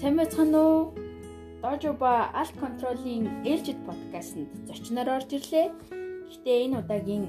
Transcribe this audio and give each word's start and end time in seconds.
Сайн 0.00 0.16
байцгаана 0.16 0.60
уу? 0.64 0.94
Дожоба 1.60 2.32
Alt 2.32 2.56
Control-ийн 2.56 3.44
ээлжид 3.44 3.76
подкастт 3.84 4.48
зочноор 4.64 5.20
орж 5.20 5.28
ирлээ. 5.36 5.68
Гэтэ 6.32 6.52
энэ 6.64 6.80
удаагийн 6.80 7.28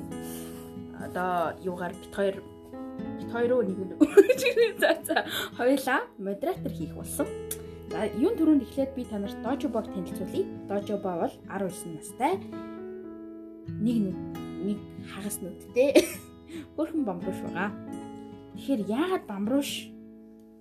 одоо 0.95 1.51
юугаар 1.67 1.91
бит 1.91 2.15
хоёр 2.15 2.35
бит 3.19 3.27
хоёроо 3.27 3.59
нэг 3.67 3.75
нь 3.75 3.91
за 4.79 4.95
за 5.03 5.27
хоёлаа 5.59 6.07
модератор 6.15 6.71
хийх 6.71 6.95
болсон. 6.95 7.27
За 7.91 8.07
юун 8.07 8.39
түрүүнд 8.39 8.63
эхлээд 8.63 8.95
би 8.95 9.03
танарт 9.03 9.35
Дожобог 9.43 9.91
танилцуулъя. 9.91 10.47
Дожоба 10.71 11.27
бол 11.27 11.35
19 11.51 11.99
настай. 11.99 12.39
Нэг 13.67 14.15
нэг 14.63 14.79
хагас 15.11 15.43
нүдтэй 15.43 16.07
хөрхөн 16.79 17.03
бамбууш 17.03 17.35
байгаа. 17.43 17.75
Тэгэхээр 18.55 18.87
яагаад 18.87 19.27
бамбууш 19.27 19.91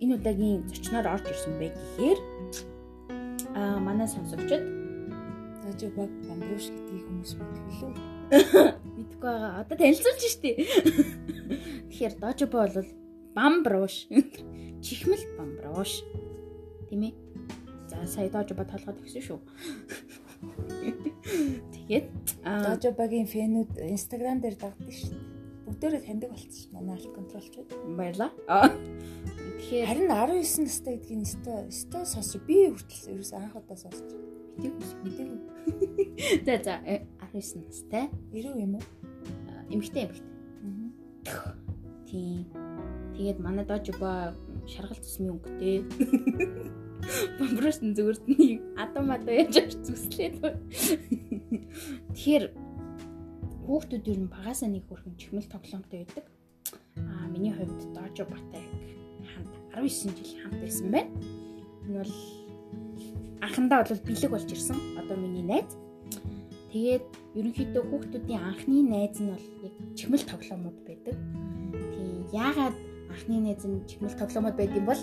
энэ 0.03 0.17
удаагийн 0.17 0.65
зочноор 0.69 1.07
орж 1.15 1.25
ирсэн 1.29 1.55
бэ 1.61 1.69
гэхээр 1.77 2.19
аа 3.55 3.79
манай 3.79 4.09
сонсогчд 4.09 4.81
Дажи 5.71 5.87
баг 5.95 6.11
бамбууш 6.27 6.67
гэдгийг 6.73 7.05
хүмүүс 7.07 7.33
мэдгүй 7.39 7.73
лөө. 7.79 7.93
мэдгүй 8.97 9.21
байгаа. 9.23 9.61
Одоо 9.63 9.77
танилцуулж 9.79 10.23
штий. 10.27 10.55
Тэгэхээр 11.93 12.15
дожобо 12.19 12.65
бол 12.65 12.89
бамбрууш. 13.37 13.95
Чихмэл 14.85 15.25
бамбрууш. 15.39 15.93
Тийм 16.89 17.03
ээ. 17.07 17.15
За 17.87 18.03
сая 18.09 18.33
дожобо 18.33 18.65
толгойд 18.67 18.99
өгсөн 19.05 19.23
шүү. 19.23 19.39
Тэгээд 21.77 22.07
Дажи 22.43 22.91
багийн 22.97 23.29
фэнүүд 23.31 23.85
инстаграм 23.95 24.41
дээр 24.41 24.57
дагдаг 24.59 24.91
дээ. 24.91 25.30
Бүгдээрээ 25.71 26.03
таньдаг 26.03 26.31
болчихсон 26.35 26.71
манай 26.75 26.99
алт 26.99 27.15
контролчуд. 27.15 27.69
баярлаа. 27.95 28.31
Тэгэхээр 28.43 29.87
Харин 29.87 30.11
19 30.11 30.67
настай 30.67 30.99
гэдгийг 30.99 31.23
өстой 31.23 31.59
өстой 31.71 32.05
сонсч 32.11 32.43
би 32.43 32.75
хүртэл 32.75 33.15
ерөөс 33.15 33.33
анх 33.39 33.55
удаа 33.55 33.79
сонсч 33.79 34.03
мэдээгүй. 34.59 34.87
мэдээгүй. 35.07 35.41
За 36.47 36.55
за 36.59 36.75
э, 36.83 37.07
19 37.31 37.71
настай. 37.71 38.11
90 38.35 38.67
юм 38.67 38.75
уу? 38.75 38.85
Эмэгтэй 39.71 40.11
эмэгтэй. 40.11 40.35
Аа. 41.31 41.55
Тийм. 42.11 42.51
Тэгээд 43.15 43.39
манай 43.39 43.65
дожобо 43.65 44.35
шаргал 44.67 44.99
цусмын 44.99 45.39
өнгөтэй. 45.39 45.87
Бамбрууш 47.39 47.79
нь 47.81 47.95
зүгээрт 47.95 48.25
нэг 48.27 48.61
адам 48.83 49.15
адаа 49.15 49.35
яаж 49.39 49.55
авч 49.63 49.79
зүслээд. 49.87 50.37
Тэгэхээр 52.15 52.45
хүүхдүүд 53.71 54.11
ер 54.11 54.19
нь 54.27 54.33
багасаа 54.35 54.67
нэг 54.67 54.83
хөрхөн 54.91 55.15
чихмэл 55.15 55.47
тоглоомтой 55.47 56.03
байдаг. 56.03 56.27
Аа 56.99 57.31
миний 57.31 57.55
хувьд 57.55 57.95
дожоботой 57.95 58.67
хамт 59.31 59.55
19 59.79 60.11
жил 60.11 60.43
хамт 60.43 60.59
байсан 60.59 60.91
байна. 60.91 61.15
Энэ 61.87 62.03
бол 62.03 62.15
анхандаа 63.47 63.87
бол 63.87 64.03
бэлэг 64.03 64.31
болж 64.35 64.51
ирсэн. 64.51 64.75
Одоо 64.99 65.15
миний 65.15 65.47
найз. 65.47 65.71
Тэгээд 66.75 67.07
ерөнхийдөө 67.39 67.83
хүүхдүүдийн 67.87 68.43
анхны 68.43 68.83
найз 68.91 69.23
нь 69.23 69.31
бол 69.31 69.47
яг 69.63 69.75
чихмэл 69.95 70.27
тоглоомод 70.27 70.77
байдаг. 70.83 71.15
Тийм 71.95 72.27
яагаад 72.35 72.75
анхны 73.07 73.39
найз 73.39 73.63
нь 73.63 73.87
чихмэл 73.87 74.19
тоглоомод 74.19 74.59
байдсан 74.59 74.83
бол 74.83 75.03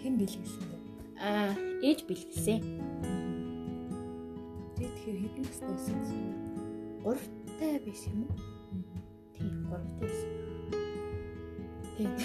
Хэн 0.00 0.16
бэлгэлсэн 0.16 0.64
бэ? 0.64 0.76
аа 1.20 1.52
ээж 1.84 2.08
бэлгэлсэн. 2.08 2.58
Тэ 4.80 4.88
тэгэхээр 4.88 5.18
хэдэн 5.28 5.44
настай 5.44 5.68
байсан 5.68 5.96
бэ? 6.00 7.41
3-тай 7.62 7.78
байсан 7.86 8.12
юм 8.12 8.26
уу? 8.26 8.34
Тийм 9.38 9.62
3-тай 9.70 10.02
байсан. 10.02 10.30
Тэгээд 11.94 12.18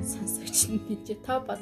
сонсогч 0.00 0.58
нь 0.72 0.80
би 0.88 0.94
ч 1.04 1.12
та 1.20 1.34
бод. 1.44 1.60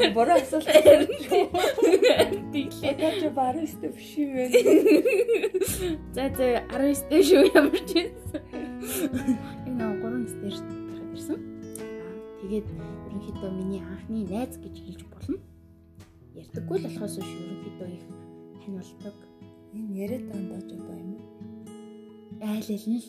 Тэр 0.00 0.10
бороо 0.16 0.36
асуулт. 0.40 0.64
Тэглээ. 2.52 2.94
Дажи 2.96 3.28
баг 3.36 3.56
19 3.60 3.92
биш 3.92 4.10
юм 4.16 4.30
бэ? 4.32 4.44
За 6.16 6.24
за 6.32 6.64
19 6.72 7.12
дэх 7.12 7.22
шүү 7.28 7.52
ямар 7.52 7.80
ч 7.84 7.92
байсан. 8.08 8.40
Энэ 9.68 9.76
нэг 9.76 10.00
3 10.00 10.56
стер 10.56 10.80
гараад 10.88 11.12
ирсэн. 11.12 11.40
Тэгээд 12.40 12.68
ерөнхийдөө 13.12 13.50
миний 13.60 13.84
анхны 13.84 14.24
найз 14.24 14.56
гэж 14.56 14.72
хэлж 14.72 15.04
болно. 15.12 15.36
Ярьдаггүй 16.32 16.76
л 16.80 16.84
болохоос 16.88 17.14
биш 17.20 17.28
ерөнхийдөө 17.28 17.88
их 17.92 18.04
хань 18.64 18.80
болдог. 18.80 19.31
Энэ 19.72 19.92
яриад 20.04 20.24
байгаа 20.28 20.60
дажи 20.60 20.76
баг 20.88 21.00
юм? 21.00 21.18
Айл 22.40 22.68
айл 22.74 22.86
нь 22.92 23.00
л. 23.00 23.08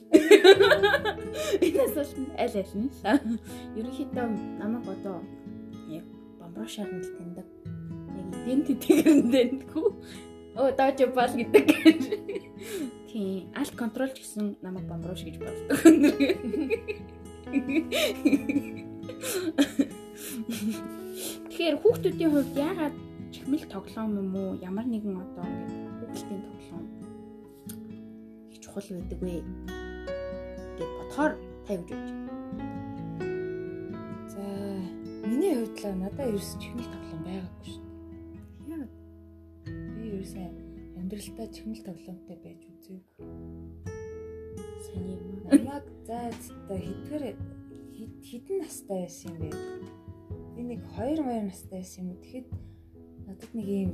Энэ 1.66 1.82
асуулт 1.88 2.16
нь 2.22 2.32
айл 2.40 2.56
айл 2.62 2.74
нь 2.80 2.90
л. 2.90 3.00
Ерөнхийдөө 3.78 4.26
намайг 4.60 4.86
одоо 4.96 5.18
яг 5.92 6.06
нь 6.94 7.04
л 7.04 7.12
таньдаг. 7.18 7.48
Яг 8.18 8.28
идентитэйгээр 8.40 9.16
нь 9.20 9.32
таньдаггүй. 9.34 9.88
Оо 10.56 10.70
дож 10.78 11.00
бал 11.18 11.34
гэдэг. 11.34 11.68
Тийм, 13.10 13.50
алт 13.54 13.76
контрол 13.76 14.14
гэсэн 14.14 14.58
намайг 14.62 14.86
бамбууш 14.88 15.22
гэж 15.26 15.36
боддог. 15.42 15.78
Тэгэхээр 21.50 21.78
хүүхдүүдийн 21.82 22.32
хувьд 22.34 22.56
яагаад 22.58 22.96
чихмэл 23.34 23.66
тоглоом 23.70 24.12
юм 24.18 24.32
уу? 24.34 24.58
Ямар 24.62 24.86
нэгэн 24.90 25.22
одоо 25.22 25.46
ингээд 25.46 25.93
хүүхдийн 26.10 26.42
тоглоом 26.48 26.86
их 28.52 28.58
чухал 28.64 28.88
байдаг 28.98 29.20
вэ? 29.22 29.36
гэд 30.78 30.90
бодохоор 30.98 31.34
та 31.68 31.72
гэж 31.78 31.90
бодож 31.90 32.12
байна? 32.12 32.32
За 34.34 34.44
миний 35.30 35.54
хувьд 35.56 35.78
л 35.84 35.96
надад 36.02 36.28
ерөөс 36.30 36.50
чихмэл 36.62 36.90
тоглоом 36.94 37.22
байгаагүй 37.28 37.68
шүү 37.70 37.84
дээ. 37.84 38.74
Яа, 38.74 38.86
Би 39.96 40.02
ерөөсөө 40.10 40.48
амьдралдаа 41.00 41.48
чихмэл 41.56 41.82
тоглоомтой 41.88 42.38
байж 42.44 42.62
үзээгүй. 42.68 43.04
сайн 44.84 45.06
юм 45.14 45.22
аа. 45.48 45.58
Намайг 45.58 45.86
за 46.08 46.20
за 46.68 46.76
хэдгээр 46.76 47.24
хэд- 47.96 48.20
хэдэн 48.28 48.58
настай 48.62 49.00
байсан 49.06 49.32
юм 49.32 49.40
бэ? 49.40 49.50
Би 50.56 50.62
нэг 50.64 50.82
2 50.98 51.16
2 51.18 51.48
настай 51.50 51.80
байсан 51.80 52.04
юм. 52.12 52.18
Тэгэхэд 52.24 52.48
надад 53.28 53.52
нэг 53.56 53.68
юм 53.68 53.92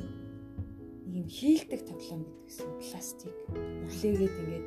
юм 1.15 1.27
хийлдэг 1.27 1.81
тоглоом 1.85 2.21
гэдгийгсэн 2.25 2.69
пластик 2.79 3.35
үлээгээд 3.87 4.35
ингээд 4.41 4.65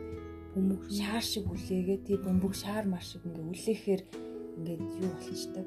Бөмбөг 0.53 0.85
шаар 0.93 1.25
шиг 1.25 1.49
үлээгээд 1.49 2.03
тий 2.05 2.19
бөмбөг 2.21 2.53
шаар 2.53 2.85
мар 2.85 3.01
шиг 3.01 3.25
ингээд 3.25 3.49
үлээхээр 3.57 4.03
ингээд 4.61 4.83
юу 5.01 5.11
болчихдог. 5.17 5.67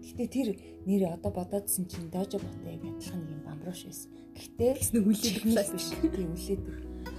Гэхдээ 0.00 0.28
тэр 0.32 0.48
нэрээ 0.88 1.12
одоо 1.12 1.32
бодоодсэн 1.36 1.84
чинь 1.84 2.08
дожо 2.08 2.40
ботой 2.40 2.80
адилхан 2.80 3.20
юм 3.20 3.40
бамбрууш 3.44 3.84
байсан. 3.84 4.08
Гэхдээ 4.32 4.72
үлээдэг 4.96 5.44
пластик. 5.44 6.00
Тийм 6.08 6.32
үлээдэг. 6.32 6.76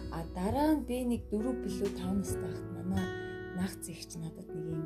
А 0.09 0.25
дараа 0.33 0.81
нь 0.81 0.85
би 0.89 0.97
нэг 1.05 1.29
4 1.29 1.45
билүү 1.61 1.89
5 1.93 2.17
настай 2.17 2.49
хахад 2.49 2.73
манай 2.73 3.05
нагц 3.61 3.85
их 3.93 4.01
ч 4.09 4.17
надад 4.17 4.49
нэг 4.49 4.65
юм 4.65 4.81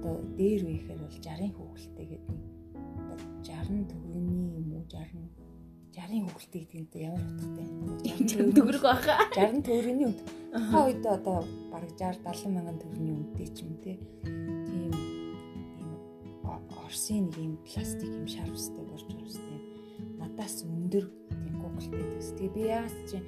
одоо 0.00 0.18
дээр 0.34 0.66
үехээр 0.66 0.98
бол 0.98 1.14
60-ын 1.14 1.52
хүүхэлтэй 1.54 2.06
гэдэг 2.10 2.30
нэг 2.34 2.42
одоо 3.12 3.28
60 3.46 3.86
төгрөгийн 3.86 4.09
юм 4.09 4.09
уу 4.09 4.09
60 4.09 4.09
60-ын 6.10 6.26
хүүхэлтэй 6.26 6.64
гэдэг 6.66 6.98
нь 6.98 7.06
ямар 7.06 7.22
утгатай 7.22 8.26
Чам 8.26 8.50
төгрөг 8.50 8.82
баха. 8.82 9.14
60 9.30 9.62
төгрөгийн 9.62 10.10
үнд 10.10 10.18
та 10.50 10.78
үед 10.82 11.04
одоо 11.06 11.46
баг 11.70 11.86
60 11.94 12.26
70 12.26 12.50
мянган 12.50 12.78
төгрөгийн 12.82 13.14
үнэтэй 13.14 13.48
ч 13.54 13.58
юм 13.62 13.72
те 13.78 13.94
тийм 14.66 14.90
Орсын 16.82 17.30
нэг 17.30 17.38
юм 17.38 17.54
пластик 17.62 18.10
юм 18.10 18.26
шарвстай 18.26 18.82
борж 18.90 19.06
орстой 19.22 19.58
надаас 20.18 20.66
өндөр 20.66 21.04
тийм 21.30 21.54
гуглтэй 21.62 22.02
төс. 22.10 22.34
Тэгээ 22.34 22.54
би 22.58 22.62
яас 22.66 22.94
чи 23.06 23.22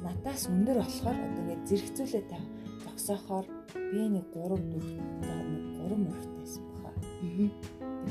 надаас 0.00 0.48
өндөр 0.48 0.80
болохоор 0.80 1.18
одоо 1.20 1.40
ингээд 1.44 1.68
зэрэгцүүлээд 1.68 2.26
тав 2.32 2.44
зогсоохоор 2.80 3.46
би 3.92 4.00
нэг 4.08 4.24
3 4.32 4.56
4 4.56 5.36
3 5.84 6.00
мөрөхтэйсэн 6.00 6.64
баха. 6.80 7.04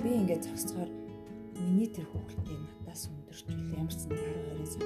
Би 0.06 0.10
ингээд 0.22 0.46
зогсохоор 0.46 0.90
миний 1.58 1.90
тэр 1.90 2.06
хүүхдээ 2.06 2.58
надаас 2.62 3.10
өндөрчүүл 3.32 3.80
ямар 3.80 3.96
ч 3.96 4.04
нэг 4.12 4.20
10 4.20 4.60
20 4.60 4.68
см. 4.68 4.84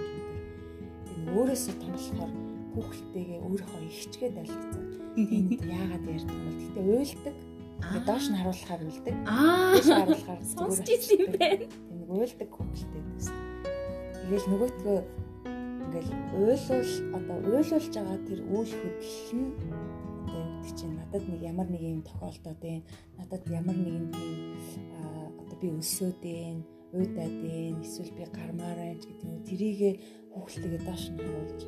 Тэгээ 1.06 1.33
өөрөөсөө 1.33 1.75
том 1.81 1.92
болохоор 1.97 2.31
хүүхдтэйгээ 2.75 3.39
өөрийнхөө 3.42 3.81
ихчгээд 3.89 4.36
ойлгоцсон. 4.42 4.86
Энд 5.18 5.62
яагаад 5.65 6.06
ярьдаг 6.06 6.38
бол 6.45 6.59
гэтээ 6.62 6.86
уйлдаг. 6.86 7.36
Доош 8.06 8.25
нь 8.30 8.38
харуулахаар 8.38 8.81
уйлдаг. 8.86 9.15
Аа. 9.25 9.81
Харуулахаар 9.81 10.42
Сонсч 10.45 10.88
ирсэн 10.94 11.19
юм 11.25 11.31
байна. 11.33 11.65
Нэг 11.65 12.09
уйлдаг 12.13 12.50
хүүхдтэй 12.53 13.03
төс. 13.18 13.27
Тэгэл 14.13 14.50
нөгөөтгөө 14.53 15.00
ингээл 15.86 16.12
уйлуул 16.38 16.91
одоо 17.18 17.38
уйлуулж 17.50 17.94
байгаа 17.98 18.19
тэр 18.30 18.39
үйл 18.45 18.74
хөдлөл 18.77 19.33
нь 19.41 19.50
одоо 20.21 20.38
юу 20.38 20.62
гэдэг 20.62 20.74
чинь 20.77 20.95
надад 21.01 21.24
нэг 21.25 21.41
ямар 21.41 21.68
нэг 21.74 21.81
юм 21.81 22.01
тохиолдоод 22.06 22.59
байна. 22.62 22.86
Надад 23.18 23.44
ямар 23.50 23.77
нэгэн 23.77 24.07
тийм 24.13 24.38
аа 25.01 25.33
одоо 25.33 25.57
би 25.57 25.68
өсөөд 25.74 26.18
байна, 26.21 26.62
уйдаад 26.95 27.36
байна, 27.44 27.83
эсвэл 27.83 28.12
би 28.15 28.24
гармаарай 28.31 28.95
ч 28.97 29.03
гэдэг 29.12 29.27
юм. 29.27 29.44
Тэрийгэ 29.44 29.92
хүүхдтэйгээ 30.31 30.81
доош 30.88 31.03
нь 31.12 31.19
харуулж 31.19 31.62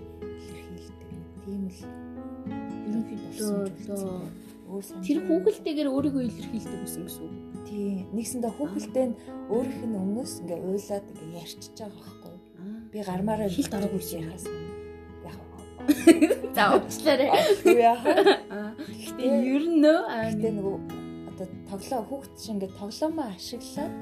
илэрхийлдэг. 0.47 1.09
Тийм 1.43 1.63
л 1.67 1.79
Ерөнхийдөө 2.87 4.07
өөр 4.67 4.83
санаж. 4.83 5.03
Тэр 5.03 5.19
хүүхэлтэйгээр 5.27 5.89
өөрийгөө 5.91 6.23
илэрхийлдэг 6.27 6.79
гэсэн 6.83 7.03
үг. 7.07 7.35
тий 7.67 8.07
нэгсэндээ 8.15 8.53
хүүхэлтэй 8.55 9.05
нь 9.11 9.15
өөрийнх 9.51 9.83
нь 9.87 9.99
өмнөөс 9.99 10.33
ингээ 10.43 10.59
уйлаад 10.63 11.05
ингээ 11.11 11.41
ярьчихж 11.43 11.75
байгаа 11.79 12.03
байхгүй. 12.03 12.35
Би 12.91 12.97
гармаараа 13.03 13.49
Хилд 13.51 13.73
ороогүй 13.75 13.99
гэж 13.99 14.11
юм. 14.15 14.23
яхаас. 14.27 14.45
Яг 15.27 15.39
За 16.55 16.63
уучлаарай. 16.75 17.29
Яа. 17.67 17.99
Гэтэ 18.79 19.23
ер 19.23 19.63
нь 19.67 19.79
нөө 19.83 19.99
аа, 20.07 20.31
Гэтэ 20.31 20.49
нөгөө 20.55 20.75
одоо 21.31 21.47
тоглоо 21.69 22.01
хүүхд 22.07 22.33
шиг 22.39 22.51
ингээд 22.55 22.75
тоглоомоо 22.79 23.27
ашиглаад 23.35 23.93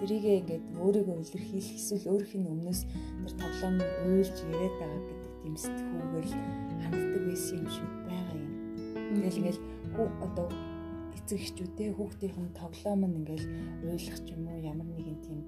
тэрийгээ 0.00 0.36
ингээд 0.40 0.64
өөрийгөө 0.82 1.16
илэрхийлэх 1.24 1.78
эсвэл 1.80 2.10
өөрийнх 2.12 2.34
нь 2.36 2.50
өмнөөс 2.52 2.80
тэр 3.24 3.34
тоглоом 3.40 3.76
уйлж 4.06 4.36
яриад 4.52 4.76
байгаа 4.80 5.00
гэдэг 5.08 5.32
тийм 5.42 5.54
сэтгүүгээр 5.64 6.26
л 6.26 6.34
ханддаг 6.84 7.22
байсан 7.26 7.56
юм 7.60 7.68
шиг 7.74 7.90
байгаа 8.08 8.36
юм. 8.36 8.52
Тэгэл 9.16 9.40
ингээд 9.40 9.58
одоо 10.26 10.46
эцэг 11.16 11.38
эхчүүдээ 11.42 11.90
хүүхдийнх 11.96 12.38
нь 12.38 12.56
тоглоом 12.60 13.00
нь 13.08 13.16
ингээл 13.20 13.46
уйлах 13.88 14.18
ч 14.24 14.28
юм 14.34 14.42
уу 14.46 14.58
ямар 14.62 14.88
нэгэн 14.92 15.18
тийм 15.24 15.40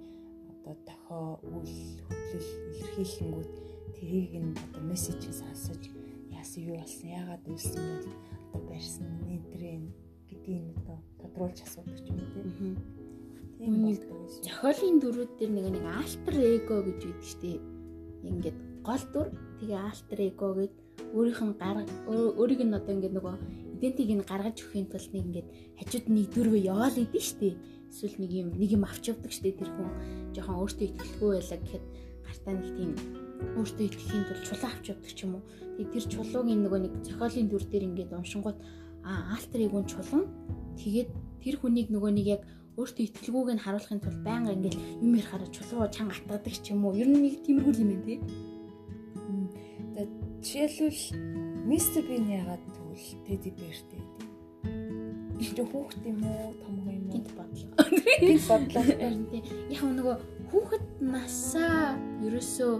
одоо 0.50 0.74
дохоо 0.88 1.28
үйл 1.54 2.02
хөдлөл 2.06 2.50
илэрхийлэнгүүт 2.72 3.52
тэрийг 3.96 4.32
нь 4.42 4.52
одоо 4.64 4.82
мессежийг 4.88 5.34
сонсож 5.34 5.82
яасан 6.34 6.62
юу 6.68 6.76
болсон 6.80 7.08
яагаад 7.18 7.44
үйлсэн 7.46 7.84
бэ? 8.02 8.10
Одоо 8.48 8.62
барьсан 8.68 9.06
нэнтрэн 9.28 9.84
гэдгийг 10.28 10.64
одоо 10.80 10.98
тодруулж 11.20 11.58
асуудаг 11.62 11.98
юм 12.10 12.50
тийм 12.58 12.74
Үнийг 13.58 14.06
зохиолын 14.46 15.02
дүрүүд 15.02 15.32
дээр 15.34 15.50
нэг 15.50 15.66
нэг 15.74 15.84
альтер 15.90 16.34
эго 16.38 16.78
гэж 16.86 17.00
үүддэг 17.10 17.26
штеп. 17.26 17.62
Ингээд 18.22 18.58
гол 18.86 19.04
дүр 19.10 19.28
тэгээ 19.58 19.80
альтер 19.82 20.18
эго 20.30 20.46
гэд 20.54 20.74
өөрийнх 21.10 21.42
нь 21.42 21.58
гарга 21.58 21.82
өөр- 22.06 22.34
өөрийг 22.38 22.62
нь 22.62 22.78
одоо 22.78 22.92
ингээд 22.94 23.16
нөгөө 23.18 23.34
идентиг 23.74 24.10
нь 24.14 24.28
гаргаж 24.30 24.56
өгөхийн 24.62 24.86
тулд 24.86 25.10
нэг 25.10 25.24
ингээд 25.26 25.48
хажууд 25.74 26.06
нэг 26.06 26.26
дүрвээ 26.30 26.70
яваал 26.70 27.02
идэв 27.02 27.18
штеп. 27.18 27.58
Эсвэл 27.90 28.16
нэг 28.22 28.30
юм 28.30 28.48
нэг 28.54 28.70
юм 28.78 28.84
авч 28.86 29.04
явдаг 29.10 29.32
штеп 29.34 29.58
тэр 29.58 29.70
хүн 29.74 29.90
жоохон 30.38 30.60
өөртөө 30.62 30.86
итгэлгүй 30.94 31.30
байлаа 31.34 31.58
гэхэд 31.58 31.84
гартаа 32.26 32.54
нэг 32.54 32.68
тийм 32.78 32.90
өөртөө 33.58 33.84
итгэхийн 33.90 34.24
тулд 34.28 34.42
чулуу 34.46 34.70
авч 34.70 34.84
явдаг 34.86 35.10
ч 35.10 35.20
юм 35.26 35.32
уу. 35.34 35.42
Тэгээ 35.74 35.92
тэр 35.98 36.04
чулуугийн 36.14 36.60
нөгөө 36.62 36.80
нэг 36.86 36.92
зохиолын 37.02 37.48
дүр 37.50 37.64
дээр 37.66 37.88
ингээд 37.90 38.14
уншингууд 38.14 38.58
а 39.02 39.34
альтер 39.34 39.60
эго 39.66 39.78
нь 39.82 39.90
чулуу 39.90 40.22
тэгээд 40.78 41.08
тэр 41.42 41.56
хүнийг 41.58 41.88
нөгөө 41.90 42.12
нэг 42.14 42.26
яг 42.38 42.42
өөртөө 42.78 43.04
итгэлгүйг 43.10 43.48
нь 43.58 43.64
харуулахын 43.66 44.00
тулд 44.00 44.22
байнга 44.22 44.54
ингээл 44.54 45.02
юм 45.02 45.12
ярихаараа 45.18 45.50
чулуу 45.50 45.90
чанга 45.90 46.14
атгадаг 46.14 46.54
ч 46.54 46.70
юм 46.70 46.86
уу. 46.86 46.94
Ер 46.94 47.10
нь 47.10 47.22
нэг 47.26 47.42
тиймэрхүү 47.42 47.74
юм 47.82 47.90
байна 47.90 48.06
тий. 48.06 48.18
Тэгээд 49.98 50.12
жишээлбэл 50.46 51.02
мистер 51.66 52.02
бин 52.06 52.30
яагаад 52.30 52.62
тэгвэл 52.70 53.08
теди 53.26 53.50
бэртэй. 53.58 54.02
Чи 55.42 55.62
хүүхд 55.62 56.02
юм 56.06 56.22
уу 56.22 56.54
том 56.62 56.74
хүн 56.86 56.94
юм 57.02 57.06
уу? 57.10 57.14
Гинт 57.18 57.30
бодлоо. 57.34 57.70
Гинт 58.22 58.46
бодлоо. 58.46 58.84
Яг 59.74 59.82
нөгөө 59.82 60.16
хүүхэд 60.54 60.84
насаа 61.02 61.98
ерөөсөө 62.22 62.72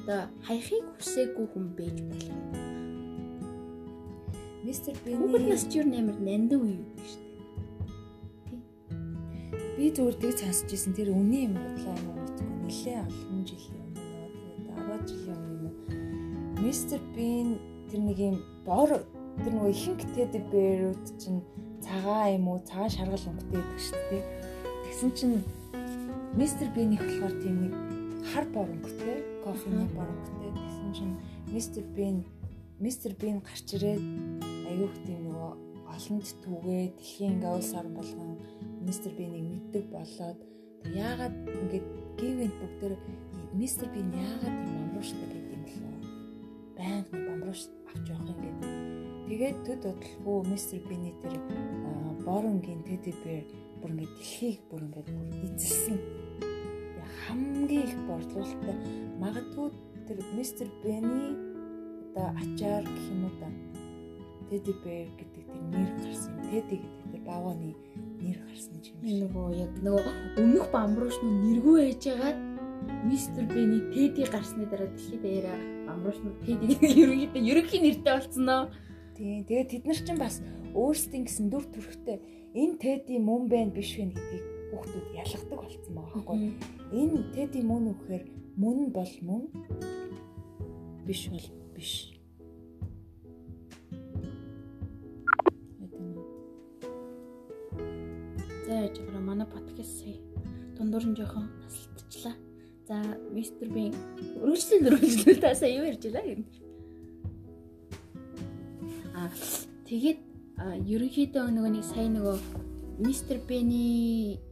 одоо 0.00 0.20
хаяхыг 0.44 0.84
хүсээгүй 0.96 1.46
хүн 1.52 1.66
байж 1.76 1.96
болох. 2.00 2.72
Мистер 4.64 4.96
Хүүхэд 5.04 5.44
Бини 5.44 5.48
нас 5.52 5.64
ч 5.68 5.84
нь 5.84 5.96
амар 6.00 6.16
нандин 6.16 6.60
үе 6.64 6.74
юу 6.80 6.88
гэж 6.96 7.08
шүү 7.12 7.20
дээ. 7.24 7.33
Би 9.76 9.90
тэг 9.90 10.38
сонсч 10.38 10.70
ирсэн 10.70 10.94
тэр 10.94 11.10
үний 11.10 11.50
юм 11.50 11.58
бодлоо 11.58 11.94
юм 11.98 12.06
уу 12.10 12.18
мэдгүй 12.22 12.46
нэлээ 12.62 12.98
олон 13.02 13.40
жилийн 13.42 13.82
өмнө 13.82 13.98
тэгээд 13.98 14.32
10 14.70 15.10
жилийн 15.10 15.40
өмнө. 15.42 15.70
Мистер 16.62 17.00
Бин 17.14 17.48
тэр 17.90 18.00
нэг 18.06 18.18
юм 18.22 18.36
бор 18.62 18.90
тэр 19.42 19.52
нөгөө 19.54 19.74
ихэнх 19.74 20.04
теди 20.14 20.40
бэрүүд 20.54 21.04
чинь 21.18 21.42
цагаан 21.82 22.38
юм 22.38 22.44
уу 22.54 22.58
цагаан 22.62 22.94
шаргал 22.94 23.28
өнгөтэй 23.34 23.58
байдаг 23.58 23.80
шүү 23.82 24.02
дээ. 24.10 24.24
Тэгсэн 24.86 25.10
чинь 25.18 25.36
мистер 26.38 26.68
Бинийх 26.70 27.02
болохоор 27.02 27.34
тийм 27.42 27.56
нэг 27.66 27.74
хар 28.30 28.46
бор 28.54 28.68
өнгөтэй, 28.70 29.16
кофений 29.42 29.88
бор 29.90 30.06
өнгөтэй. 30.06 30.50
Тэгсэн 30.54 30.90
чинь 30.94 31.14
мистер 31.50 31.84
Бин 31.98 32.22
мистер 32.78 33.12
Бин 33.18 33.42
гарч 33.42 33.74
ирээд 33.74 34.02
аюух 34.70 34.94
тийм 35.06 35.30
нөгөө 35.30 35.52
олонд 35.94 36.26
түгээ 36.42 36.82
дэлхийн 36.98 37.32
ингээ 37.38 37.54
улс 37.54 37.70
орн 37.74 37.94
болгон 37.94 38.30
мистер 38.84 39.12
Бинийг 39.16 39.44
мэддэг 39.48 39.84
болоод 39.90 40.38
яагаад 40.92 41.34
ингээд 41.48 41.86
гівэнд 42.20 42.54
бүгдээр 42.60 42.94
мистер 43.56 43.88
Бин 43.94 44.12
яагаад 44.12 44.56
тийм 44.64 44.76
бамрууштай 44.80 45.28
гэдэг 45.32 45.52
юм 45.56 45.62
болоо. 45.64 45.96
Баян 46.76 47.04
нэг 47.08 47.22
бамруулш 47.28 47.62
авч 47.88 48.06
явах 48.12 48.28
юм 48.28 48.38
гээд. 48.44 48.60
Тэгээд 49.28 49.56
төд 49.64 49.82
бодлого 49.88 50.44
мистер 50.52 50.80
Бини 50.88 51.12
тэр 51.22 51.34
боронгийн 52.26 52.82
теди 52.84 53.12
бэр 53.24 53.44
бүр 53.80 53.90
ингээд 53.94 54.12
дэлхийг 54.18 54.60
бүр 54.68 54.82
ингээд 54.84 55.08
эзэлсэн. 55.56 55.98
Хамгийн 57.24 57.88
их 57.88 57.96
борлуулалттай 58.04 58.76
магадгүй 59.16 59.68
тэр 60.06 60.18
мистер 60.36 60.68
Бини 60.84 61.32
одоо 62.12 62.28
ачаар 62.36 62.84
гэх 62.84 63.06
юм 63.08 63.24
уу 63.24 63.34
да. 63.40 63.48
Теди 64.50 64.72
бэр 64.84 65.08
гэдэг 65.16 65.44
тэр 65.48 65.62
нэр 65.72 65.90
гарсан 66.04 66.32
юм. 66.36 66.44
Теди 66.52 66.76
гэдэг 66.84 67.04
тэр 67.12 67.22
бавааны 67.24 67.72
нэр 68.24 68.38
гарсан 68.48 68.72
юм 68.74 68.82
шиг. 68.84 68.96
Нөгөө 69.04 69.46
яг 69.60 69.72
нөгөө 69.84 70.12
өмнөх 70.40 70.66
бамбрууш 70.72 71.16
нь 71.20 71.36
нэргүй 71.44 71.76
ээжээгээд 71.92 72.38
мистер 73.04 73.44
Бэни 73.52 73.80
Теди 73.92 74.24
гарсны 74.24 74.64
дараа 74.66 74.88
дэлхийд 74.88 75.22
даяараа 75.22 75.58
бамбрууш 75.86 76.18
нь 76.24 76.36
Теди 76.44 76.66
ерөнхийдөө 77.04 77.42
ерөнхий 77.52 77.80
нэртэй 77.84 78.12
болсон 78.16 78.44
нөө. 78.48 78.62
Тийм. 79.14 79.44
Тэгээд 79.46 79.70
тэд 79.70 79.84
нар 79.86 80.00
чинь 80.00 80.18
бас 80.18 80.42
өөрсдийн 80.74 81.24
гэсэн 81.28 81.46
дүр 81.52 81.64
төрхтэй 81.70 82.18
энэ 82.54 82.78
теди 82.82 83.18
мөн 83.18 83.46
байна 83.46 83.70
биш 83.70 83.94
вэ 83.94 84.10
гэдгийг 84.10 84.44
хүүхдүүд 84.74 85.06
ялгадаг 85.22 85.60
болсон 85.62 85.92
байгаа 85.94 86.22
байхгүй. 86.22 86.38
Энэ 86.98 87.18
теди 87.34 87.60
мөн 87.62 87.82
үү 87.90 87.96
гэхээр 87.98 88.24
мөн 88.58 88.78
бол 88.90 89.14
мөн 89.22 89.42
биш 91.06 91.22
бол 91.30 91.48
биш. 91.74 92.13
За 98.74 98.80
яж 98.82 98.98
байгаа 98.98 99.22
манай 99.22 99.46
подкаст 99.46 100.02
сая 100.02 100.18
дундуур 100.74 101.06
нь 101.06 101.14
жоохон 101.14 101.46
тасалдчихлаа. 101.62 102.34
За 102.88 102.96
мистер 103.30 103.70
Бин 103.70 103.94
өргөжлөл 104.42 104.88
өргөжлөл 104.90 105.38
та 105.38 105.54
сая 105.54 105.78
юу 105.78 105.86
ярьж 105.86 106.02
байлаа 106.02 106.26
юм. 106.34 106.42
Аа 109.14 109.30
тэгээд 109.86 110.18
ерөнхийдөө 110.90 111.46
нөгөө 111.54 111.70
нэг 111.70 111.84
сая 111.86 112.10
нөгөө 112.10 112.36
мистер 112.98 113.38
Бэни 113.46 114.42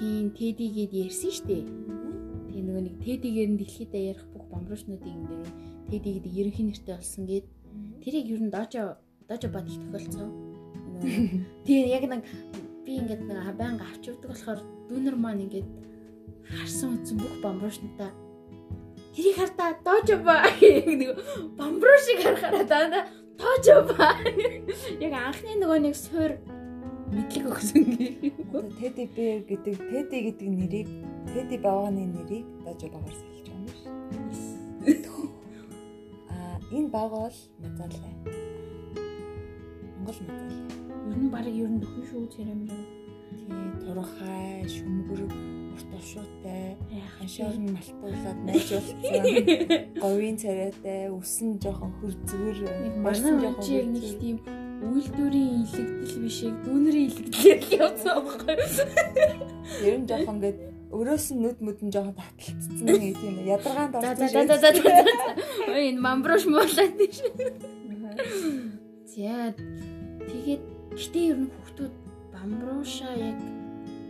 тийм 0.00 0.32
Тедигээд 0.32 0.96
ярьсан 1.04 1.28
шүү 1.28 1.44
дээ. 1.44 1.64
Тэгээ 2.48 2.64
нөгөө 2.72 2.82
нэг 2.88 2.96
Тедигээр 3.04 3.50
нь 3.52 3.60
дэлхийдээ 3.60 4.08
ярих 4.16 4.24
бүх 4.32 4.48
бомбрушнуудыг 4.48 5.12
ингээд 5.12 5.44
Тедигээд 5.92 6.26
ерөнхий 6.40 6.64
нэртэй 6.72 6.96
болсон 6.96 7.28
гээд 7.28 7.46
тэрийг 8.00 8.32
ер 8.32 8.40
нь 8.48 8.54
дожо 8.56 8.96
дожо 9.28 9.52
бад 9.52 9.68
их 9.68 9.76
тохиолцоо. 9.92 10.47
Тэгээ 11.02 11.88
яг 11.94 12.04
нэг 12.10 12.22
би 12.84 12.98
ингээд 12.98 13.22
нэг 13.26 13.56
байнга 13.58 13.84
авч 13.86 14.10
явдаг 14.10 14.30
болохоор 14.32 14.60
дүүнер 14.88 15.16
маань 15.16 15.44
ингээд 15.46 15.68
харсан 16.48 16.96
үтсэн 16.96 17.16
бүх 17.20 17.34
бомбрушнуудаа 17.44 18.10
тэрийг 19.18 19.36
хартаа 19.36 19.70
доожо 19.84 20.16
ба 20.22 20.46
нэг 20.60 21.10
бомбрушиг 21.58 22.18
харахаараа 22.22 22.64
даа 22.70 23.02
доожо 23.38 23.76
ба 23.90 24.14
яг 25.02 25.12
анхны 25.12 25.58
нөгөө 25.58 25.78
нэг 25.82 25.94
суур 25.98 26.32
мэдлэг 27.12 27.46
өгсөн 27.50 27.84
гээ. 27.96 28.32
Одоо 28.52 28.62
теди 28.78 29.04
бэр 29.16 29.40
гэдэг 29.48 29.76
теди 29.90 30.18
гэдэг 30.28 30.48
нэрийг 30.48 30.88
теди 31.32 31.56
бавааны 31.56 32.04
нэрийг 32.04 32.46
дож 32.62 32.80
багаар 32.84 33.16
сэлж 33.16 33.46
байгаа 33.48 34.14
юм 34.14 34.28
шүү. 34.38 35.26
Аа 36.32 36.56
энэ 36.70 36.92
баг 36.92 37.10
бол 37.10 37.38
мазаалаа. 37.64 38.12
Монгол 39.96 40.20
мазаалаа. 40.28 40.77
Ер 41.08 41.18
нь 41.18 41.30
баг 41.32 41.46
ер 41.48 41.70
нь 41.72 41.80
дөхөн 41.80 42.04
шүү 42.08 42.24
цэрэм. 42.34 42.60
Тий, 42.68 43.52
турхай, 43.84 44.64
шүмгэр, 44.68 45.20
урт 45.72 45.90
овшуутай, 45.96 46.76
Яах 46.92 47.12
ханшаар 47.18 47.56
нь 47.56 47.72
малтуулаад 47.72 48.38
найжуулсан. 48.44 49.24
Говийн 50.02 50.36
царайтай, 50.36 51.08
үсэн 51.08 51.56
жоохон 51.62 51.92
Нэг 52.84 52.94
марсан 53.00 53.36
манай 53.36 53.52
жоохон 53.52 53.64
үчиг 53.64 53.86
нэг 53.88 54.06
тийм 54.20 54.36
үйлдвэрийн 54.78 55.66
илэгдэл 55.66 56.22
биш 56.22 56.38
яг 56.46 56.56
дүүнэрийн 56.62 57.08
илэгдэл 57.10 57.78
явсан 57.82 58.16
байхгүй. 58.22 58.54
Ер 59.88 59.96
нь 59.98 60.06
жоохон 60.08 60.36
ингээд 60.38 60.58
өрөөс 60.94 61.26
нь 61.34 61.40
нүд 61.42 61.58
мүдэн 61.60 61.90
жоохон 61.92 62.16
таталцсан 62.16 62.86
нэг 62.86 63.18
тийм 63.18 63.36
ядаргаанд 63.44 63.94
орсон 63.98 64.28
за 64.30 64.42
за 64.46 64.56
за 64.56 64.70
за. 64.72 64.82
Ой 65.68 65.82
энэ 65.90 66.00
мамброш 66.00 66.46
муулаад 66.46 66.92
тийш. 66.94 67.18
За 69.12 69.52
тэгээд 70.30 70.77
гэтээ 70.96 71.24
ер 71.32 71.38
нь 71.44 71.52
хүүхдүүд 71.52 71.94
бамбрууша 72.32 73.10
яг 73.18 73.38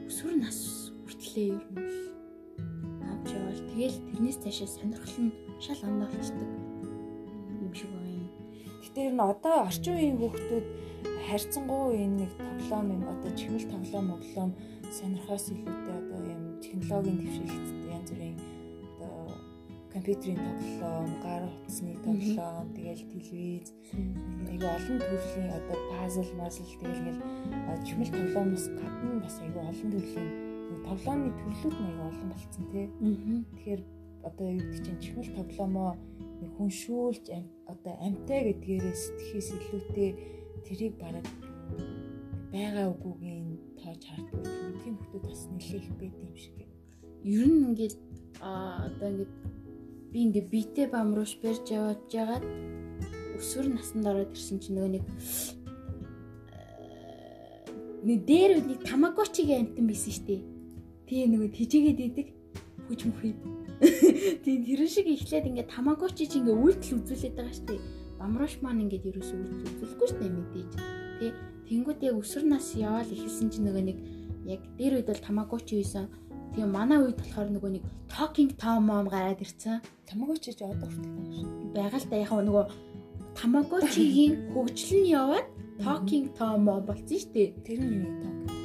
өсвөр 0.08 0.36
нас 0.38 0.58
хүртлээ 1.04 1.48
ер 1.56 1.64
нь 1.74 1.80
авч 3.10 3.28
явал 3.34 3.62
тэгэл 3.70 3.98
тэрнээс 4.08 4.38
цаашаа 4.42 4.68
сонирхол 4.70 5.16
нь 5.24 5.36
шал 5.64 5.80
ондоолцдог 5.88 6.50
юм 7.64 7.72
шиг 7.74 7.90
байна. 7.90 8.26
Гэтэ 8.82 9.00
ер 9.08 9.14
нь 9.14 9.24
одоо 9.32 9.56
орчин 9.66 9.94
үеийн 9.96 10.18
хүүхдүүд 10.18 10.66
харьцангуй 11.26 11.94
энэ 12.04 12.16
нэг 12.24 12.32
тоглоом 12.38 12.86
юм 12.96 13.02
одоо 13.12 13.30
чихмэл 13.38 13.66
тоглоом 13.72 14.06
моглоом 14.12 14.50
сонирхоос 14.96 15.44
илүүтэй 15.52 15.94
одоо 16.00 16.20
юм 16.34 16.42
технологийн 16.64 17.18
дэвшилттэй 17.20 17.92
янз 17.96 18.10
бүрийн 18.12 18.36
компьютерийн 19.98 20.38
тоглоом, 20.38 21.10
гар 21.22 21.42
утасны 21.42 21.96
тоглоом, 22.04 22.72
тэгэл 22.74 23.02
телевиз 23.10 23.74
айгу 24.46 24.66
олон 24.70 24.98
төрлийн 25.02 25.50
одоо 25.50 25.78
пазл, 25.90 26.30
мазл 26.38 26.62
тэгэл 26.78 27.18
чихмэл 27.82 28.14
тоглоомоос 28.14 28.66
гадна 28.78 29.20
бас 29.20 29.36
айгу 29.42 29.58
олон 29.58 29.90
төрлийн 29.90 30.30
тоглоомны 30.86 31.30
төрлүүд 31.34 31.76
нь 31.82 31.86
айгу 31.90 32.02
олон 32.10 32.28
болцсон 32.30 32.64
тий. 32.70 32.86
Тэгэхээр 33.50 33.82
одоо 34.22 34.46
юу 34.46 34.62
гэдэг 34.70 34.86
чинь 34.86 35.02
чихмэл 35.02 35.34
тоглоомоо 35.34 35.90
нэг 36.38 36.50
хүн 36.54 36.70
шүүлж 36.70 37.24
одоо 37.66 37.94
амтай 37.98 38.40
гэдгээрээ 38.54 38.94
сэтгэхээс 38.94 39.48
илүүтэй 39.50 40.10
тэрийг 40.62 40.94
бараг 41.02 41.26
байгаа 42.54 42.86
үгүйгийн 42.94 43.46
тоож 43.82 44.02
харддаг. 44.06 44.46
Тийм 44.78 44.94
хүмүүс 44.94 45.26
бас 45.26 45.42
нэлээх 45.50 45.90
байд 45.98 46.14
юм 46.22 46.34
шиг. 46.38 46.56
Ер 47.26 47.50
нь 47.50 47.74
ингээд 47.74 47.94
а 48.38 48.86
одоо 48.86 49.10
ингээд 49.10 49.47
би 50.12 50.18
ингээд 50.24 50.48
битээ 50.48 50.86
бамруулж 50.92 51.36
барьж 51.42 51.66
яваад 51.68 52.00
жагаад 52.08 52.44
өсвөр 53.38 53.66
насанд 53.76 54.06
ороод 54.08 54.32
ирсэн 54.32 54.58
чинь 54.58 54.76
нөгөө 54.76 54.92
нэг 54.96 55.04
нэг 58.08 58.18
дээр 58.24 58.52
нэг 58.64 58.80
тамагочигийн 58.88 59.68
амтан 59.68 59.86
байсан 59.86 60.12
штэ. 60.14 60.42
Тэгээ 61.06 61.28
нөгөө 61.28 61.50
тижээгээд 61.54 62.00
идэг 62.08 62.28
хүч 62.88 63.00
мөхий. 63.04 63.34
Тийм 64.44 64.58
тэр 64.64 64.80
шиг 64.88 65.06
ихлээд 65.06 65.48
ингээд 65.50 65.70
тамагочи 65.70 66.26
чи 66.26 66.40
ингээд 66.40 66.62
үйлдэл 66.62 66.98
үзүүлээд 67.04 67.34
байгаа 67.36 67.54
штэ. 67.54 67.76
Бамруулш 68.18 68.54
маань 68.64 68.82
ингээд 68.86 69.08
ерөөсөө 69.12 69.38
үйлдэл 69.38 69.70
үзүүлэхгүй 69.76 70.08
штэ 70.08 70.26
мэдээж. 70.30 70.72
Тэ 71.20 71.26
тэнгууд 71.68 72.00
яг 72.02 72.14
өсвөр 72.16 72.44
нас 72.48 72.66
яваал 72.74 73.10
ихэлсэн 73.12 73.48
чинь 73.52 73.66
нөгөө 73.68 73.84
нэг 73.86 73.98
яг 74.48 74.62
дээр 74.80 74.98
үед 74.98 75.08
бол 75.10 75.22
тамагочи 75.22 75.78
байсан. 75.78 76.08
Тэгээ 76.54 76.68
манай 76.68 76.98
үед 77.02 77.18
болохоор 77.20 77.48
нөгөө 77.52 77.70
нэг 77.76 77.84
talking 78.08 78.50
tom 78.56 78.88
mom 78.88 79.06
гараад 79.12 79.40
ирсэн. 79.44 79.82
Тамагочи 80.08 80.52
ч 80.56 80.64
одоо 80.64 80.88
хүртэл 80.88 81.14
байгаа 81.14 81.36
шүү. 81.36 81.72
Байгаа 81.76 82.00
л 82.00 82.08
да 82.10 82.16
яг 82.16 82.32
нөгөө 82.32 82.64
тамагочигийн 83.38 84.34
хөгжил 84.52 84.92
нь 85.02 85.12
яваад 85.12 85.46
talking 85.84 86.26
tom 86.36 86.66
mom 86.66 86.82
болсон 86.88 87.18
шүү 87.18 87.32
дээ. 87.34 87.48
Тэр 87.66 87.78
нь 87.84 87.94
юу 88.00 88.12
talking 88.22 88.46
tom? 88.48 88.56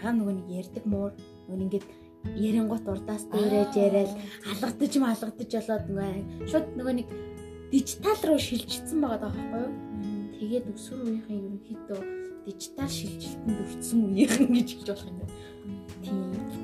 Яа 0.00 0.12
нөгөө 0.16 0.34
нэг 0.38 0.48
ярддаг 0.60 0.84
муур 0.86 1.12
нөгөө 1.48 1.64
ингээд 1.64 1.86
ярингот 2.36 2.84
урдаас 2.88 3.24
дээрэж 3.32 3.72
яриад 3.76 4.12
алгадаж 4.50 4.92
м 4.96 5.04
алгадаж 5.08 5.50
болоод 5.56 5.84
нөгөө 5.88 6.10
шууд 6.50 6.66
нөгөө 6.76 6.94
нэг 7.00 7.08
дижитал 7.72 8.20
руу 8.28 8.38
шилжчихсэн 8.38 8.98
байгаа 9.00 9.20
даа 9.24 9.32
байхгүй 9.32 9.60
юу? 9.64 9.72
Тэгээд 10.36 10.66
өсвөр 10.72 11.00
үеийнхэн 11.04 11.38
ерөнхийдөө 11.40 12.00
дижитал 12.44 12.90
шилжилтэнд 12.92 13.60
өртсөн 13.64 13.98
үеийнхэн 14.04 14.48
гэж 14.52 14.68
хэлж 14.72 14.88
болох 14.88 15.08
юм 15.08 15.18
байна. 15.20 15.34
Тийм. 16.04 16.59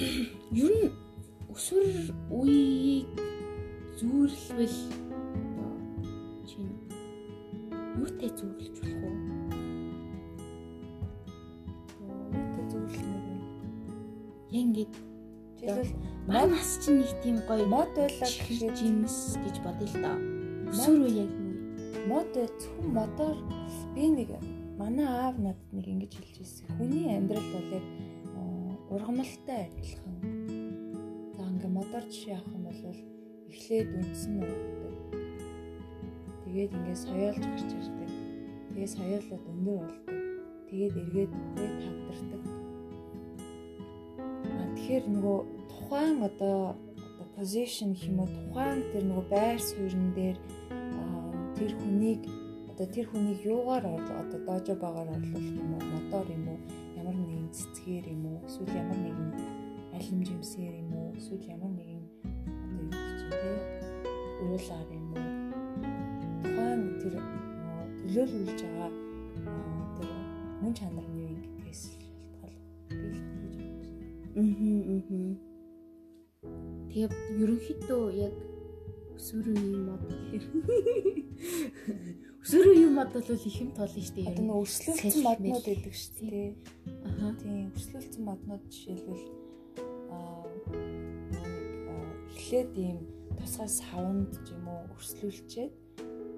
Ер 0.00 0.72
нь 0.72 0.88
өсвөр 1.52 1.84
үеийг 2.32 3.20
зүүрлвэл 4.00 4.78
чинь 6.48 6.72
юутай 8.00 8.30
зүүрлэж 8.32 8.76
болох 8.80 8.96
вэ? 9.04 9.10
Юутай 12.32 12.64
зүүрлэх 12.72 13.04
юм 13.04 13.12
яг 13.28 13.28
ингээд 14.56 14.92
мод 16.24 16.48
нас 16.48 16.70
чинь 16.80 17.04
нэг 17.04 17.12
тийм 17.20 17.36
гоё 17.44 17.68
мод 17.68 17.92
байлаа 17.92 18.24
гэхэд 18.24 18.72
жимс 18.80 19.36
гэж 19.44 19.56
бодъё 19.60 19.84
л 19.84 19.96
доо. 20.00 20.16
Өсвөр 20.72 21.00
үе 21.04 21.28
яг 21.28 21.32
мод 22.08 22.32
зөвхөн 22.32 22.88
модоор 22.96 23.36
би 23.92 24.08
нэг 24.16 24.32
манай 24.80 25.04
аав 25.04 25.36
надад 25.36 25.68
нэг 25.76 25.84
ингэж 25.92 26.12
хэлж 26.16 26.36
ирсэн. 26.40 26.72
Хүний 26.80 27.04
амьдрал 27.12 27.48
бол 27.52 27.68
яг 27.76 27.84
ургамалтай 28.90 29.70
адилхан. 29.70 30.16
За 31.36 31.42
ингээ 31.46 31.70
модоор 31.70 32.04
жишээ 32.10 32.34
авах 32.34 32.54
юм 32.58 32.64
бол 32.66 32.82
эхлээд 33.50 33.88
үндсэн 33.98 34.32
нуудаг. 34.34 34.94
Тэгээд 36.42 36.74
ингээ 36.74 36.98
соёолж 36.98 37.38
гарч 37.38 37.70
ирдэг. 37.78 38.10
Тэгээд 38.74 38.94
соёолоод 38.98 39.44
өндөр 39.52 39.78
болдог. 39.78 40.18
Тэгээд 40.66 40.94
эргээд 41.02 41.32
үхээ 41.38 41.70
тавдардаг. 41.82 42.42
А 44.58 44.62
тэгэхээр 44.74 45.04
нөгөө 45.14 45.38
тухайн 45.70 46.18
одоо 46.26 46.58
одоо 46.74 47.26
position 47.38 47.90
уу 47.94 48.26
тухайн 48.26 48.82
тэр 48.90 49.04
нөгөө 49.06 49.26
байр 49.30 49.58
суурин 49.62 50.10
дээр 50.18 50.38
тэр 51.54 51.72
хүнийг 51.78 52.22
одоо 52.70 52.86
тэр 52.90 53.06
хүнийг 53.06 53.38
юугаар 53.46 53.84
одоо 53.86 54.40
доожо 54.46 54.74
багаар 54.74 55.08
орлуулах 55.14 55.54
юм 55.62 55.70
уу 55.78 55.84
мотор 55.94 56.26
юм 56.26 56.46
уу 56.48 56.58
нэгэн 57.50 57.58
цэцгээр 57.58 58.06
юм 58.14 58.22
уу? 58.26 58.40
Эсвэл 58.46 58.78
ямар 58.78 58.98
нэгэн 59.02 59.30
алим 59.94 60.22
жимсээр 60.22 60.74
юм 60.82 60.90
уу? 60.94 61.14
Эсвэл 61.18 61.44
ямар 61.50 61.72
нэгэн 61.74 62.02
одоо 62.46 62.70
юу 62.78 62.86
гэж 62.94 63.10
чинь 63.18 63.34
те? 63.42 63.52
Уулаар 64.42 64.88
юм 64.94 65.06
уу? 65.10 65.18
Тухайн 66.42 66.82
тэр 67.02 67.14
төлөөлүүлж 68.06 68.60
байгаа 68.62 68.90
тэр 69.98 70.10
мөн 70.62 70.72
чанар 70.78 71.06
нь 71.10 71.18
юу 71.18 71.28
ингэдгээс 71.34 71.82
шалтгаал 71.90 72.54
би 72.86 72.94
л 73.10 73.18
гэж 73.18 73.34
Аа. 76.46 76.54
Тэгээд 76.90 77.14
ерөнхийдөө 77.42 78.02
яг 78.14 78.34
өсвөр 79.18 79.46
үеийн 79.52 79.82
мод 79.90 80.02
өсвөр 82.40 82.72
үеийн 82.72 82.96
мод 82.96 83.12
бол 83.12 83.36
ихэм 83.36 83.68
толно 83.76 84.00
шүү 84.00 84.16
дээ. 84.16 84.32
Одоо 84.32 84.44
нөө 84.48 84.64
өрслөлтсөн 84.64 85.24
моднууд 85.28 85.64
гэдэг 85.68 85.92
шүү 85.92 86.24
дээ. 86.24 86.48
Тийм 87.38 87.70
өрслөлтсөн 87.70 88.24
моднууд 88.26 88.64
жишээлбэл 88.72 89.26
аа 90.10 90.44
эхлээд 92.50 92.72
ийм 92.74 92.98
тусгай 93.38 93.70
савнд 93.70 94.32
юм 94.50 94.64
уу 94.66 94.82
өрслүүлчихэд 94.98 95.72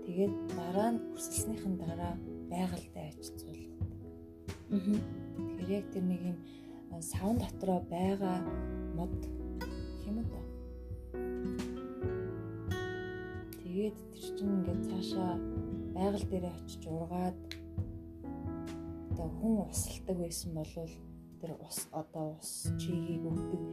тэгээд 0.04 0.34
дараа 0.52 0.90
нь 0.92 1.00
өрсөлснийхэн 1.16 1.74
дараа 1.80 2.14
байгальтай 2.52 3.06
очицуулдаг. 3.08 3.80
Аа. 4.72 4.78
Тэгэхээр 5.36 5.70
яг 5.78 5.86
тэр 5.92 6.04
нэг 6.04 6.22
юм 6.30 6.38
савн 7.00 7.36
дотроо 7.40 7.80
байгаа 7.88 8.38
мод 8.96 9.16
юм 10.04 10.16
та. 10.28 10.40
Тэгээд 13.62 13.96
тэр 14.12 14.24
чинь 14.36 14.52
ингээд 14.56 14.80
цаашаа 14.88 15.32
байгаль 15.96 16.28
дээрээ 16.28 16.54
очиж 16.60 16.82
ургаад 16.86 17.36
одоо 19.12 19.28
хүн 19.38 19.68
усалдаг 19.68 20.16
байсан 20.24 20.50
бол 20.56 20.72
тэр 21.40 21.52
ус 21.68 21.78
одоо 21.92 22.26
ус 22.40 22.72
чигийг 22.80 23.24
өгдөг 23.28 23.64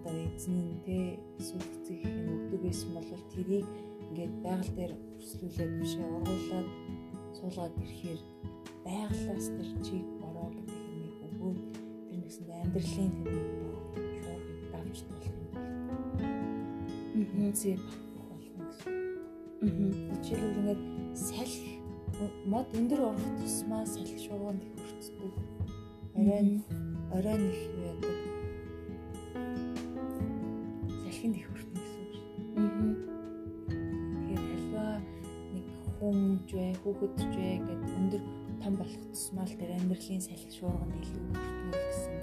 одоо 0.00 0.14
эзэн 0.24 0.56
нь 0.56 0.80
те 0.86 1.20
эсвэл 1.36 1.68
эцэг 1.76 2.00
их 2.00 2.16
нь 2.16 2.32
өгдөг 2.32 2.60
байсан 2.64 2.90
бол 2.96 3.10
тэрийг 3.32 3.66
ингээд 4.08 4.34
байгаль 4.40 4.72
дээр 4.76 4.92
өрслүүлээд 5.20 5.72
бишээ 5.80 6.06
ургуулад 6.16 6.68
суулгаад 7.36 7.74
ирэхээр 7.82 8.20
байгалаас 8.86 9.46
тэр 9.56 9.68
чиг 9.84 10.04
бороо 10.22 10.48
гэдэг 10.56 10.80
юм 10.96 11.12
өгөөд 11.26 11.60
тэр 12.08 12.16
нэгсэнд 12.16 12.50
амьдралын 12.56 13.12
тэр 13.20 13.36
шуургыг 14.24 14.62
давж 14.72 14.98
болох 15.04 15.34
юм 17.20 17.28
үнцээ 17.44 17.76
болох 17.76 18.32
болно 18.32 18.64
гэсэн. 18.72 18.94
Жишээлбэл 20.24 20.58
ингээд 20.60 20.82
салхи 21.12 21.76
мод 22.48 22.68
өндөр 22.78 23.00
орох 23.12 23.28
тусмаа 23.40 23.84
салхи 23.84 24.16
шуурганд. 24.24 24.75
Оройн 26.26 26.60
оройн 27.12 27.50
их 27.50 27.60
яадаг. 27.86 28.18
Салхинд 31.04 31.36
их 31.38 31.46
өртнө 31.54 31.78
гэсэн 31.78 32.02
үг 32.02 32.10
шүү. 32.18 32.26
Аа. 32.58 32.66
Тэгэхээр 34.26 34.42
альва 34.58 34.88
нэг 35.54 35.66
хүмж 35.86 36.50
бай, 36.50 36.74
хүүхэд 36.82 37.14
ч 37.14 37.30
бай 37.30 37.62
гэдэг 37.62 37.94
өндөр 37.94 38.22
том 38.58 38.74
болох 38.74 39.02
тусмаа 39.14 39.46
л 39.46 39.54
тэр 39.54 39.70
амьдралын 39.78 40.18
салхи 40.26 40.50
шуурганд 40.50 40.98
илүү 40.98 41.22
өртнө 41.30 41.70
гэсэн 41.86 42.18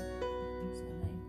санаа 0.84 1.08
юм. 1.08 1.20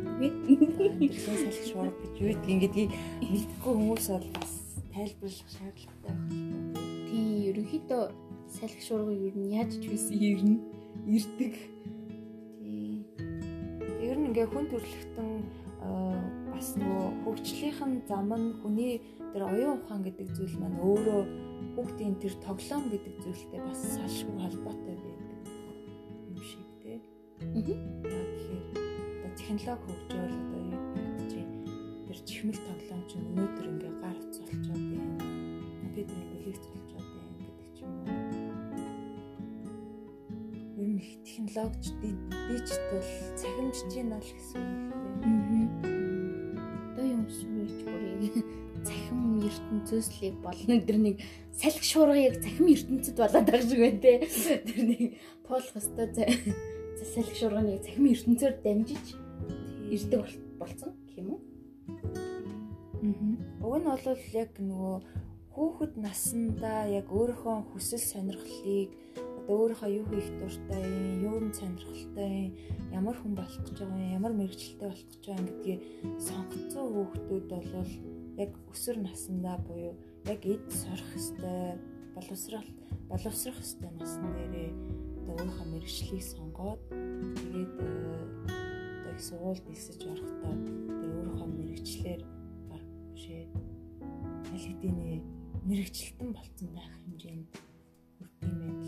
Амьдралын 0.00 1.44
салхи 1.44 1.64
шуурга 1.68 1.92
гэж 2.08 2.14
юу 2.24 2.32
гэдгийг 2.40 2.88
мэдхгүй 3.20 3.72
хүмүүс 3.76 4.06
бол 4.16 4.28
бас 4.32 4.52
тайлбарлах 4.96 5.44
шаардлагатай 5.44 6.08
байна. 6.08 6.72
Тийм 7.04 7.52
ерөнхийдөө 7.52 8.02
салхи 8.50 8.82
шуургыг 8.82 9.20
ер 9.28 9.36
нь 9.36 9.52
яаж 9.54 9.76
ч 9.76 9.84
биш 9.86 10.08
ирнэ 10.10 10.69
ирдэг. 11.06 11.54
Тий. 12.60 13.06
Ер 14.00 14.16
нь 14.18 14.28
ингээ 14.32 14.48
хүн 14.50 14.66
төрлөختөн 14.72 15.30
бас 15.80 16.76
нөгөө 16.76 17.24
хөгжлийнхэн 17.24 17.92
зам 18.04 18.30
нь 18.36 18.56
хүний 18.60 19.00
тэр 19.32 19.48
оюун 19.48 19.80
ухаан 19.80 20.04
гэдэг 20.04 20.28
зүйл 20.36 20.60
маань 20.60 20.76
өөрөө 20.76 21.22
хүүхдийн 21.76 22.14
тэр 22.20 22.34
тоглоом 22.44 22.84
гэдэг 22.92 23.14
зүйлтэй 23.24 23.60
бас 23.64 23.80
салшгүй 23.96 24.36
холбоотой 24.44 24.96
байдаг 25.00 25.28
юм 26.28 26.36
шиг 26.44 26.68
тий. 26.84 26.98
Аа. 27.40 27.56
Тэгэхээр 27.56 28.64
одоо 29.24 29.32
технологи 29.40 29.88
хөгжөөл 29.88 30.36
одоо 30.36 30.60
юу 30.68 30.84
гэж 31.16 31.32
тэр 32.04 32.18
чихмэл 32.28 32.60
тоглоом 32.68 33.02
чинь 33.08 33.28
өнөөдөр 33.30 33.66
ингээ 33.72 33.94
гар 34.04 34.16
утас 34.20 34.38
болчиход 34.44 35.00
байна. 41.00 41.24
технологич 41.24 41.86
дижитал 42.48 43.02
цахимжиж 43.36 43.90
байна 43.96 44.16
л 44.20 44.28
гэсэн 44.28 44.64
үг 44.90 45.14
тийм. 45.24 45.68
Одоо 46.92 47.06
юм 47.06 47.24
сүрэж 47.28 47.74
бүрийг 47.88 48.44
цахим 48.84 49.20
ертөнцөөслийг 49.44 50.34
болно 50.44 50.80
тэр 50.80 50.98
нэг 51.00 51.16
салхи 51.52 51.84
шуургыг 51.84 52.40
цахим 52.44 52.66
ертөнцид 52.68 53.16
болоод 53.16 53.46
байгаа 53.46 53.68
шиг 53.68 53.80
байна 53.80 54.00
те. 54.00 54.12
Тэр 54.68 54.80
нэг 54.84 55.00
туулах 55.44 55.72
хэвээр 55.72 56.54
салхи 57.00 57.34
шуурганы 57.36 57.78
цахим 57.84 58.04
ертөнцөөр 58.12 58.54
дамжиж 58.64 59.06
ирдэг 59.90 60.20
болцсон 60.60 60.92
гэх 61.08 61.18
юм 61.20 61.28
уу? 61.34 61.40
Уг 63.64 63.74
нь 63.80 63.88
бол 63.88 64.04
яг 64.36 64.52
нөгөө 64.60 64.96
хүүхэд 65.54 65.92
наснда 65.98 66.86
яг 66.88 67.06
өөрийнхөө 67.10 67.74
хүсэл 67.74 68.00
сонирхлыг 68.00 68.90
өөрийнхөө 69.50 69.90
юу 69.98 70.06
хийх 70.10 70.28
дуртай 70.38 70.82
юм, 70.86 71.06
юу 71.26 71.38
нь 71.42 71.56
сонирхолтой 71.58 72.30
юм, 72.30 72.54
ямар 72.94 73.16
хүн 73.18 73.34
болох 73.34 73.58
гэж 73.66 73.76
байгаа 73.82 73.98
юм, 73.98 74.16
ямар 74.18 74.32
мэрэгчлээ 74.38 74.86
болох 74.86 75.06
гэж 75.10 75.22
байгаа 75.26 75.46
гэдгийг 75.46 75.80
сонгоцсон 76.22 76.86
хүүхдүүд 76.94 77.46
бол 77.50 77.90
яг 78.38 78.52
өсвөр 78.72 78.98
насндаа 79.02 79.56
буюу 79.66 79.94
яг 80.30 80.40
эд 80.46 80.64
сурах 80.70 81.10
хэвээр 81.12 81.78
боловсрал 82.14 82.68
боловсрох 83.10 83.58
хэвээр 83.58 83.94
насн 83.98 84.24
дээрээ 84.34 84.70
одоо 85.20 85.34
өөрийнхөө 85.34 85.66
мэрэгчлийг 85.72 86.24
сонгоод 86.24 86.80
тэгээд 87.36 87.72
одоо 87.80 89.12
их 89.12 89.22
сургуульд 89.28 89.64
нисэж 89.68 90.00
орохдоо 90.06 90.54
өөрийнхөө 90.54 91.48
мэрэгчлэр 91.58 92.22
бишээ 93.12 93.44
аль 94.52 94.64
хэдийн 94.64 95.22
мэрэгчлэлтэн 95.68 96.30
болцсон 96.32 96.68
байх 96.74 96.90
хэмжээнд 97.04 97.50
хүрдэм 98.16 98.79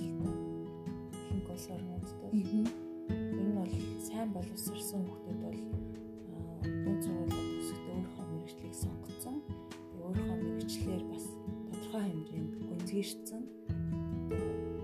улс 1.62 1.70
орнуудад. 1.70 2.30
Тэр 2.30 3.42
нь 3.46 3.54
бол 3.54 3.72
сайн 4.02 4.32
боловсрсан 4.34 5.06
хүмүүс 5.06 5.38
бол 5.42 5.58
дунд 6.84 7.02
сургуулиуд 7.04 7.50
төгсөхдөө 7.54 7.94
өөрийнхөө 7.94 8.26
мэрэгчлийг 8.32 8.74
сонгоцсон. 8.74 9.36
Өөрийнхөө 10.02 10.38
мэрэгчлэр 10.42 11.02
бас 11.12 11.24
тодорхой 11.70 12.02
хэмжээнд 12.02 12.52
гүнзгийшсэн. 12.66 13.42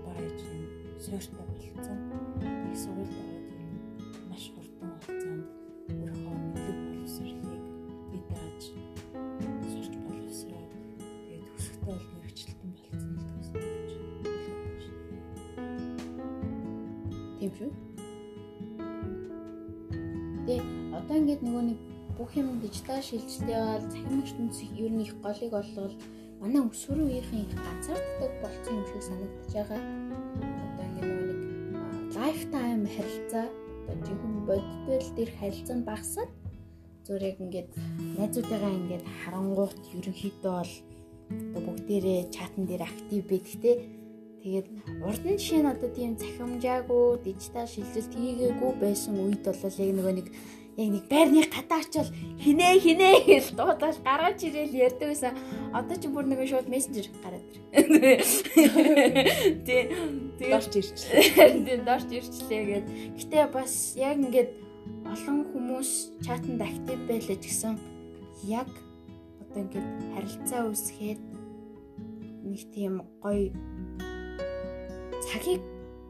Барайж 0.05 0.39
юм 0.47 0.63
суурьтай 1.03 1.45
болцсон. 1.51 1.99
Их 2.71 2.77
сургуульд 2.79 3.38
Тийм 17.49 17.57
шүү. 17.57 17.71
Тэгээ 20.45 20.61
одоо 20.93 21.15
ингээд 21.17 21.41
нөгөө 21.41 21.63
нэг 21.65 21.79
бүх 22.17 22.31
юм 22.37 22.61
дижитал 22.61 23.01
шилжилттэй 23.01 23.57
бол 23.57 23.85
цахим 23.89 24.21
ертөнцийн 24.21 24.71
ер 24.77 24.91
нь 24.93 25.01
их 25.01 25.13
голыг 25.23 25.53
олвол 25.53 25.95
манай 26.41 26.61
өсвөр 26.61 26.99
үеийнхэн 27.09 27.49
их 27.49 27.53
ганцаарддаг 27.57 28.31
болсон 28.43 28.73
юм 28.77 28.85
шиг 28.85 29.01
санагдаж 29.01 29.49
байгаа. 29.49 29.81
Одоо 29.81 30.85
ингээд 30.85 31.09
нөгөө 31.09 31.25
нэг 31.25 31.39
lifetime 32.13 32.85
харилцаа 32.85 33.45
одоо 33.89 34.05
жинхэнэ 34.05 34.41
бодитбол 34.45 35.07
дээр 35.17 35.31
харилцаа 35.39 35.77
нь 35.77 35.87
багасаад 35.89 36.31
зүгээр 37.05 37.29
яг 37.33 37.37
ингээд 37.41 37.69
найзуудтайгаа 38.17 38.73
ингээд 38.77 39.05
харангуут 39.25 39.77
ерөнхийдөө 39.97 40.53
бол 40.53 40.73
одоо 41.29 41.61
бүгдээрээ 41.65 42.19
чатан 42.29 42.63
дээр 42.69 42.83
актив 42.85 43.21
байдаг 43.25 43.57
те 43.63 43.71
Тэгээд 44.39 44.67
урд 45.03 45.23
нь 45.27 45.35
жишээ 45.35 45.61
нь 45.63 45.71
одоо 45.73 45.89
тийм 45.91 46.15
цахимжаагүй 46.15 47.19
дижитал 47.27 47.67
шилжилт 47.67 48.13
хийгээгүй 48.15 48.71
байсан 48.79 49.19
үед 49.19 49.43
бол 49.43 49.59
яг 49.59 49.91
нөгөө 49.99 50.15
нэг 50.15 50.27
яг 50.79 50.89
нэг 50.95 51.05
байрны 51.11 51.43
гадаачвал 51.43 52.07
хинээ 52.39 52.75
хинээ 52.79 53.15
гэж 53.27 53.45
дуудаж 53.59 53.99
гаргаж 53.99 54.39
ирээл 54.47 54.79
ярьдаг 54.79 55.07
байсан. 55.11 55.35
Одоо 55.75 55.95
ч 55.99 56.07
бүр 56.07 56.23
нөгөө 56.23 56.47
шууд 56.47 56.71
мессенжер 56.71 57.11
гараад 57.19 57.43
ир. 57.51 57.59
Тий. 59.67 59.83
Тэгээд 60.39 60.51
дорч 60.55 60.73
ирчлээ. 60.79 61.23
Тий, 61.67 61.77
дорч 61.83 62.09
ирчлээ 62.15 62.63
гэд. 62.63 62.87
Гэтэ 63.19 63.51
бас 63.51 63.99
яг 63.99 64.23
ингээд 64.23 64.51
олон 65.03 65.37
хүмүүс 65.51 65.91
чатанд 66.23 66.63
актив 66.63 66.99
байлаа 67.11 67.37
гэсэн 67.43 67.75
яг 68.47 68.71
одоо 69.43 69.67
ингээд 69.67 69.89
харилцаа 70.15 70.61
үүсгээд 70.71 71.21
нэг 72.47 72.61
тийм 72.71 73.03
гоё 73.19 73.51
цагийг 75.29 75.61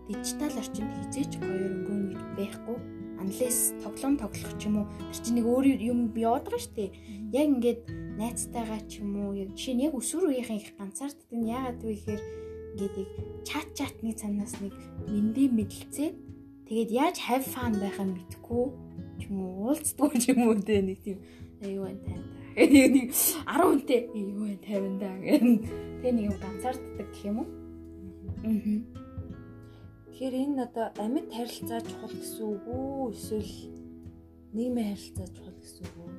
дижитал 0.08 0.56
орчинд 0.56 0.92
хизээч 0.96 1.32
гоёор 1.44 1.76
өнгөрнө 1.76 2.16
гэж 2.16 2.24
байхгүй. 2.40 2.78
Unless 3.20 3.76
тоглоом 3.84 4.16
тоглох 4.16 4.54
ч 4.56 4.72
юм 4.72 4.76
уу 4.80 4.88
тэр 5.12 5.20
чинь 5.20 5.36
нэг 5.38 5.46
өөр 5.46 5.66
юм 5.76 6.00
яваад 6.16 6.48
байгаа 6.48 6.64
шүү 6.64 6.76
дээ. 6.80 6.90
Яг 7.36 7.46
ингээд 7.52 7.82
найзтайгаа 8.16 8.82
ч 8.88 9.04
юм 9.04 9.12
уу 9.20 9.36
яг 9.36 9.52
жишээ 9.60 9.76
нь 9.76 9.84
яг 9.92 9.94
өсвөр 10.00 10.32
үеийнхэн 10.32 10.62
их 10.64 10.72
ганцаарддаг 10.80 11.36
нь 11.36 11.52
яагаад 11.52 11.84
вэ 11.84 11.92
гэхээр 12.00 12.22
ингээд 12.74 12.96
яг 12.96 13.10
чат 13.44 13.68
чатны 13.76 14.12
цанаас 14.16 14.56
нэг 14.64 14.74
мэндээ 15.12 15.48
мэдлцээ 15.52 16.10
тэгээд 16.72 16.90
яаж 16.96 17.18
have 17.28 17.44
fun 17.44 17.76
байхаа 17.76 18.08
мэдгүй 18.08 18.66
ч 19.20 19.22
юм 19.28 19.36
уу 19.44 19.52
уулздгүй 19.68 20.10
ч 20.16 20.32
юм 20.32 20.48
уу 20.48 20.56
дээ 20.56 20.82
нэг 20.88 21.00
тийм 21.04 21.20
аюу 21.60 21.84
байна 21.86 22.02
тань 22.08 22.24
та. 22.24 22.64
Нэг 22.96 23.12
10 23.12 23.68
хүнтэй 23.68 24.02
аюу 24.16 24.48
байна 24.48 24.64
50 24.64 24.96
да 25.04 25.12
гэх. 25.20 25.44
Тэгээ 26.00 26.14
нэг 26.16 26.26
юм 26.32 26.38
ганцаарддаг 26.40 27.08
гэх 27.12 27.24
юм 27.28 27.38
уу? 27.44 27.48
Аа. 28.48 29.09
Тэгэхээр 30.20 30.52
энэ 30.52 30.64
одоо 30.68 30.88
амьд 31.00 31.32
харилцаа 31.32 31.80
чухал 31.80 32.12
гэсэн 32.12 32.44
үг 32.52 32.64
үү? 32.68 33.16
Эсвэл 33.16 33.56
нийгмийн 34.52 34.92
харилцаа 34.92 35.28
чухал 35.32 35.56
гэсэн 35.64 35.84
үг 35.88 35.96
үү? 35.96 36.12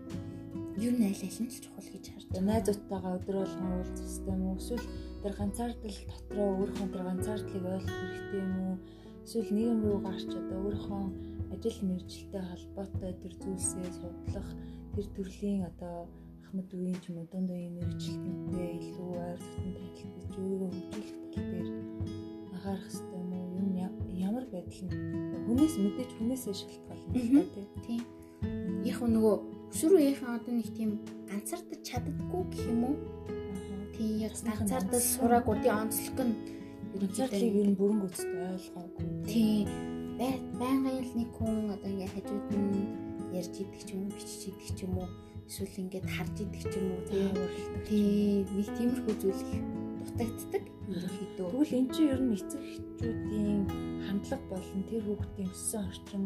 Юу 0.88 0.92
нь 0.96 1.04
аль 1.04 1.20
аль 1.20 1.40
нь 1.44 1.52
ч 1.52 1.54
чухал 1.60 1.84
гэж 1.84 2.04
харж 2.08 2.26
байна. 2.32 2.48
Найзуудтайгаа 2.48 3.12
өдөр 3.20 3.36
болгон 3.44 3.72
уулзах 3.76 4.00
хэрэгтэй 4.00 4.32
юм 4.32 4.44
уу? 4.48 4.56
Эсвэл 4.56 4.88
тэр 5.20 5.34
ганцаардал 5.36 5.98
дотроо 6.08 6.48
өөрийнхөө 6.48 6.88
тэр 6.88 7.02
ганцаардлыг 7.04 7.64
ойлгох 7.68 8.00
хэрэгтэй 8.00 8.40
юм 8.40 8.54
уу? 8.64 8.76
Эсвэл 9.20 9.50
нийгэм 9.52 9.80
рүү 9.84 9.98
гарч 10.00 10.30
одоо 10.32 10.58
өөрийнхөө 10.64 11.04
ажил 11.52 11.78
мэргэжилтэй 11.84 12.44
холбоотой 12.48 13.12
тэр 13.20 13.34
зүйлсээ 13.36 13.88
судлах 14.00 14.48
тэр 14.96 15.06
төрлийн 15.12 15.62
одоо 15.68 16.08
ахмад 16.48 16.72
үеийн 16.72 16.96
ч 17.04 17.12
юм 17.12 17.20
уу 17.20 17.28
дунд 17.28 17.52
үеийн 17.52 17.76
мэргэжилтэнтэй 17.76 18.70
илүү 18.80 19.10
ойр 19.28 19.40
дотн 19.44 19.72
тайлбарлаж 19.76 20.32
өөрийгөө 20.40 20.70
хөгжүүлэх 20.72 21.20
тал 21.36 21.48
дээр 21.52 21.68
анхаарах 22.48 22.88
хэрэгтэй 22.88 23.20
ямар 24.20 24.44
байдал 24.52 24.82
нь 24.84 24.94
хүнээс 25.46 25.74
мэдээж 25.80 26.10
хүнээсээ 26.18 26.54
шалтгаална 26.60 27.40
л 27.42 27.52
та 27.54 27.62
тийм. 27.84 28.02
Яг 28.84 28.98
нөгөө 29.00 29.34
өсвөр 29.72 29.92
үеийнхэн 29.96 30.36
одоо 30.36 30.52
нэг 30.56 30.68
тийм 30.76 30.90
ганцаардаж 31.28 31.80
чаддаггүй 31.88 32.42
гэх 32.52 32.64
юм 32.72 32.80
уу? 32.88 32.96
Тийм 33.96 34.12
яг 34.26 34.34
ганцаардаж 34.36 35.04
сураагүй 35.14 35.56
тийм 35.62 35.76
онцлог 35.82 36.18
нь 36.24 36.34
ганцаардлыг 37.00 37.54
ер 37.60 37.68
нь 37.70 37.78
бүрэн 37.78 37.98
гүйцэд 38.02 38.30
ойлгоогүй. 38.50 39.06
Тийм. 39.30 39.68
Байнгын 40.60 41.04
л 41.04 41.12
нэг 41.16 41.30
хүн 41.36 41.72
одоо 41.74 41.88
ингээ 41.88 42.12
хажууд 42.14 42.48
нь 42.52 42.88
ярьж 43.36 43.54
идэг 43.62 43.82
ч 43.86 43.88
юм 43.94 44.00
уу, 44.04 44.12
бичиж 44.16 44.42
идэг 44.50 44.68
ч 44.76 44.78
юм 44.84 44.94
уу, 45.00 45.08
эсвэл 45.48 45.80
ингээд 45.80 46.06
харж 46.08 46.36
идэг 46.44 46.62
ч 46.68 46.74
юм 46.76 46.86
уу 46.92 47.02
тийм. 47.08 47.34
Тийм. 47.88 48.44
Нэг 48.56 48.68
тиймэрхүү 48.76 49.14
зүйл 49.22 49.42
их 49.54 49.62
дутагддаг. 50.04 50.64
Тэгвэл 51.36 51.76
эн 51.78 51.86
чинь 51.94 52.10
ер 52.10 52.20
нь 52.20 52.34
эцэг 52.34 52.60
эхчүүдийн 52.60 53.89
хандлага 54.10 54.42
болон 54.50 54.82
тэр 54.90 55.02
хүүхдийн 55.06 55.50
өссөн 55.54 55.86
орчин 55.86 56.22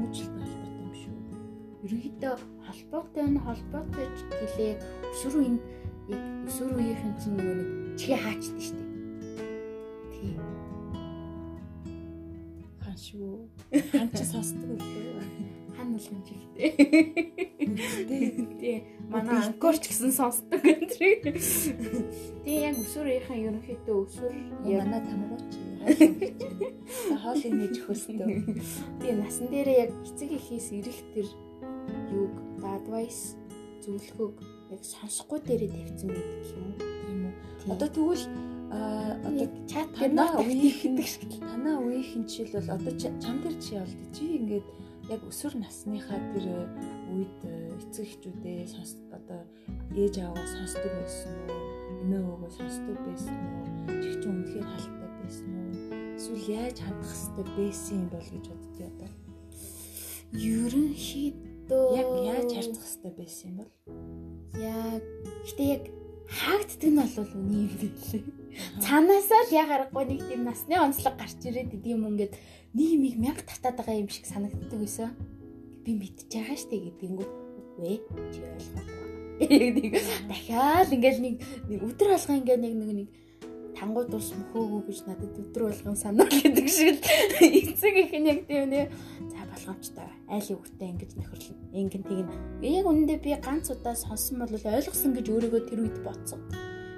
муучлалтай 0.00 0.48
холбоотой 0.48 0.80
юм 0.80 0.92
шүү. 0.96 1.16
Ерөнхийдөө 1.84 2.34
холбоотой 2.64 3.24
нь 3.28 3.42
холбоотой 3.44 4.06
ч 4.16 4.18
гэлээ 4.40 4.72
өсвөр 5.12 5.34
үеийн 5.36 5.58
яг 6.08 6.22
өсвөр 6.48 6.72
үеийнхэн 6.80 7.14
чинь 7.20 7.36
нөгөө 7.36 7.56
нэг 7.60 7.68
чигээ 8.00 8.20
хаачдаг 8.24 8.60
шүү 8.64 8.76
дээ. 8.80 8.88
Тийм. 10.16 10.40
Хаан 12.80 12.98
шүү. 13.04 13.28
Хаан 13.92 14.08
ч 14.16 14.18
сонсдог 14.24 14.70
үлээ 14.72 15.06
хан 15.76 15.92
болгон 15.92 16.22
жилтэй. 16.24 17.45
Тий. 17.76 18.84
Манай 19.10 19.46
анкорч 19.46 19.86
гэсэн 19.86 20.12
сонсдог 20.12 20.62
энэ. 20.64 20.88
Тий 22.44 22.56
яг 22.64 22.76
өсвөрийнхэн 22.80 23.44
ерөнхийдөө 23.46 23.96
өсвөр 24.02 24.34
манай 24.64 25.00
тамгууч. 25.04 25.50
Хоолыг 27.22 27.52
нээж 27.54 27.76
хөстөө. 27.84 28.28
Тий 29.00 29.12
насан 29.14 29.46
дээрээ 29.52 29.78
яг 29.86 29.90
эцэг 30.02 30.30
эхээс 30.34 30.68
ирэх 30.74 30.98
тэр 31.14 31.28
юуг 32.10 32.34
advice 32.64 33.36
зөвлөхөг 33.84 34.34
яг 34.74 34.82
сонсохгүй 34.82 35.40
дээрээ 35.46 35.70
тавьсан 35.70 36.08
байдаг 36.10 36.50
юм? 36.58 36.72
Тийм 36.80 37.20
үү. 37.28 37.32
Одоо 37.72 37.88
тэгвэл 37.94 38.26
а 38.70 39.14
одоо 39.22 39.46
чат 39.70 39.88
танаа 39.94 40.42
үеийнхэн 40.42 40.98
танаа 41.38 41.78
үеийнхэн 41.86 42.26
жишээл 42.26 42.58
бол 42.58 42.74
одоо 42.74 42.92
чам 42.98 43.36
дээр 43.42 43.56
чи 43.62 43.78
болд 43.78 44.00
чи 44.10 44.24
ингээд 44.42 44.66
яг 45.10 45.20
өсвөр 45.26 45.54
насныхаа 45.62 46.18
тэр 46.34 46.46
э, 46.50 46.58
үед 47.14 47.38
э, 47.44 47.74
эцэг 47.78 48.06
эхчүүдээ 48.06 48.66
сонс 48.66 48.98
одоо 49.12 49.42
ээж 49.94 50.22
аваа 50.22 50.46
сонсдог 50.46 50.92
байсан 50.98 51.32
уу? 51.46 51.62
Эмээ 52.02 52.22
өвгөө 52.22 52.50
сонсдог 52.50 52.98
байсан 53.06 53.34
уу? 53.34 53.64
Чинь 54.02 54.26
үнэхээр 54.26 54.66
халтай 54.66 55.10
байсан 55.22 55.48
уу? 55.54 55.66
эсвэл 56.16 56.48
яаж 56.48 56.78
хандах 56.80 57.12
хэвээр 57.12 57.48
байсан 57.56 57.96
юм 58.00 58.08
бол 58.08 58.28
гэж 58.32 58.44
боддгоо 58.48 58.88
одоо. 58.88 59.10
Ерөнхийдөө 60.32 61.84
Яг 61.96 62.08
яаж 62.24 62.50
хандах 62.56 62.86
хэвээр 62.88 63.16
байсан 63.20 63.46
юм 63.50 63.56
бол? 63.60 63.72
яг 64.56 65.04
гэтээ 65.46 65.68
яг 65.76 65.84
хаагддаг 66.26 66.90
нь 66.90 66.98
бол 66.98 67.32
үний 67.36 67.64
юм 67.68 67.74
билээ. 67.78 68.24
Цаанаасаа 68.80 69.42
л 69.44 69.52
яг 69.52 69.68
аргагүй 69.70 70.04
нэг 70.08 70.20
тийм 70.26 70.42
насны 70.48 70.74
онцлог 70.80 71.14
гарч 71.20 71.38
ирээд 71.44 71.76
идэм 71.76 71.92
юм 72.00 72.04
ингээд 72.16 72.32
их 72.84 73.16
мянга 73.16 73.42
татаад 73.42 73.76
байгаа 73.80 74.00
юм 74.00 74.08
шиг 74.08 74.26
санагддаг 74.26 74.78
байсан. 74.78 75.16
Би 75.84 75.94
мэдчихэж 75.94 76.32
байгаа 76.34 76.56
штэ 76.56 76.76
гэдгийгүүд 76.76 77.32
үгүй 77.32 77.88
ээ 77.88 77.98
чи 78.32 78.40
ойлгоогүй. 78.44 79.06
Нэг 79.76 79.94
дахиад 80.28 80.90
ингээд 80.92 81.18
нэг 81.20 81.80
өдөр 81.84 82.16
алга 82.16 82.34
ингээд 82.36 82.60
нэг 82.64 82.74
нэг 82.76 82.92
нэг 82.96 83.08
тангууд 83.76 84.12
ус 84.16 84.32
мөхөөгөө 84.32 84.82
гэж 84.88 84.98
надад 85.04 85.36
өдөр 85.36 85.62
болгон 85.68 85.96
санаа 86.00 86.28
гэдэг 86.32 86.68
шиг 86.68 86.96
эцэг 87.44 87.94
их 88.00 88.12
нь 88.16 88.28
яг 88.32 88.40
тийм 88.48 88.72
нэ 88.72 88.88
за 89.28 89.44
болгоомжтой 89.52 90.08
айл 90.32 90.48
үгтэй 90.56 90.88
ингэж 90.96 91.12
нөхөрлөн 91.20 91.58
ингэн 91.76 92.04
тэгнэ 92.08 92.34
яг 92.64 92.88
үнэндээ 92.88 93.18
би 93.20 93.36
ганц 93.36 93.68
удаа 93.68 93.92
сонсон 93.92 94.40
бол 94.40 94.56
ойлгосон 94.56 95.12
гэж 95.12 95.26
өөрийгөө 95.28 95.62
тэр 95.68 95.80
үед 95.84 95.98
бодсон 96.00 96.40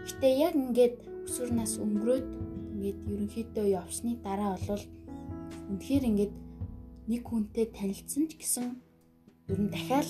гэтээ 0.06 0.32
яг 0.38 0.54
ингээд 0.54 0.94
өсвөр 1.26 1.50
нас 1.58 1.74
өнгөрөөд 1.82 2.26
ингээд 2.78 2.98
ерөнхийдөө 3.10 3.66
явсны 3.74 4.14
дараа 4.22 4.54
бол 4.70 4.82
үнэхээр 5.70 6.04
ингээд 6.10 6.34
нэг 7.08 7.22
хүнтэй 7.24 7.66
танилцсан 7.72 8.28
ч 8.28 8.36
гэсэн 8.36 8.66
ер 9.48 9.58
нь 9.58 9.72
дахиад 9.72 10.08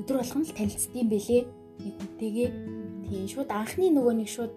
өдөр 0.00 0.16
болгон 0.20 0.44
л 0.44 0.56
танилцдсан 0.56 1.08
байлээ 1.08 1.42
нэг 1.84 1.94
хүнтэйгээ 2.00 2.48
тийм 3.04 3.26
шууд 3.28 3.50
анхны 3.52 3.92
нөгөө 3.92 4.14
нэг 4.18 4.28
шууд 4.28 4.54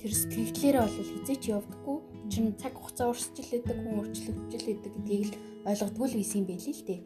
тэр 0.00 0.12
сэтгэлдлээрээ 0.12 0.82
бол 0.84 0.98
хизээч 1.00 1.42
явдаггүй 1.48 1.98
чин 2.28 2.56
цаг 2.56 2.74
хугацаа 2.76 3.12
урсчил 3.12 3.48
байдаг 3.52 3.76
хүн 3.76 3.96
өөрчлөгдөж 4.00 4.62
байдаг 4.64 4.92
гэдгийг 4.96 5.24
л 5.28 5.36
ойлгодгүй 5.68 6.06
л 6.08 6.18
байсан 6.20 6.38
юм 6.40 6.46
байл 6.48 6.66
л 6.68 6.84
дээ. 6.88 7.00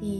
Тий. 0.00 0.18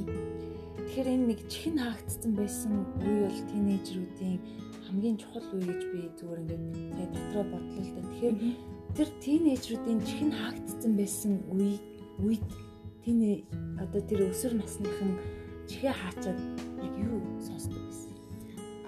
Тэгэхээр 0.79 1.09
энэ 1.15 1.27
нэг 1.31 1.41
чихэн 1.51 1.79
хаагдсан 1.79 2.33
байсан 2.35 2.73
үе 3.03 3.19
бол 3.27 3.41
тинейжрүүдийн 3.51 4.39
хамгийн 4.87 5.17
чухал 5.23 5.47
үе 5.55 5.63
гэж 5.71 5.83
би 5.91 6.01
зүгээр 6.19 6.41
ингээд 6.51 7.13
дотроо 7.15 7.45
бодлоо 7.51 7.83
л 7.83 7.93
да. 7.95 8.03
Тэгэхээр 8.11 8.37
тэр 8.97 9.09
тинейжрүүдийн 9.23 10.01
чихэн 10.05 10.33
хаагдсан 10.35 10.93
байсан 10.99 11.33
үе 11.55 11.79
үед 12.21 12.45
тиней 13.05 13.45
одоо 13.81 14.01
тэр 14.05 14.29
өсвөр 14.31 14.55
насныхан 14.61 15.17
чихээ 15.71 15.95
хаачаад 15.95 16.39
яг 16.85 16.95
юу 16.99 17.21
сонсдог 17.41 17.79
байсан? 17.87 18.13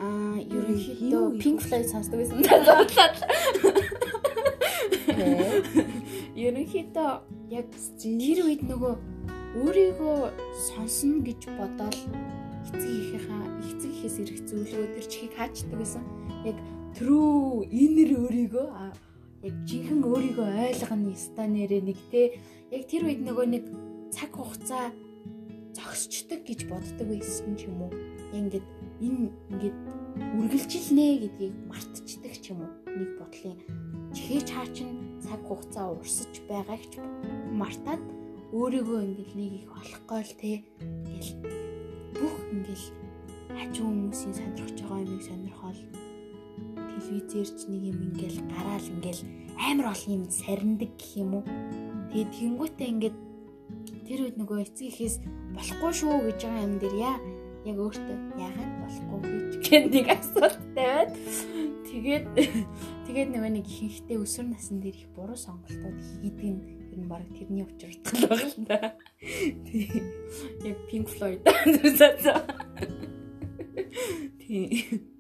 Аа, 0.02 0.38
ерөнхийдөө 0.42 1.24
Pink 1.38 1.60
Floyd 1.62 1.86
сонсдог 1.88 2.18
байсан. 2.20 2.42
Ерөнхийдөө 6.36 7.10
яг 7.52 7.68
тэр 8.00 8.38
үед 8.42 8.62
нөгөө 8.66 8.94
өөрийгөө 9.62 10.18
сонсно 10.72 11.20
гэж 11.22 11.40
бодоод 11.56 11.96
эцэг 12.72 12.88
ихийнхаа 12.88 13.44
эцэг 13.68 13.90
ихээс 13.92 14.16
ирэх 14.24 14.40
зүйлөө 14.48 14.86
тэр 14.96 15.06
чихийг 15.12 15.32
хаачдаг 15.36 15.76
байсан. 15.76 16.04
Яг 16.48 16.56
true 16.96 17.62
inner 17.68 18.10
өөрийгөө 18.16 18.66
яг 19.42 19.54
жинхэнэ 19.66 20.06
өөрийгөө 20.06 20.48
ойлгоно 20.70 21.14
станерээ 21.18 21.82
нэг 21.82 21.98
те 22.10 22.38
яг 22.70 22.82
тэр 22.86 23.10
үед 23.10 23.20
нөгөө 23.26 23.46
нэг 23.50 23.64
цаг 24.14 24.30
хугацаа 24.38 24.94
зогсчдөг 25.74 26.46
гэж 26.46 26.60
боддог 26.70 27.06
байсан 27.10 27.58
ч 27.58 27.66
юм 27.66 27.88
уу. 27.88 27.92
Ингээд 28.30 28.66
энэ 29.02 29.34
ингээд 29.50 29.76
үргэлжилнэ 30.38 31.06
гэдгийг 31.26 31.54
мартчихдаг 31.66 32.34
ч 32.38 32.54
юм 32.54 32.62
уу. 32.62 32.72
Нэг 32.86 33.10
бодлын 33.18 33.58
чихээ 34.14 34.42
чаа 34.46 34.66
чин 34.70 35.18
цаг 35.18 35.40
хугацаа 35.48 35.90
урсаж 35.90 36.34
байгаагч 36.46 37.02
мартаад 37.50 38.02
өөрийгөө 38.52 39.00
ингээл 39.10 39.34
нэг 39.40 39.52
их 39.64 39.72
олохгүй 39.74 40.20
л 40.22 40.34
те 40.38 40.52
ингээл 40.78 41.32
бүх 42.20 42.36
ингээл 42.52 42.86
хажуу 43.56 43.88
хүмүүсийн 43.88 44.34
сонирхож 44.36 44.78
байгаа 44.80 45.00
юмыг 45.02 45.22
сонирхол 45.24 45.78
телевизээр 46.92 47.48
ч 47.48 47.60
нэг 47.72 47.82
юм 47.90 47.98
ингээл 48.12 48.38
гараал 48.52 48.86
ингээл 48.92 49.22
амар 49.56 49.86
олон 49.92 50.10
юм 50.12 50.24
сарндаг 50.28 50.90
гэх 51.00 51.12
юм 51.16 51.30
уу 51.40 51.44
тэгээд 52.12 52.30
тэгэнгүүтээ 52.36 52.88
ингээд 52.92 53.16
тэр 54.06 54.20
үед 54.28 54.36
нөгөө 54.36 54.58
эцэг 54.66 54.86
ихээс 54.92 55.16
болохгүй 55.56 55.92
шүү 55.96 56.14
гэж 56.28 56.38
байгаа 56.44 56.66
юм 56.66 56.74
дээр 56.82 56.96
яа 57.00 57.16
яг 57.64 57.76
өөртөө 57.78 58.16
яагаад 58.42 58.72
болохгүй 58.82 59.20
гэж 59.22 59.52
гэх 59.64 59.84
нэг 59.88 60.06
асуулт 60.12 60.60
тавиад 60.76 61.10
тэгээд 61.88 62.24
тэгээд 63.06 63.28
нөгөө 63.32 63.50
нэг 63.56 63.66
ихэнхдээ 63.68 64.18
өсвөр 64.20 64.46
насн 64.50 64.76
дээр 64.82 64.96
их 64.98 65.08
буруу 65.16 65.38
сонголтууд 65.38 65.98
хийдэг 66.20 66.48
нь 66.52 66.82
ер 66.92 66.98
нь 67.00 67.08
баг 67.08 67.24
тэрний 67.32 67.64
учирдах 67.64 68.12
л 68.12 68.28
байгаа 68.28 68.48
л 68.52 68.64
да. 68.68 68.78
Яг 70.68 70.78
Pink 70.88 71.08
Floyd 71.08 71.40
зүсэцээ. 71.64 72.40
Тий. 74.40 75.11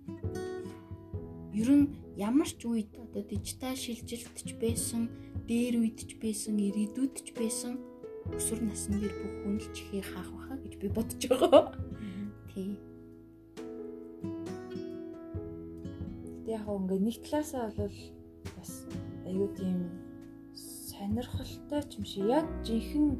Ер 1.52 1.68
нь 1.68 1.86
ямар 2.16 2.48
ч 2.48 2.64
үед 2.64 2.92
одоо 2.96 3.22
дижитал 3.22 3.76
шилжилт 3.76 4.36
ч 4.40 4.56
байсан, 4.56 5.12
дээр 5.44 5.84
үед 5.84 6.00
ч 6.00 6.16
байсан, 6.16 6.56
ирээдүйд 6.56 7.14
ч 7.20 7.28
байсан 7.36 7.76
өсвөр 8.32 8.60
насн 8.64 8.96
дээр 8.96 9.14
бүх 9.20 9.34
хүн 9.42 9.56
л 9.60 9.68
чихээ 9.76 10.04
хаах 10.06 10.30
байхаа 10.32 10.58
гэж 10.64 10.74
би 10.80 10.88
бодож 10.88 11.22
байгаа. 11.28 11.64
Тий. 12.48 12.78
Яг 16.48 16.64
ингээ 16.68 17.00
нэг 17.04 17.16
талаасаа 17.20 17.68
бол 17.76 17.98
бас 18.56 18.72
аюу 19.26 19.48
тийм 19.58 19.90
сонирхолтой 20.54 21.82
юм 21.98 22.04
шиг 22.06 22.24
яг 22.30 22.46
жинхэнэ 22.64 23.16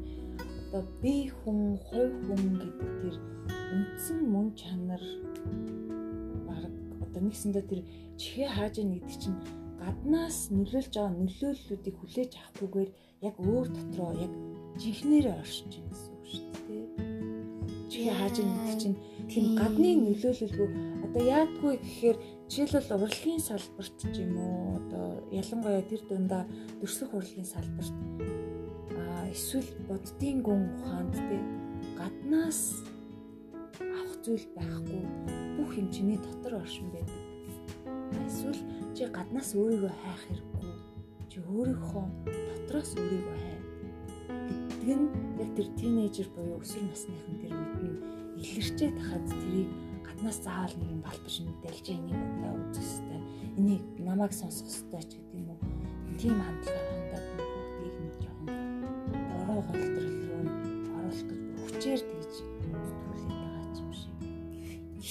одоо 0.73 0.83
би 1.01 1.29
хүн, 1.29 1.77
хувь 1.85 2.15
хүн 2.25 2.41
гэдэг 2.57 2.91
тэр 3.03 3.15
үндсэн 3.75 4.19
мөн 4.25 4.47
чанар 4.57 5.03
баг 6.47 6.71
одоо 7.03 7.21
нэгсэндээ 7.21 7.65
тэр 7.69 7.81
чихээ 8.23 8.49
хааж 8.55 8.75
яах 8.79 8.95
гэдэг 9.03 9.19
чинь 9.19 9.39
гаднаас 9.83 10.37
нөлөөлж 10.55 10.93
байгаа 10.95 11.11
нөлөөллүүдийг 11.19 11.95
хүлээж 11.99 12.31
авахгүйгээр 12.39 12.91
яг 13.27 13.35
өөр 13.43 13.67
дотроо 13.75 14.11
яг 14.15 14.33
жинхнэрээ 14.79 15.35
оршиж 15.43 15.71
байна 15.75 15.91
гэсэн 15.91 16.11
үг 16.15 16.25
шүү 16.31 16.47
дээ. 16.67 16.85
Чихээ 17.91 18.15
хааж 18.15 18.35
яах 18.39 18.55
гэдэг 18.55 18.79
чинь 18.79 18.97
тийм 19.27 19.45
гадны 19.59 19.89
нөлөөлөлгүй 20.07 20.69
одоо 21.05 21.23
яадгүй 21.35 21.73
гэхээр 21.83 22.17
жишээлбэл 22.47 22.95
урлагийн 22.95 23.41
салбарт 23.43 23.95
ч 23.99 24.15
юм 24.23 24.33
уу 24.39 24.79
одоо 24.79 25.07
ялангуяа 25.39 25.83
тэр 25.91 26.01
дундаа 26.07 26.43
дөрслөх 26.79 27.11
урлагийн 27.11 27.49
салбарт 27.53 27.95
а 28.95 29.27
эсвэл 29.35 29.69
боддгийн 29.91 30.39
гүн 30.47 30.63
ухаанд 30.79 31.13
те 31.27 31.37
гаднаас 31.99 32.61
авах 33.83 34.15
зүйл 34.23 34.47
байхгүй 34.55 35.01
бүх 35.59 35.71
чиний 35.91 36.17
дотор 36.23 36.63
оршин 36.63 36.87
байдаг. 36.95 37.22
Эсвэл 38.27 38.59
чи 38.95 39.03
гаднаас 39.09 39.49
өөрийгөө 39.57 39.93
хайх 39.93 40.21
хэрэггүй. 40.27 40.71
Чи 41.29 41.37
өөрийнхөө 41.41 42.05
дотроос 42.27 42.91
өөрийгөө 42.97 43.37
хай. 43.41 43.57
Гэдэг 44.83 44.99
нь 44.99 45.07
яг 45.41 45.49
тэр 45.57 45.67
тинейжер 45.79 46.27
буюу 46.35 46.61
өсвөр 46.61 46.85
насныхан 46.87 47.35
тэр 47.41 47.53
үед 47.53 47.75
нь 47.83 47.97
илэрчээд 48.41 48.97
хаад 48.99 49.25
тэрийг 49.29 49.69
гаднаас 50.05 50.37
заавал 50.45 50.75
нэг 50.77 50.89
юм 50.93 51.01
балбарш 51.01 51.37
мэдээлж 51.41 51.85
энийг 51.89 52.21
одоо 52.21 52.53
үзэх 52.69 52.85
хэрэгтэй. 52.85 53.21
Энийг 53.57 53.83
намайг 53.99 54.33
сонсох 54.33 54.67
хэрэгтэй 54.67 55.03
ч 55.03 55.11
гэдэг 55.17 55.35
юм 55.39 55.47
уу. 55.51 55.59
Тийм 56.19 56.37
хандлага 56.37 56.83
хандаад 56.89 57.25
бүгдийг 57.33 57.95
нэг 58.03 58.15
жоохон 58.23 58.47
дорой 59.33 59.61
голдрол 59.67 60.11
руу 60.29 60.43
оруулах 60.97 61.25
гэж 61.29 61.41
хүчээр 61.65 62.01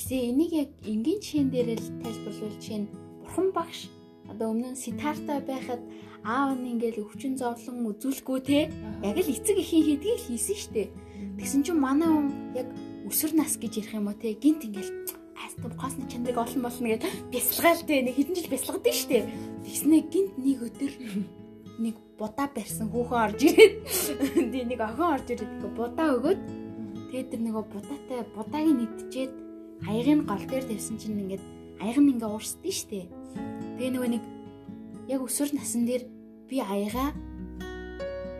Гэхдээ 0.02 0.30
энийг 0.34 0.52
яг 0.66 0.70
энгийн 0.82 1.20
чин 1.22 1.46
дээр 1.46 1.78
л 1.78 1.88
тайлбарлуул 2.02 2.58
чинь 2.58 2.90
бурхан 3.22 3.54
багш 3.54 3.86
одоо 4.26 4.50
өмнө 4.50 4.74
нь 4.74 4.82
ситарта 4.82 5.38
байхад 5.38 5.78
аав 6.26 6.58
нь 6.58 6.74
ингээл 6.74 7.06
өвчин 7.06 7.38
зовлон 7.38 7.86
үзүүлэхгүй 7.86 8.40
те. 8.42 8.66
Яг 9.06 9.14
л 9.14 9.30
эцэг 9.30 9.62
эхийн 9.62 10.02
хийдгийг 10.02 10.18
л 10.18 10.26
хийсэн 10.26 10.58
штэ. 10.58 10.90
Тэгсэн 11.38 11.62
чинь 11.62 11.78
манай 11.78 12.10
хүн 12.10 12.34
яг 12.50 12.66
өсвөр 13.06 13.38
нас 13.38 13.54
гэж 13.54 13.78
ярих 13.78 13.94
юм 13.94 14.10
уу 14.10 14.18
те. 14.18 14.34
Гинт 14.34 14.66
ингээл 14.66 14.90
астав 15.38 15.70
госны 15.78 16.10
чандрыг 16.10 16.34
олон 16.34 16.62
болно 16.66 16.88
гэж 16.98 17.02
бясалгаал 17.30 17.86
те. 17.86 18.02
Нэг 18.02 18.18
хэдэн 18.18 18.34
жил 18.42 18.50
бясалгадаг 18.50 18.96
штэ. 18.98 19.30
Тэгснэ 19.62 20.02
гинт 20.10 20.34
нэг 20.34 20.58
өдөр 20.66 20.92
нэг 21.78 21.94
будаа 22.18 22.50
барьсан 22.50 22.90
хүүхэн 22.90 23.22
орж 23.22 23.38
ирээд. 23.38 23.74
Тий 24.50 24.66
нэг 24.66 24.82
охин 24.82 25.14
орж 25.14 25.26
ирээд 25.30 25.62
будаа 25.78 26.18
өгөөд. 26.18 26.40
Тэгээд 27.14 27.30
тэр 27.30 27.42
нөгөө 27.46 27.64
будаатай 27.70 28.20
будааг 28.34 28.66
нь 28.66 28.82
идчихэд 28.82 29.41
аягийн 29.88 30.22
гол 30.26 30.44
дээр 30.46 30.64
тавьсан 30.68 30.96
чинь 30.98 31.20
ингээд 31.22 31.44
аяг 31.82 31.98
нь 31.98 32.12
ингээ 32.14 32.30
уурсдээ 32.30 32.74
штэ 32.74 33.00
тэгээ 33.76 33.90
нөгөө 33.94 34.10
нэг 34.14 34.24
яг 35.10 35.20
өсвөр 35.26 35.50
насан 35.58 35.82
дээр 35.88 36.06
би 36.46 36.62
аяга 36.62 37.10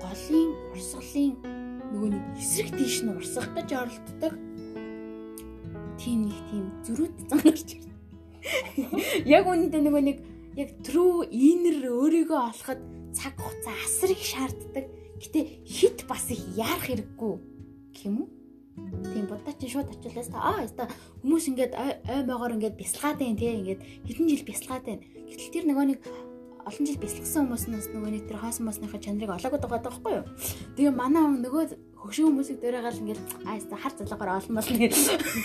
голын 0.03 0.51
урсгалын 0.73 1.35
нөгөө 1.93 2.09
нэг 2.15 2.25
эсрэг 2.39 2.71
тийш 2.79 3.03
нь 3.03 3.13
урсгах 3.13 3.51
гэж 3.57 3.69
оролддог 3.75 4.35
тийм 6.03 6.27
нэг 6.29 6.39
тийм 6.51 6.67
зөрүүд 6.87 7.15
зангарч 7.31 7.69
ирсэн. 7.79 7.95
Яг 9.29 9.47
үүндээ 9.47 9.83
нөгөө 9.87 10.03
нэг 10.03 10.19
яг 10.59 10.71
true 10.83 11.23
inner 11.31 11.87
өөрийгөө 11.87 12.41
олоход 12.51 12.81
цаг 13.15 13.35
хугацаа 13.39 13.77
асар 13.87 14.11
их 14.11 14.23
шаарддаг. 14.25 14.87
Гэтэ 15.23 15.41
хит 15.63 16.03
бас 16.11 16.27
их 16.35 16.43
яарах 16.59 16.91
хэрэггүй 16.91 17.35
юм 18.09 18.27
уу? 18.27 18.29
Тийм 18.77 19.27
будаа 19.29 19.55
чи 19.61 19.69
шууд 19.69 19.93
очилаас 19.93 20.29
та 20.33 20.39
аа 20.41 20.65
яста 20.65 20.89
хүмүүс 21.21 21.45
ингээд 21.53 21.73
ой 21.77 22.23
могоор 22.25 22.57
ингээд 22.57 22.81
бясалгаад 22.81 23.21
байна 23.21 23.37
тий 23.37 23.53
ингээд 23.53 23.81
хэдэн 24.09 24.29
жил 24.33 24.49
бясалгаад 24.49 24.85
байна. 24.89 25.05
Гэтэл 25.29 25.53
тэр 25.53 25.65
нөгөө 25.69 25.87
нэг 25.93 26.01
олон 26.63 26.87
жил 26.87 27.03
бясалгсан 27.03 27.51
хүмүүснээс 27.51 27.89
нөгөө 27.93 28.11
нэг 28.17 28.25
тэр 28.31 28.39
хоосон 28.41 28.65
мосныхаа 28.71 29.03
чанарыг 29.03 29.35
олоогүй 29.35 29.61
байгаа 29.61 29.83
байхгүй 29.83 30.13
юу? 30.17 30.25
Тэгээ 30.79 30.95
манай 30.95 31.25
нөгөө 31.43 31.63
хөгшин 32.01 32.27
хүмүүсийг 32.31 32.59
дөрөөгал 32.63 33.01
ингээд 33.03 33.21
аа 33.45 33.59
яста 33.59 33.77
хар 33.77 33.93
залгаагаар 33.99 34.39
олон 34.41 34.55
болно. 34.57 34.79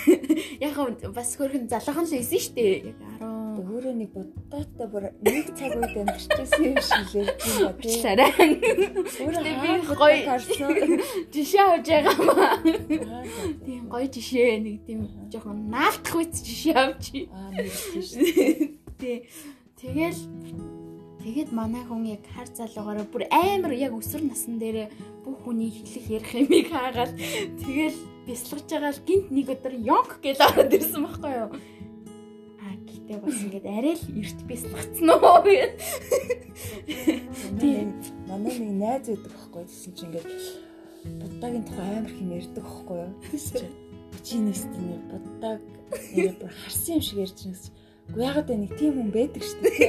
Яг 0.64 0.74
бас 1.12 1.30
хөрхэн 1.34 1.68
залгахан 1.68 2.06
л 2.06 2.18
исэн 2.22 2.38
штэ. 2.38 2.94
Яг 2.94 2.98
10 3.18 3.47
өөрөө 3.58 3.94
нэг 3.98 4.10
бодтоотой 4.14 4.86
бүр 4.88 5.04
нэг 5.22 5.46
цаг 5.58 5.72
үед 5.74 5.96
амьдчихсэн 5.98 6.62
юм 6.64 6.78
шиг 6.78 7.04
л 7.10 7.16
юм 7.18 7.26
ба 7.66 7.72
тий. 7.82 7.98
Сарай. 7.98 8.32
Өөрөө 9.18 9.42
би 9.62 9.70
гоё. 9.98 10.36
Жишээ 11.34 11.64
авч 11.66 11.88
байгаа 11.90 12.16
маа. 12.22 12.56
Тийм 13.66 13.82
гоё 13.90 14.06
жишээ 14.06 14.62
нэг 14.62 14.76
тийм 14.86 15.06
жоохон 15.32 15.68
наалтах 15.68 16.14
үйт 16.16 16.34
жишээ 16.38 16.76
авчи. 16.78 17.26
Аа 17.34 17.50
нэг 17.52 17.74
тийм. 17.74 18.78
Тий. 18.98 19.16
Тэгэл 19.78 20.20
Тэгэд 21.18 21.50
манай 21.52 21.82
хүн 21.84 22.06
яг 22.08 22.22
хар 22.30 22.46
залуугаараа 22.46 23.04
бүр 23.10 23.26
амар 23.28 23.74
яг 23.74 23.92
өсвөр 23.92 24.22
насн 24.30 24.56
дээр 24.62 24.88
бүх 25.26 25.44
хүний 25.44 25.68
хэлэх 25.68 26.06
ярих 26.08 26.32
юмыг 26.40 26.70
хаагаад 26.72 27.12
тэгэл 27.58 27.98
бясалгаж 28.24 28.64
байгаа 28.70 28.92
л 28.96 29.04
гинт 29.04 29.28
нэг 29.34 29.50
өдөр 29.52 29.74
ёнк 29.76 30.22
гэж 30.24 30.38
ороод 30.46 30.72
ирсэн 30.72 31.04
байхгүй 31.04 31.32
юу 31.36 31.50
Гэтэ 33.08 33.24
бас 33.24 33.40
ингээд 33.40 33.64
арай 33.64 33.96
л 33.96 34.04
эрт 34.20 34.40
бясалгацсан 34.44 35.08
уу 35.08 35.40
гэд. 35.40 35.80
Тийм. 37.56 37.96
Манай 38.28 38.52
нэг 38.52 38.76
найз 38.76 39.08
өгдөг 39.08 39.32
байхгүй 39.32 39.64
гэсэн 39.64 39.92
чинь 39.96 40.12
ингээд 40.12 40.28
буддагийн 41.16 41.64
тухай 41.64 41.88
амар 41.88 42.12
хэм 42.12 42.36
ярьдаг 42.36 42.64
байхгүй 42.68 43.08
юу? 43.08 43.12
Чи 44.20 44.36
нэстэн 44.44 44.84
нэр 44.84 45.00
буддаг 45.08 45.56
нэр 46.12 46.36
бүр 46.36 46.52
харсан 46.52 47.00
юм 47.00 47.04
шиг 47.08 47.24
ярьж 47.24 47.32
байгаа 47.32 47.56
гэсэн. 47.56 47.72
Уу 48.12 48.20
ягаад 48.28 48.48
вэ 48.52 48.56
нэг 48.60 48.72
тийм 48.76 48.92
хүн 48.92 49.08
байдаг 49.08 49.40
шүү 49.40 49.60
дээ. 49.64 49.88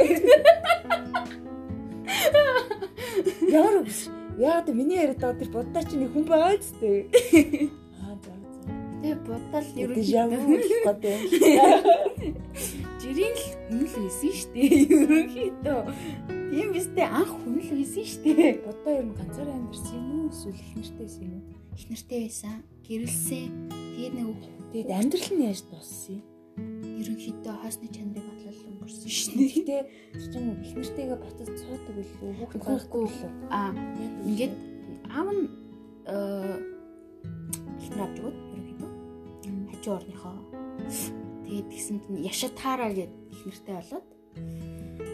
Ямар 3.52 3.84
үгүй. 3.84 4.00
Ягаад 4.40 4.68
миний 4.72 4.96
яриад 5.04 5.20
байгаа 5.20 5.44
тэр 5.44 5.52
буддаа 5.52 5.84
чи 5.84 6.00
нэг 6.00 6.16
хүн 6.16 6.24
байгаа 6.24 6.56
ч 6.56 6.72
дээ. 6.80 7.68
Тэгээ 9.04 9.16
бодол 9.28 9.68
ерөнхийдөө 9.76 10.40
жирийн 13.10 13.34
л 13.34 13.46
хүн 13.66 13.82
л 13.90 13.96
байсан 14.06 14.32
шүү 14.38 14.52
дээ. 14.54 14.70
Ерөнхийдөө 14.94 15.80
тийм 16.54 16.70
бистэй 16.78 17.08
анх 17.10 17.34
хүн 17.42 17.58
л 17.58 17.72
байсан 17.74 18.06
шүү 18.06 18.22
дээ. 18.38 18.54
Бодоо 18.62 18.94
ер 18.94 19.06
нь 19.10 19.18
ганцаараа 19.18 19.58
амьдэрсэн 19.58 19.98
юм 19.98 20.06
уу 20.14 20.30
эсвэл 20.30 20.54
их 20.54 20.72
нэртэй 20.78 21.02
байсан 21.02 21.24
юм 21.26 21.34
уу? 21.34 21.44
Их 21.74 21.86
нэртэй 21.90 22.20
байсан. 22.30 22.58
Гэрэлсэн. 22.86 23.50
Тэгээд 23.98 24.14
нэг 24.14 24.28
тэгээд 24.70 24.90
амьдрал 24.94 25.30
нь 25.34 25.46
яаж 25.50 25.62
дууссан 25.66 26.22
юм? 26.22 26.24
Ерөнхийдөө 27.02 27.54
хаасны 27.58 27.88
чанарыг 27.90 28.26
бодлол 28.30 28.62
өнгөрсөн 28.70 29.10
шүү 29.10 29.34
дээ. 29.42 29.50
Гэтэ 29.58 29.78
чинь 30.30 30.50
их 30.62 30.74
нэртэйгээ 30.78 31.18
ботод 31.18 31.50
цуудаг 31.50 31.94
билүү? 31.98 32.32
Хүүхэд 32.38 32.62
байхгүй 32.62 33.02
билүү? 33.10 33.32
Аа 33.50 33.74
ингээд 34.30 34.54
аав 35.10 35.28
нь 35.34 35.44
их 37.82 37.90
нэр 37.90 38.06
авч 38.06 38.18
өгöd 38.22 38.38
хажуу 39.80 39.96
орныхоо 39.96 41.19
тэгээд 41.50 41.68
тэгсэнд 41.74 42.06
нь 42.14 42.24
Яшатара 42.30 42.94
гэдэг 42.94 43.34
их 43.34 43.42
нэртэй 43.50 43.76
болоод 43.82 44.08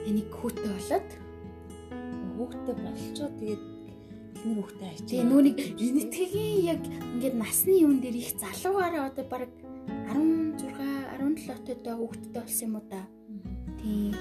энийг 0.03 0.29
хүүтэй 0.35 0.67
болоод 0.75 1.09
хүүхдэд 2.35 2.77
болчоо 2.83 3.29
тэгээд 3.39 3.63
эхнэр 4.35 4.57
хүүхдэд 4.61 4.83
ачаа. 4.85 5.07
Тэгээ 5.07 5.25
нүуник 5.25 5.57
нэтгийн 5.79 6.57
яг 6.69 6.81
ингээд 7.15 7.35
насны 7.39 7.73
юм 7.81 7.97
дээр 8.03 8.19
их 8.19 8.29
залуугаараа 8.37 9.09
одоо 9.09 9.25
баг 9.25 9.49
16 10.11 10.59
17 11.17 11.49
отойтой 11.49 11.95
хүүхдэд 11.97 12.31
болсон 12.35 12.65
юм 12.67 12.75
уу 12.77 12.85
да. 12.91 13.01
Тийм. 13.81 14.13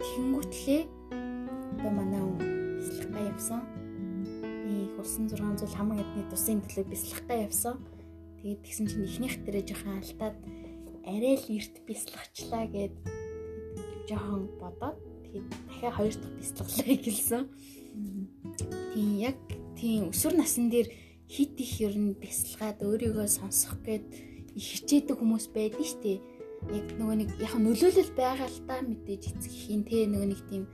Тэнгүүтлээ 0.00 0.82
одоо 1.76 1.90
манай 1.92 2.22
бяцлагтаа 2.80 3.22
явсан. 3.28 3.60
Их 4.70 4.96
усан 4.96 5.28
600 5.28 5.74
хамаг 5.74 6.00
эдний 6.00 6.24
тусын 6.32 6.64
төлөө 6.64 6.86
бяцлагтаа 6.88 7.38
явсан. 7.44 7.74
Тэгээд 8.40 8.64
тэгсэн 8.64 8.86
чинь 8.88 9.04
ихнийх 9.04 9.36
дээрээ 9.44 9.68
жоохон 9.68 10.00
алдаад 10.00 10.36
арай 11.06 11.36
л 11.36 11.46
эрт 11.56 11.74
бясалгачлаа 11.86 12.64
гэд 12.68 12.94
жоохон 14.08 14.50
бодоод 14.60 14.98
тэгээд 15.24 15.46
дахиад 15.68 15.94
хоёр 15.96 16.14
дахь 16.18 16.36
бясалгалаа 16.38 16.88
эхэлсэн. 16.94 17.42
Тийм 18.92 19.10
яг 19.18 19.38
тийм 19.78 20.10
өсвөр 20.12 20.34
насн 20.36 20.68
дээр 20.68 20.88
хит 21.30 21.54
их 21.60 21.72
ер 21.80 21.94
нь 21.94 22.18
бясалгаад 22.18 22.82
өөрийгөө 22.82 23.28
сонсох 23.30 23.78
гээд 23.86 24.04
их 24.58 24.66
хичээдэг 24.66 25.16
хүмүүс 25.16 25.46
байдаг 25.54 25.84
шүү 25.86 26.00
дээ. 26.02 26.18
Яг 26.74 26.86
нөгөө 26.98 27.16
нэг 27.22 27.30
яг 27.40 27.54
нөлөөлөл 27.56 28.12
байгаа 28.18 28.48
л 28.50 28.60
та 28.68 28.82
мэдээж 28.82 29.22
эцэг 29.30 29.52
ихийн 29.54 29.82
те 29.86 30.04
нөгөө 30.10 30.28
нэг 30.28 30.40
тийм 30.50 30.64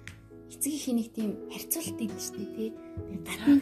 эцэг 0.47 0.73
ихийн 0.73 0.97
нэг 1.03 1.09
тийм 1.11 1.31
харьцуулт 1.51 1.99
идэв 1.99 2.21
шүү 2.23 2.37
дээ 2.39 2.55
тий. 2.55 2.71
Гадна 3.27 3.55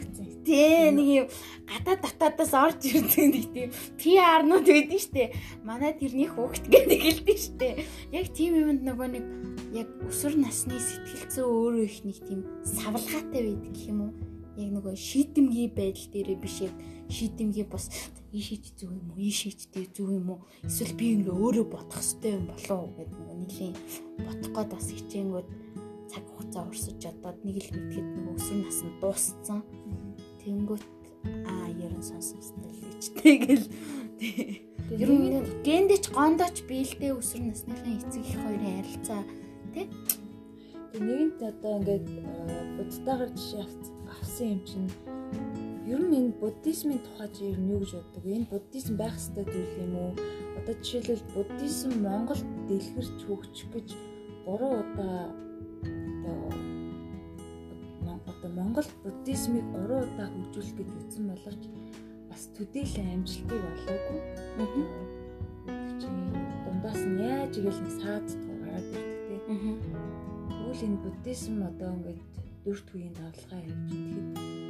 тий 0.45 0.91
нэг 0.93 1.07
юм 1.09 1.27
гадаа 1.65 1.97
татаадаас 1.97 2.53
орж 2.53 2.81
ирдэг 2.85 3.25
нэг 3.33 3.45
тийм 3.53 3.69
PR-нууд 3.97 4.67
байдаг 4.69 5.03
дээ. 5.13 5.29
Манай 5.65 5.93
тэрний 5.97 6.29
хөөхт 6.29 6.65
гэдэг 6.69 6.99
хэлдэг 7.01 7.39
дээ. 7.57 7.73
Яг 8.13 8.27
тийм 8.37 8.53
юмд 8.61 8.81
нөгөө 8.85 9.07
нэг 9.11 9.25
яг 9.73 9.89
өсвөр 10.05 10.37
насны 10.37 10.77
сэтгэл 10.77 11.25
зүй 11.33 11.45
өөрөө 11.45 11.85
их 11.89 11.99
нэг 12.05 12.17
тийм 12.21 12.41
савлгаатай 12.63 13.41
байдаг 13.49 13.71
гэх 13.73 13.89
юм 13.89 13.99
уу? 14.05 14.13
Яг 14.55 14.69
нөгөө 14.71 14.95
шийдэмгий 14.95 15.67
байдал 15.73 16.07
дээрээ 16.13 16.37
биш 16.39 16.57
яг 16.63 16.73
шийдэмгий 17.09 17.65
бас 17.67 17.89
ийшээж 18.31 18.65
зүг 18.79 18.91
юм 18.91 19.11
уу 19.11 19.19
ийшээжтэй 19.19 19.85
зүг 19.95 20.09
юм 20.15 20.27
уу 20.35 20.39
эсвэл 20.63 20.93
би 20.99 21.15
ингээ 21.15 21.35
өөрөө 21.35 21.65
бодох 21.71 21.99
хэрэгтэй 21.99 22.33
юм 22.35 22.45
болов 22.51 22.79
уу 22.83 22.91
гэдэг 22.97 23.15
нөгөө 23.19 23.37
нэлийн 23.43 23.75
бодох 24.25 24.51
гээд 24.55 24.69
бас 24.75 24.87
хичээнгүүд 24.91 25.47
цаг 26.15 26.23
хугацаа 26.31 26.63
урсаж 26.71 27.01
одоод 27.11 27.37
нэг 27.43 27.59
л 27.59 27.69
мэдхэд 27.75 28.07
нэг 28.15 28.27
өсвөр 28.39 28.59
наснд 28.63 28.95
дууссан. 29.03 29.59
Тэнгүүт 30.39 30.85
аа 31.43 31.67
ерөн 31.75 32.03
сонсон 32.03 32.39
стилчтэй 32.39 33.35
гэл. 33.43 33.67
Ер 35.01 35.11
нь 35.11 35.43
гэндэч 35.67 36.15
гондоч 36.15 36.63
биэлдээ 36.69 37.11
өсвөр 37.19 37.51
насныхын 37.51 37.99
эцэг 37.99 38.23
их 38.23 38.39
хоёрын 38.39 38.75
харилцаа 38.79 39.21
тий. 39.75 39.85
Нэгэнт 40.95 41.39
одоо 41.51 41.73
ингээд 41.83 42.07
буддаагаар 42.79 43.31
жишээ 43.35 43.65
авсан 44.07 44.47
юм 44.55 44.61
чинь 44.63 44.91
ер 45.91 45.99
нь 45.99 46.15
энэ 46.15 46.37
буддизмын 46.39 47.03
тухай 47.03 47.27
чи 47.35 47.51
ер 47.51 47.59
нь 47.59 47.71
юу 47.75 47.83
гэж 47.83 47.91
боддог? 47.97 48.23
Энэ 48.23 48.47
буддизм 48.47 48.93
байх 48.95 49.19
ёстой 49.19 49.43
зүйл 49.51 49.73
юм 49.83 49.93
уу? 49.99 50.11
Одоо 50.63 50.75
жишээлбэл 50.79 51.33
буддизм 51.35 51.91
Монголд 51.99 52.45
дэлгэрч 52.69 53.19
хөгжих 53.27 53.67
гэж 53.75 53.87
3 54.45 54.63
удаа 54.79 55.44
одоо 58.45 58.49
Монгол 58.51 58.87
буддизмыг 59.03 59.65
3 59.73 60.05
удаа 60.05 60.27
хөгжүүлэх 60.29 60.75
гэж 60.77 60.89
үзсэн 60.99 61.25
боловч 61.31 61.63
бас 62.29 62.43
төдийлөн 62.57 63.07
амжилтыг 63.15 63.61
олоогүй. 63.71 64.19
Дундаас 66.65 67.01
нь 67.09 67.19
яаж 67.25 67.53
игээл 67.57 67.81
нэг 67.81 67.93
саад 67.97 68.27
гараад 68.61 68.87
ирдэг 68.93 69.21
те. 69.27 69.35
Тэгвэл 70.53 70.85
энэ 70.85 71.01
буддизм 71.05 71.55
одоо 71.65 71.89
ингээд 71.95 72.21
дөрөвт 72.65 72.89
үеийн 72.93 73.15
давлгаа 73.17 73.61
явж 73.65 73.81
тэгэхэд 73.89 74.27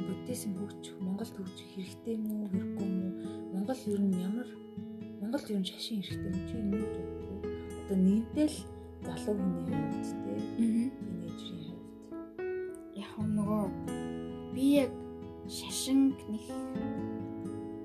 буддизм 0.08 0.50
хөгжих 0.56 0.96
Монголд 1.04 1.34
хөгжих 1.36 1.68
хэрэгтэй 1.74 2.16
уу 2.16 2.48
хэрэггүй 2.52 2.88
уу? 2.88 3.12
Монгол 3.52 3.80
ер 3.92 4.00
нь 4.04 4.20
ямар 4.20 4.48
Монгол 5.20 5.44
ер 5.52 5.60
нь 5.60 5.68
шашин 5.68 6.00
хэрэгтэй 6.00 6.62
боддог? 6.70 7.04
Одоо 7.82 7.98
нийтдэл 8.00 8.56
залуу 9.04 9.36
хүний 9.36 9.64
хувьд 9.68 10.16
те. 10.24 10.32
Тинейжрийн 12.96 13.36
нөгөө 13.36 13.64
би 14.56 14.64
яг 14.80 14.92
шашинг 15.52 16.16
нэг 16.32 16.48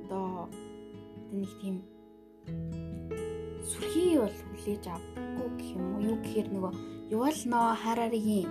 одоо 0.08 0.47
нэг 1.36 1.52
тийм 1.60 1.84
сүрхий 3.60 4.15
бол 4.24 4.32
хүлээж 4.32 4.88
авдаггүй 4.88 5.50
гэх 5.60 5.69
юм 5.76 5.84
уу? 5.84 6.00
Юу 6.00 6.17
гэхээр 6.24 6.47
нөгөө 6.56 6.74
ювал 7.12 7.39
нөө 7.43 7.76
хараригийн 7.84 8.47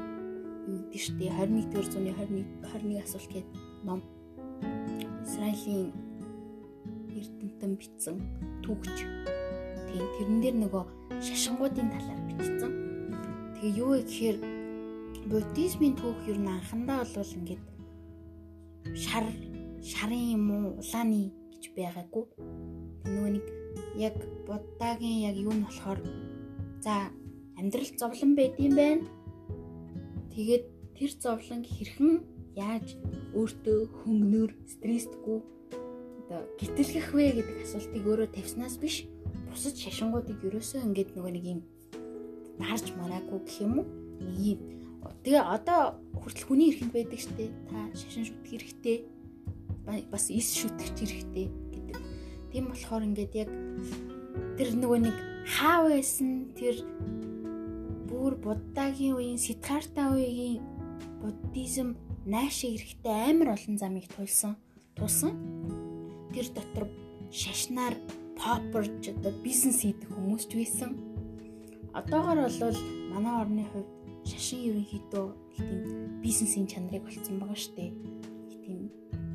юу 0.68 0.76
гэдэг 0.84 1.00
штэ 1.00 1.32
21-р 1.32 1.86
зууны 1.88 2.12
21 2.12 2.44
21 2.68 3.04
асуулт 3.08 3.30
гэдэг 3.32 3.56
ном. 3.88 4.00
Израилийн 5.24 5.96
эрдэмтэн 7.08 7.72
бичсэн 7.80 8.16
түүхч 8.60 9.08
тийм 9.88 10.04
тэрэн 10.20 10.40
дээр 10.44 10.56
нөгөө 10.68 10.84
шашингуудын 11.24 11.88
талаар 11.88 12.20
бичсэн. 12.28 12.72
Тэгээ 13.56 13.80
юу 13.80 13.96
вэ 13.96 14.04
гэхээр 14.04 14.59
буддизмын 15.30 15.94
түүх 15.94 16.26
ер 16.26 16.38
нь 16.42 16.50
анхандаа 16.50 17.06
бол 17.14 17.36
ингээд 17.38 17.62
шар 18.98 19.26
шарын 19.78 20.24
юм 20.36 20.44
уу 20.50 20.66
улааны 20.82 21.30
гэж 21.54 21.64
байгаагүй. 21.78 22.24
Нөгөө 23.06 23.30
нэг 23.38 23.46
яг 23.94 24.16
буддагийн 24.46 25.30
яг 25.30 25.36
юу 25.38 25.54
нь 25.54 25.62
болохоор 25.62 26.02
за 26.82 27.14
амьдрал 27.54 27.92
зовлон 28.00 28.34
байдсан 28.34 28.74
байна. 28.74 29.06
Тэгээд 30.34 30.64
тэр 30.98 31.10
зовлон 31.22 31.62
хэрхэн 31.62 32.12
яаж 32.58 32.98
өөртөө 33.38 33.78
хөнгөнөр 34.02 34.50
стресстгүй 34.66 35.38
одоо 36.26 36.42
гэтлэх 36.58 37.06
вэ 37.14 37.38
гэдэг 37.38 37.58
асуултыг 37.62 38.02
өөрөө 38.06 38.28
тавьснаас 38.34 38.76
биш 38.82 39.06
бусад 39.46 39.78
шашингуудыг 39.78 40.42
ерөөсөө 40.42 40.82
ингээд 40.90 41.14
нөгөө 41.14 41.32
нэг 41.38 41.44
юм 41.54 41.60
харж 42.58 42.86
мараагүй 42.98 43.38
гэх 43.46 43.56
юм 43.66 43.72
уу 43.82 43.86
юм 44.38 44.79
тэгээ 45.24 45.44
одоо 45.44 46.00
хүртэл 46.20 46.46
хүний 46.48 46.70
эрхэнд 46.72 46.92
байдаг 46.92 47.20
штэ. 47.20 47.48
Та 47.68 47.88
шашин 47.96 48.24
шүтэх 48.28 48.50
хэрэгтэй. 48.50 48.98
Бас 50.12 50.28
ис 50.30 50.54
шүтгэж 50.60 50.96
хэрэгтэй 50.96 51.46
гэдэг. 51.48 51.96
Тийм 52.52 52.64
болохоор 52.70 53.06
ингээд 53.08 53.32
яг 53.34 53.50
тэр 54.60 54.68
нөгөө 54.76 55.00
нэг 55.08 55.16
хаа 55.48 55.88
байсан 55.88 56.52
тэр 56.54 56.84
бүр 58.10 58.36
буддагийн 58.36 59.16
үеийн 59.16 59.40
сидхарта 59.40 60.12
үеийн 60.12 60.60
буддизм 61.24 61.96
наашиг 62.28 62.76
эрэхтэй 62.76 63.32
амар 63.32 63.56
олон 63.56 63.76
замыг 63.80 64.06
тулсан 64.12 64.54
тулсан. 64.94 65.32
Тэр 66.34 66.46
дотор 66.54 66.86
шашнаар 67.32 67.96
попперч 68.36 69.08
одоо 69.10 69.32
бизнес 69.42 69.80
хийдэг 69.82 70.10
хүмүүс 70.12 70.44
ч 70.46 70.52
байсан. 70.60 70.90
Одоогор 71.96 72.46
бол 72.46 72.78
манай 73.12 73.34
орны 73.42 73.64
хувьд 73.72 73.99
шашин 74.30 74.60
ерөнхийдөө 74.70 75.26
тийм 75.54 75.70
бизнесийн 76.22 76.66
чанарыг 76.70 77.04
олцсон 77.10 77.36
байгаа 77.42 77.58
шүү 77.58 77.74
дээ 77.76 77.90
тийм 78.62 78.78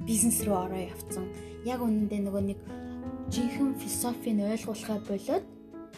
бизнес 0.08 0.40
руу 0.46 0.58
ороо 0.66 0.82
явцсан. 0.86 1.26
Яг 1.66 1.82
үнэндээ 1.82 2.22
нөгөө 2.24 2.44
нэг 2.46 2.60
жинхэнэ 3.34 3.80
философийг 3.82 4.40
ойлгуулахаа 4.40 5.00
болоод 5.10 5.46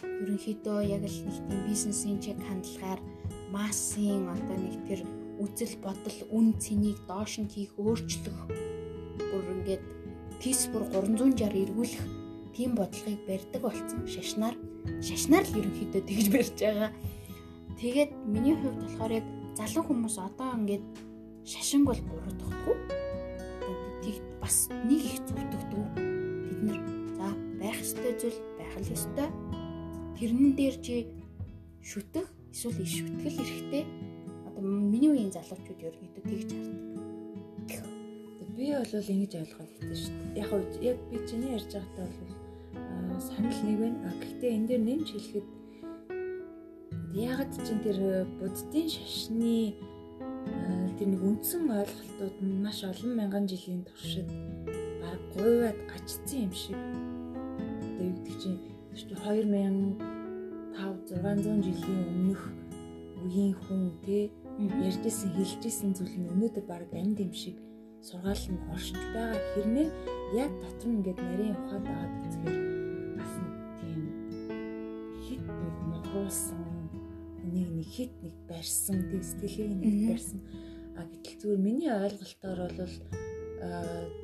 ерөнхийдөө 0.02 0.78
яг 0.88 1.02
л 1.04 1.18
нэг 1.28 1.36
тийм 1.46 1.60
бизнесийн 1.68 2.18
чиг 2.24 2.38
хандлагаар 2.48 3.00
массын 3.52 4.28
одоо 4.32 4.56
нэг 4.56 4.76
тэр 4.88 5.00
үзэл 5.38 5.76
бодол 5.84 6.18
үн 6.32 6.56
цэнийг 6.58 6.98
доош 7.06 7.38
нь 7.38 7.52
хийх 7.52 7.72
өөрчлөх 7.78 8.38
бүр 9.28 9.44
ингээд 9.54 9.84
тийс 10.40 10.66
бүр 10.72 10.88
360 10.88 11.46
эргүүлэх 11.62 12.04
тийм 12.56 12.74
бодлогыг 12.74 13.22
барьдаг 13.28 13.62
болсон. 13.62 14.02
Шашнаар 14.08 14.56
шашнаар 15.04 15.44
л 15.46 15.58
ерөнхийдөө 15.60 16.02
тэгж 16.02 16.26
барьж 16.34 16.56
байгаа. 16.58 16.90
Тэгээд 17.78 18.10
миний 18.26 18.58
хувьд 18.58 18.82
болохоор 18.82 19.12
яг 19.22 19.26
залуу 19.54 19.86
хүмүүс 19.86 20.18
одоо 20.18 20.50
ингээд 20.58 20.84
шашинг 21.46 21.86
бол 21.86 22.00
буруу 22.10 22.34
тогтгүй. 22.34 22.76
Тэг 24.02 24.16
бас 24.42 24.66
нэг 24.82 24.98
их 24.98 25.22
зүвтгдэг. 25.22 25.86
Бид 25.94 26.60
нэр 26.66 26.80
за 27.14 27.30
байх 27.62 27.78
ёстой 27.78 28.18
зүйл 28.18 28.38
байх 28.58 28.74
л 28.82 28.90
ёстой 28.90 29.28
тэрнэн 30.18 30.58
дээр 30.58 30.76
чи 30.82 31.06
шүтэх 31.78 32.26
эсвэл 32.50 32.82
иш 32.82 32.98
шүтгэл 32.98 33.38
эрэхтэй 33.46 33.84
одоо 34.50 34.62
миний 34.66 35.14
үеийн 35.14 35.30
залуучууд 35.30 35.78
ерөнхийдөө 35.78 36.24
тэгж 36.26 36.50
хардаг. 36.50 37.86
Би 38.58 38.74
бол 38.74 39.12
ингэж 39.14 39.32
ойлгоод 39.38 39.70
идэв 39.78 39.98
шүү 40.02 40.14
дээ. 40.34 40.42
Яг 40.42 40.50
яг 40.82 40.98
би 41.14 41.16
чиний 41.30 41.54
ярьж 41.54 41.70
байгаатай 41.70 42.10
бол 43.06 43.22
санал 43.22 43.58
нэг 43.62 43.76
байна. 43.78 44.10
Гэхдээ 44.18 44.50
энэ 44.58 44.66
дээр 44.66 44.82
нэмж 44.82 45.08
хэлэхэд 45.14 45.46
ягаад 47.14 47.52
чин 47.56 47.78
тэр 47.80 48.26
буддийн 48.40 48.88
шашны 48.88 49.74
тэр 50.98 51.08
нэг 51.14 51.22
үндсэн 51.22 51.70
ойлголтууд 51.70 52.36
нь 52.42 52.60
маш 52.60 52.82
олон 52.84 53.12
мянган 53.16 53.46
жилийн 53.48 53.86
туршид 53.86 54.28
баг 55.00 55.20
гуйваад 55.32 55.78
гачцсан 55.88 56.50
юм 56.50 56.52
шиг. 56.52 56.76
Одоо 56.76 58.04
юу 58.08 58.14
гэдэг 58.18 58.36
чинь 58.42 58.58
2000 58.92 60.18
5 60.78 61.10
600 61.10 61.64
жилийн 61.64 62.02
өмнөх 62.12 62.42
үеийн 63.24 63.54
хүн 63.62 63.82
те 64.04 64.30
ярьжсэн 64.58 65.30
хэлжсэн 65.34 65.90
зүйл 65.94 66.14
нь 66.18 66.30
өнөөдөр 66.34 66.64
баг 66.66 66.90
амьд 66.92 67.18
юм 67.22 67.32
шиг 67.32 67.56
сургаал 68.02 68.44
нь 68.52 68.62
оршиж 68.74 68.98
байгаа 69.14 69.42
хэрнээ 69.54 69.88
яг 70.44 70.52
дотор 70.62 70.88
нь 70.90 70.96
ингээд 70.98 71.18
нарийн 71.18 71.54
ухаад 71.58 71.84
байгаад 71.86 72.14
үзэхээр 72.26 72.58
бас 73.18 73.32
тийм 73.80 74.02
хит 75.24 75.42
нэг 75.46 75.76
мохруулсан 75.90 76.57
хит 77.98 78.14
нэг 78.22 78.34
барьсан 78.46 79.10
тийм 79.10 79.22
сэтгэлийг 79.26 79.74
нэг 79.82 79.96
барьсан. 80.14 80.40
А 80.94 81.02
гэтэл 81.02 81.38
зүгээр 81.42 81.66
миний 81.66 81.90
ойлголтоор 81.90 82.70
бол 82.78 82.94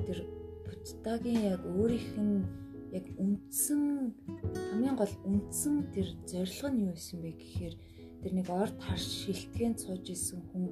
тэр 0.07 0.19
Буддагийн 1.05 1.53
яг 1.53 1.61
өөрийнх 1.61 2.17
нь 2.17 2.45
яг 2.97 3.05
үндсэн 3.21 4.09
хамгийн 4.73 4.97
гол 4.97 5.13
үндсэн 5.29 5.93
тэр 5.93 6.07
зорилго 6.25 6.69
нь 6.73 6.81
юу 6.81 6.97
байсан 6.97 7.21
бэ 7.21 7.31
гэхээр 7.37 7.75
тэр 8.25 8.31
нэг 8.33 8.47
орд 8.49 8.77
харш 8.81 9.05
шилтгэн 9.21 9.77
сууж 9.77 10.05
исэн 10.09 10.41
хүн 10.49 10.65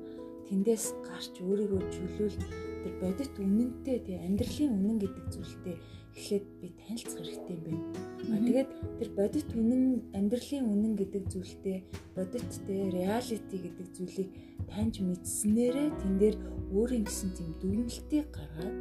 тэндээс 0.49 0.85
гарч 1.05 1.37
өөрийгөө 1.37 1.81
чөлөөл 1.85 2.37
тэр 2.81 2.93
бодит 2.97 3.33
үнэнтэй 3.37 3.97
тий 4.01 4.17
амьдралын 4.25 4.73
үнэн 4.73 4.97
гэдэг 5.05 5.25
зүйлтэй 5.29 5.75
эхлээд 6.13 6.45
би 6.61 6.67
танилцах 6.77 7.17
хэрэгтэй 7.25 7.55
юм 7.57 7.63
байна. 7.65 7.85
А 8.33 8.37
тэгээд 8.45 8.69
тэр 8.99 9.09
бодит 9.17 9.49
үнэн 9.57 9.83
амьдралын 10.13 10.65
үнэн 10.73 10.93
гэдэг 10.95 11.23
зүйлтэй 11.33 11.77
бодиттэй 12.15 12.81
реалити 12.93 13.55
гэдэг 13.57 13.87
зүйлийг 13.97 14.29
таньж 14.69 14.95
мэдснээрээ 15.01 15.89
тэн 15.99 16.13
дээр 16.21 16.35
өөрийн 16.71 17.05
гэсэн 17.09 17.29
тийм 17.33 17.49
дүгнэлтийг 17.61 18.25
гаргаад 18.29 18.77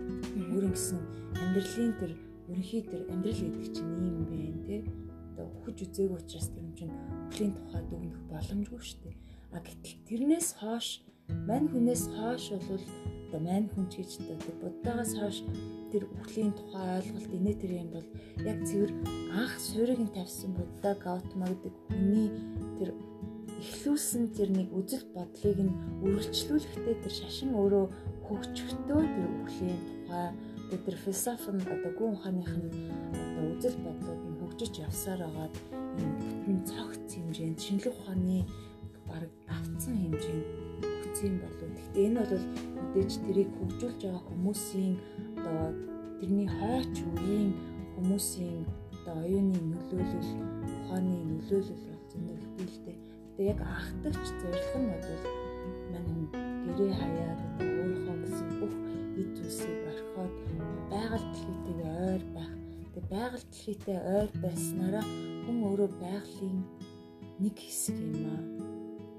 өөрийн 0.53 0.75
гэсэн 0.77 1.01
амьдралын 1.41 1.93
тэр 2.01 2.13
ерөнхий 2.53 2.83
тэр 2.85 3.03
амьдрал 3.13 3.41
гэдэг 3.41 3.67
чинь 3.73 3.93
ийм 3.97 4.17
байна 4.29 4.61
те 4.69 4.77
одоо 5.33 5.49
хүч 5.65 5.77
үзээгүй 5.89 6.19
учраас 6.21 6.49
тэр 6.53 6.65
юм 6.69 6.73
чинь 6.77 6.93
хүлийн 7.33 7.53
тухай 7.57 7.83
дүгнэх 7.89 8.19
боломжгүй 8.29 8.81
шүү 8.81 9.01
дээ 9.05 9.17
а 9.53 9.59
гэтэл 9.65 10.05
тэрнээс 10.09 10.49
хойш 10.61 10.89
мань 11.49 11.69
хүнээс 11.71 12.05
хойш 12.17 12.45
бол 12.69 12.85
одоо 13.27 13.41
мань 13.49 13.69
хүн 13.73 13.87
ч 13.89 13.93
гэж 14.01 14.11
одоо 14.37 14.55
буддагаас 14.63 15.13
хойш 15.17 15.39
тэр 15.93 16.05
үхлийн 16.09 16.53
тухай 16.57 17.01
ойлголт 17.01 17.33
инээ 17.37 17.57
тэр 17.61 17.73
юм 17.83 17.89
бол 17.93 18.09
яг 18.49 18.59
цэвэр 18.69 18.93
анх 19.41 19.55
суурийг 19.61 20.01
нь 20.01 20.15
тавьсан 20.17 20.51
будда 20.57 20.91
Гаутама 21.05 21.47
гэдэг 21.49 21.75
хүний 21.89 22.29
тэр 22.81 22.91
эхлүүлсэн 23.61 24.25
тэр 24.37 24.49
нэг 24.57 24.69
үзэл 24.73 25.05
бодлыг 25.17 25.59
нь 25.65 25.77
үргэлжлүүлэхдээ 26.05 26.97
тэр 27.05 27.15
шашин 27.21 27.53
өөрөө 27.57 27.87
хөгжөхдөө 28.27 29.01
тэр 29.05 29.29
үхлийн 29.45 29.81
тухай 30.09 30.29
тэр 30.85 30.97
философи 31.05 31.51
нь 31.53 31.69
одоо 31.75 31.93
гүн 31.93 32.13
ухааных 32.17 32.53
нь 32.57 32.69
одоо 33.13 33.45
үзэл 33.53 33.77
бодлууд 33.85 34.23
нь 34.29 34.39
хөгжиж 34.41 34.73
явсаар 34.81 35.21
байгаад 35.25 35.55
энэ 36.01 36.15
бүтэн 36.21 36.59
цогц 36.69 37.09
хэмжээнд 37.13 37.59
шинжлэх 37.61 37.97
ухааны 38.01 38.39
баг 39.09 39.29
давцсан 39.49 39.95
хэмжээнд 40.01 40.62
өгсөн 41.23 41.39
болов. 41.39 41.71
Гэхдээ 41.71 42.07
энэ 42.11 42.21
бол 42.27 42.45
мэдээж 42.83 43.13
тэрийг 43.23 43.51
хөгжүүлж 43.55 44.01
байгаа 44.03 44.23
хүмүүсийн 44.27 44.95
одоо 45.39 45.67
тэрний 46.19 46.49
хойч 46.51 46.95
үеийн 47.07 47.51
хүмүүсийн 47.95 48.59
одоо 48.99 49.15
оюуны 49.23 49.59
нөлөөлөл 49.71 50.31
ухааны 50.83 51.17
нөлөөлөл 51.31 51.83
бол 51.87 52.03
зөндөө 52.11 52.39
ихтэй. 52.67 52.97
Гэтэ 53.39 53.43
яг 53.53 53.61
анхдагч 53.63 54.27
зорилго 54.43 54.79
нь 54.83 54.91
бол 54.91 55.23
манай 55.93 56.23
гэрээ 56.67 56.93
хаяад 56.99 57.41
өөрийнхөө 57.63 58.17
гэсэн 58.23 58.49
бүх 58.59 58.75
эд 59.21 59.29
зүйлсийг 59.37 59.79
орхиод 59.91 60.35
байгаль 60.91 61.27
дэлхийтэйгээ 61.31 61.93
ойр 62.11 62.25
байх. 62.35 62.53
Тэгээ 62.93 63.11
байгаль 63.15 63.47
дэлхийтэй 63.47 63.99
ойр 64.17 64.31
байснараа 64.43 65.05
хүн 65.47 65.59
өөрөө 65.71 65.91
байгалийн 66.03 66.59
нэг 67.43 67.55
хэсэг 67.63 67.97
юм 68.11 68.27
аа 68.27 68.43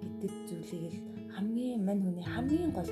гэдэг 0.04 0.32
зүйлийг 0.48 0.94
л 0.94 1.13
хамгийн 1.36 1.82
мань 1.88 2.02
хүний 2.06 2.28
хамгийн 2.34 2.72
гол 2.78 2.90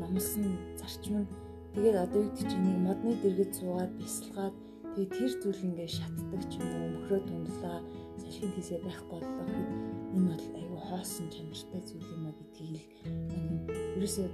номлосон 0.00 0.46
зарчим 0.80 1.16
нь 1.22 1.30
тэгээд 1.74 1.96
одоо 2.04 2.20
юу 2.24 2.32
гэж 2.36 2.50
нэг 2.54 2.78
модны 2.86 3.12
дэргэд 3.22 3.52
суугаад 3.58 3.92
бясалгаад 4.00 4.56
тэгээд 4.94 5.12
тэр 5.16 5.32
зүйл 5.42 5.66
ингээ 5.68 5.90
шатдаг 5.98 6.42
ч 6.50 6.52
юм 6.58 6.70
уу 6.74 6.88
мөхрөө 6.94 7.20
тундлаа 7.28 7.78
салхинд 8.20 8.54
хийсээ 8.54 8.80
байхгүй 8.86 9.18
боллоо 9.20 9.44
гэхэд 9.46 9.70
энэ 10.16 10.28
бол 10.30 10.46
айгүй 10.58 10.80
хоосон 10.88 11.26
чанартай 11.34 11.82
зүйл 11.88 12.08
юм 12.14 12.24
а 12.28 12.32
гэдгийг 12.38 12.74
л 12.74 12.86
ерөөсөө 13.96 14.26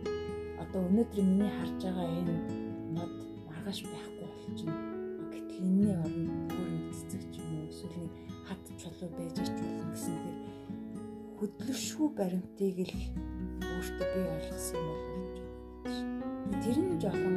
одоо 0.63 0.81
өнөөдөр 0.89 1.21
миний 1.25 1.53
харж 1.59 1.81
байгаа 1.85 2.09
энэ 2.21 2.35
мод 2.97 3.13
маргааш 3.49 3.79
байхгүй 3.85 4.27
болчихно. 4.33 4.75
Гэтэл 5.33 5.61
энэний 5.61 5.95
оронд 6.05 6.51
өөрийн 6.57 6.85
цэцэг 6.97 7.23
ч 7.33 7.35
юм 7.41 7.51
уу 7.57 7.69
эсвэл 7.71 7.97
нэг 8.01 8.13
хад 8.47 8.63
чулуу 8.81 9.11
байж 9.17 9.37
ич 9.43 9.51
болно 9.53 9.85
гэсэн 9.93 10.17
тэр 10.25 10.37
хөдлөшгүй 11.39 12.09
баримтыг 12.19 12.77
л 12.89 12.95
өөртөө 13.77 14.09
бий 14.15 14.25
болгосон 14.33 14.81
юм 14.81 14.89
болов 14.89 15.11
уу? 15.17 16.63
Тэр 16.63 16.79
нь 16.81 17.01
жоохон 17.03 17.37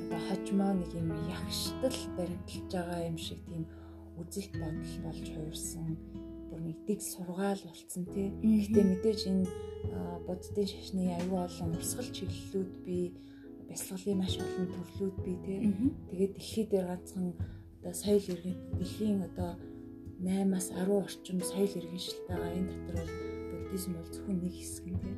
одоо 0.00 0.20
хожмоо 0.28 0.72
нэг 0.78 0.90
юм 0.94 1.10
ягштал 1.34 1.98
баримтлж 2.16 2.70
байгаа 2.72 3.00
юм 3.10 3.18
шиг 3.18 3.40
тийм 3.48 3.64
үзэл 4.20 4.48
бодол 4.60 4.94
болж 5.04 5.26
хувирсан 5.34 5.88
бүр 6.50 6.60
нэг 6.66 6.78
дэг 6.86 7.00
сургаал 7.02 7.62
болцсон 7.66 8.04
тий. 8.14 8.28
Гэтэ 8.42 8.82
мэдээж 8.84 9.20
энэ 9.30 9.46
буддын 10.26 10.66
шашны 10.70 11.02
аюу 11.18 11.38
олон 11.46 11.74
урсгал 11.78 12.10
чиглэлүүд 12.16 12.70
би 12.86 12.98
бясалгалын 13.68 14.20
маш 14.20 14.34
олон 14.38 14.66
төрлүүд 14.74 15.16
би 15.24 15.32
тий. 15.46 15.58
Тэгээд 16.10 16.32
дэлхий 16.36 16.66
дээр 16.68 16.86
ганцхан 16.90 17.26
одоо 17.80 17.94
соёл 17.94 18.26
иргэн 18.32 18.56
дэлхийн 18.78 19.20
одоо 19.28 19.50
8-аас 20.20 20.68
10 20.74 20.90
орчим 21.00 21.38
соёл 21.40 21.72
иргэншилтэй 21.78 22.26
байгаа 22.28 22.58
энэ 22.58 22.70
дотор 22.70 22.96
бол 23.00 23.29
буддизм 23.70 23.94
бол 23.94 24.10
зөвхөн 24.10 24.38
нэг 24.42 24.54
хэсэг 24.58 24.86
нь 24.90 24.98
тий. 24.98 25.14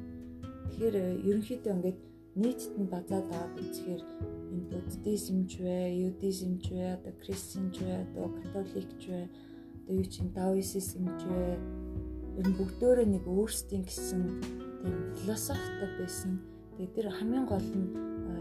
Тэгэхээр 0.69 0.97
ерөнхийдөө 1.25 1.73
ингээд 1.73 1.99
нийтэд 2.37 2.75
нь 2.77 2.93
базаад 2.93 3.27
аваад 3.33 3.57
үзэхээр 3.57 4.03
энэ 4.53 4.67
буддизм 4.69 5.39
ч 5.49 5.53
вэ, 5.65 6.13
юдизм 6.13 6.61
ч 6.61 6.77
вэ, 6.77 7.01
одоо 7.01 7.13
христиан 7.25 7.73
ч 7.73 7.81
вэ, 7.81 8.05
одоо 8.13 8.29
католик 8.29 8.93
ч 9.01 9.05
вэ, 9.09 9.29
одоо 9.89 9.95
юу 9.97 10.05
чинь 10.05 10.33
даоисизм 10.37 11.09
ч 11.17 11.23
вэ 11.33 11.57
ер 12.37 12.47
нь 12.49 12.57
бүгдөө 12.61 13.09
нэг 13.09 13.25
өөрсдийн 13.25 13.89
гэсэн 13.89 14.21
тийм 14.85 14.97
философитой 15.25 15.91
байсан. 15.97 16.41
Тэгээд 16.77 16.93
тэр 16.93 17.09
хамгийн 17.09 17.47
гол 17.49 17.65
нь 17.65 17.89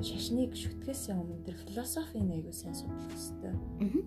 шашныг 0.04 0.52
шүтгэхээс 0.56 1.12
өмнө 1.16 1.46
тэр 1.48 1.56
философийн 1.68 2.32
аягүй 2.36 2.56
сайн 2.56 2.76
судлах 2.76 3.08
хэрэгтэй. 3.12 3.54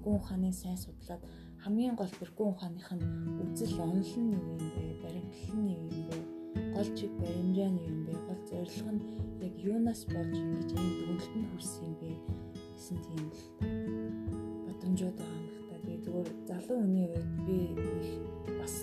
Гүн 0.04 0.16
ухааны 0.20 0.52
сайн 0.52 0.76
судлаад 0.76 1.22
хамгийн 1.64 1.96
гол 1.96 2.12
тэр 2.20 2.28
гүн 2.36 2.52
ухааных 2.52 2.92
нь 2.92 3.04
үзэл 3.40 3.80
онол 3.80 4.12
нь 4.20 4.36
юу 4.36 4.44
юм 4.52 4.68
бэ? 4.76 4.84
Баримтлал 5.00 5.56
нь 5.64 5.72
юу 5.72 5.80
юм 5.88 6.04
бэ? 6.12 6.16
Гол 6.76 6.88
чиг 6.92 7.12
баримжаа 7.16 7.70
нь 7.72 7.80
юу 7.80 7.88
юм 7.88 8.00
бэ? 8.04 8.12
Гол 8.28 8.42
зорилго 8.44 8.90
нь 8.92 9.02
яг 9.40 9.54
юунаас 9.64 10.02
болж 10.12 10.34
ингэж 10.44 10.70
ийм 10.76 10.90
дүгнэлтэнд 10.92 11.48
хүрсэн 11.48 11.84
юм 11.88 11.94
бэ 12.00 12.10
гэсэн 12.76 12.96
тийм 13.00 13.24
л 13.32 13.40
бодомжууд 14.68 15.16
байгаа 15.16 15.40
юм 15.40 15.48
л 15.56 15.64
та. 15.64 15.76
Тэгээ 15.80 16.04
зүгээр 16.04 16.28
залуу 16.52 16.78
хүний 16.84 17.06
үед 17.08 17.32
би 17.48 17.56
бас 18.60 18.74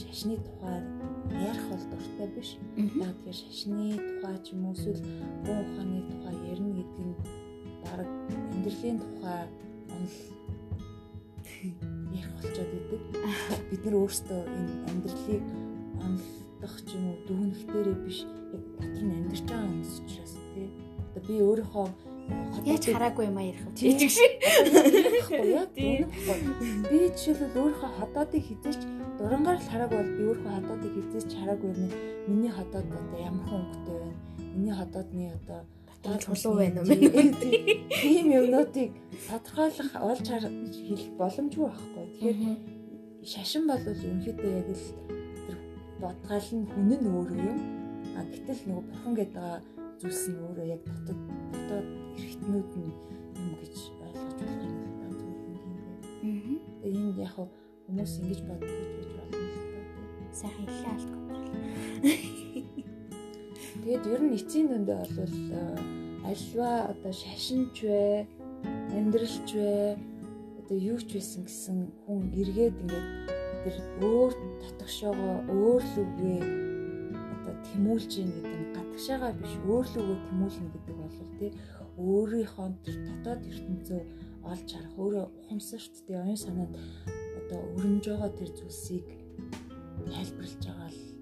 шашны 0.00 0.34
тухай 0.40 0.80
ярих 1.44 1.64
бол 1.68 1.84
дуртай 1.92 2.28
биш. 2.32 2.50
Яг 3.04 3.12
тэгэхээр 3.20 3.36
шашны 3.36 3.86
тухай 4.00 4.36
ч 4.40 4.46
юм 4.56 4.64
уу 4.64 4.72
эсвэл 4.72 5.04
гоо 5.44 5.60
ухааны 5.60 6.00
тухай 6.08 6.34
ярина 6.48 6.72
гэдэг 6.72 7.04
нь 7.04 7.16
баг 7.84 8.08
амьдралын 8.48 8.96
тухай 9.04 9.44
онол 9.92 10.16
ярих 12.14 12.32
болчоод 12.38 12.70
идэг. 12.78 13.02
Бид 13.70 13.82
нар 13.84 13.96
өөрсдөө 14.00 14.40
энэ 14.56 14.72
амьдралыг 14.90 15.44
онолдох 16.04 16.74
ч 16.86 16.88
юм 16.96 17.04
уу 17.10 17.18
дүгнэх 17.26 17.60
дээрээ 17.70 17.98
биш 18.06 18.18
яг 18.24 18.64
дотор 18.78 19.02
нь 19.04 19.14
амьдарч 19.18 19.42
байгаа 19.48 19.68
хүмүүс 19.70 19.92
учраас 20.02 20.34
тий. 20.54 20.68
Одоо 21.14 21.22
би 21.28 21.34
өөрийнхөө 21.42 21.88
Яаж 22.64 22.84
хараагүй 22.88 23.28
юм 23.28 23.36
а 23.36 23.42
ярих 23.44 23.60
вэ? 23.68 23.72
Чиг 23.76 24.08
шиг. 24.08 24.32
Би 26.88 26.98
жишээлбэл 27.12 27.60
өөрийнхөө 27.60 27.90
хотоодыг 28.00 28.42
хизээч 28.48 28.80
дурангаар 29.20 29.60
л 29.60 29.68
хараагүй 29.68 29.98
бол 30.00 30.12
би 30.16 30.22
өөрийнхөө 30.24 30.56
хотоодыг 30.56 30.92
хизээч 30.96 31.30
хараагүй 31.36 31.70
юм. 31.76 31.92
Миний 32.28 32.52
хотоод 32.56 32.86
одоо 32.88 33.20
ямар 33.20 33.44
хүн 33.44 33.60
өнгөтэй 33.60 33.96
байна? 34.00 34.16
Миний 34.56 34.72
хотоодны 34.72 35.24
одоо 35.36 35.60
дотоод 36.04 36.20
чулуу 36.20 36.60
байна 36.60 36.80
уу? 36.84 36.88
Тийм 38.00 38.26
юмнуудыг 38.28 38.92
тодорхойлох 39.28 39.90
олж 39.96 40.26
хэлэх 40.28 41.10
боломжгүй 41.16 41.64
байхгүй. 41.64 42.04
Тэгэхээр 42.20 42.58
шашин 43.24 43.64
бол 43.64 43.80
ерөнхийдөө 43.80 44.50
яг 44.60 44.68
л 44.68 44.84
тэр 45.48 45.58
бодгаал 46.00 46.50
нь 46.52 46.68
хүн 46.68 46.92
нь 46.92 47.08
өөрөө 47.08 47.40
юм. 47.40 47.58
А 48.16 48.20
гэтэл 48.28 48.62
нөгөө 48.68 48.84
бурхан 48.84 49.14
гэдэг 49.16 49.44
зүйлс 50.00 50.24
нь 50.28 50.40
өөрөө 50.44 50.66
яг 50.76 50.82
дотоод 50.84 51.20
дотоод 51.52 51.88
эргэтнүүд 52.20 52.70
нь 52.76 52.92
юм 53.40 53.52
гэж 53.60 53.74
ойлгож 54.04 54.32
болох 54.44 54.60
юм 54.60 54.84
бэ. 55.00 55.06
Аа. 56.28 56.56
Энд 56.84 57.16
яг 57.16 57.34
хүмүүс 57.88 58.12
ингэж 58.20 58.40
боддог 58.44 58.88
гэж 59.00 59.10
болно. 59.16 59.40
Сайхан 60.36 60.66
хэлээ 60.68 60.96
контрол. 61.08 62.43
Тэгээд 63.84 64.06
ер 64.16 64.22
нь 64.24 64.32
эцсийн 64.32 64.66
дүндээ 64.72 64.96
бол 65.12 65.36
альва 66.24 66.88
одоо 66.88 67.12
шашинч 67.12 67.84
вэ, 67.84 68.24
амьдралч 68.96 69.48
вэ, 69.52 70.00
одоо 70.56 70.76
юу 70.80 70.96
ч 71.04 71.20
байсан 71.20 71.44
гэсэн 71.44 71.78
хүн 72.08 72.32
эргээд 72.32 72.80
ингээд 72.80 73.08
тэр 73.60 73.76
өөр 74.08 74.32
татгшоогоо 74.64 75.36
өөр 75.52 75.82
л 75.84 75.96
үгээ 76.00 76.40
одоо 77.44 77.54
тэмүүлж 77.68 78.12
ийн 78.24 78.30
гэдэг 78.32 78.56
нь 78.56 78.72
гадагшаага 78.72 79.36
биш 79.36 79.54
өөр 79.68 79.84
л 79.92 79.96
үгээ 80.00 80.20
тэмүүлнэ 80.32 80.68
гэдэг 80.72 80.96
бол 80.96 81.18
тий 81.36 81.50
өөрийнхөө 82.00 82.68
тэр 82.88 82.96
дотоод 83.04 83.40
ертөнцөө 83.52 84.00
олж 84.48 84.68
харах 84.72 84.94
өөрөө 84.96 85.26
ухамсарт 85.44 85.92
тий 86.08 86.16
оюун 86.16 86.40
санаанд 86.40 86.72
одоо 87.36 87.60
өрнөж 87.76 88.04
байгаа 88.08 88.32
тэр 88.32 88.50
зүйлсийг 88.56 89.04
тайлбарлаж 90.08 90.62
байгаа 90.64 90.88
л 90.88 91.13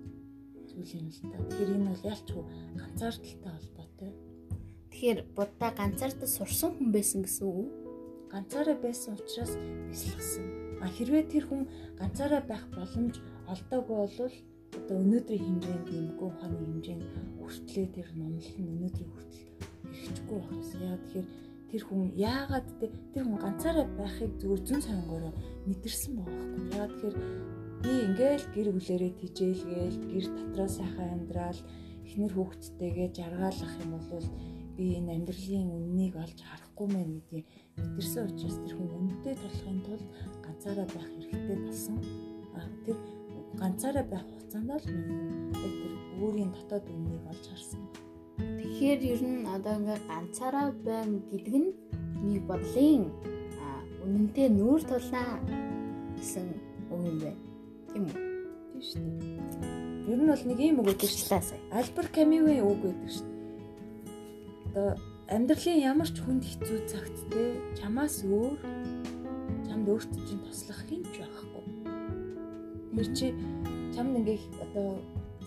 зүйл 0.85 1.03
юм 1.03 1.11
л 1.11 1.21
та. 1.31 1.39
Тэгэхээр 1.49 1.75
энэ 1.77 1.89
бол 1.91 2.09
ялчгүй 2.13 2.45
ганцаардaltaй 2.79 3.53
холбоотой. 3.55 4.11
Тэгэхээр 4.91 5.19
будда 5.37 5.69
ганцаардаа 5.73 6.29
сурсан 6.29 6.71
хүн 6.77 6.89
байсан 6.93 7.21
гэсэн 7.25 7.47
үг 7.49 7.57
үү? 7.57 7.69
Ганцаараа 8.33 8.77
байсан 8.81 9.17
учраас 9.17 9.53
бясалгасан. 9.91 10.47
А 10.81 10.87
хэрвээ 10.89 11.25
тэр 11.29 11.45
хүн 11.47 11.63
ганцаараа 12.01 12.43
байх 12.49 12.65
боломж 12.73 13.21
олдоогүй 13.53 13.97
бол 13.97 14.35
одоо 14.73 14.97
өнөөдрийн 15.05 15.45
хэмжээнд 15.45 15.87
нэмгүй 15.93 16.27
ухааны 16.29 16.57
хэмжээнд 16.61 17.05
хүртлээ 17.37 17.87
тэр 17.93 18.09
номлол 18.17 18.57
нь 18.57 18.73
өнөөдрийн 18.73 19.11
хүртэл 19.13 19.45
хэрэгжихгүй 19.93 20.39
байх 20.41 20.51
юм. 20.53 20.63
Яа 20.81 20.97
тэгэхээр 20.97 21.29
тэр 21.71 21.83
хүн 21.89 22.03
яагаад 22.17 22.69
тэр 23.13 23.25
хүн 23.25 23.39
ганцаараа 23.45 23.87
байхыг 24.01 24.33
зүгээр 24.41 24.63
зүүн 24.65 24.83
сонгороо 24.85 25.33
мэдэрсэн 25.69 26.13
байгаа 26.17 26.37
байхгүй. 26.41 26.65
Яа 26.77 26.89
тэгэхээр 26.89 27.17
би 27.83 27.93
ингээл 28.07 28.47
гэр 28.55 28.69
бүлэрээ 28.75 29.13
тижээлгээл 29.19 29.99
гэр 30.11 30.27
дотроо 30.39 30.69
сайхан 30.71 31.09
амьдрал 31.19 31.61
эхнэр 32.07 32.33
хүүхдтэйгээ 32.35 33.09
жаргалах 33.19 33.75
юм 33.83 33.93
бол 34.07 34.27
би 34.77 34.85
энэ 34.99 35.13
амьдралын 35.19 35.69
үннийг 35.77 36.15
олж 36.15 36.39
харахгүй 36.47 36.89
мэн 36.95 37.11
гэдгийг 37.19 37.47
мэдэрсэн 37.83 38.23
учраас 38.31 38.57
тэр 38.63 38.75
хүн 38.79 38.91
үнэтэй 38.99 39.35
толохын 39.35 39.81
тулд 39.83 40.07
ганцаараа 40.47 40.87
байх 40.95 41.09
хэрэгтэй 41.11 41.59
болсон. 41.67 41.99
А 42.55 42.61
тэр 42.87 42.97
ганцаараа 43.61 44.07
байх 44.07 44.25
хугацаанд 44.31 44.71
л 44.71 44.87
яг 45.67 45.75
тэр 45.83 45.95
өөрийн 46.23 46.51
дотоод 46.55 46.87
үннийг 46.87 47.25
олж 47.33 47.45
харсан. 47.51 47.83
Тэгэхээр 48.39 49.01
ер 49.13 49.23
нь 49.27 49.43
одоо 49.51 49.75
ингээ 49.79 50.01
ганцаараа 50.07 50.69
байна 50.87 51.19
гэдэг 51.31 51.55
нь 51.61 51.71
нэг 52.31 52.43
бодлын 52.47 53.11
үнэнтэй 54.05 54.49
нүүр 54.51 54.81
тулнаа 54.87 55.43
гэсэн 56.17 56.47
үг 56.95 57.03
юм 57.11 57.19
байна. 57.21 57.52
Тийм 57.93 58.09
үү? 58.09 58.17
Тийм 58.73 58.83
шүү 58.89 59.01
дээ. 59.21 60.13
Ер 60.13 60.21
нь 60.25 60.31
бол 60.33 60.45
нэг 60.49 60.59
юм 60.65 60.81
үг 60.81 60.89
гэдэг 60.97 61.11
шүү 61.13 61.29
дээ. 61.29 61.61
Альбер 61.77 62.07
Камигийн 62.09 62.65
үг 62.65 62.81
гэдэг 62.81 63.11
шүү 63.13 63.27
дээ. 63.29 63.41
Одоо 64.73 64.89
амьдралын 65.29 65.85
ямар 65.85 66.09
ч 66.09 66.17
хүнд 66.25 66.43
хэцүү 66.49 66.79
цагт 66.89 67.17
те 67.29 67.43
чамаас 67.77 68.25
өөр 68.25 68.57
чамд 69.69 69.87
өөртөө 69.93 70.23
чинь 70.25 70.45
туслах 70.49 70.81
хинч 70.89 71.13
байхгүй. 71.21 71.65
Тэр 72.97 73.09
чи 73.13 73.27
чамд 73.93 74.17
ингээ 74.25 74.41
одоо 74.65 74.97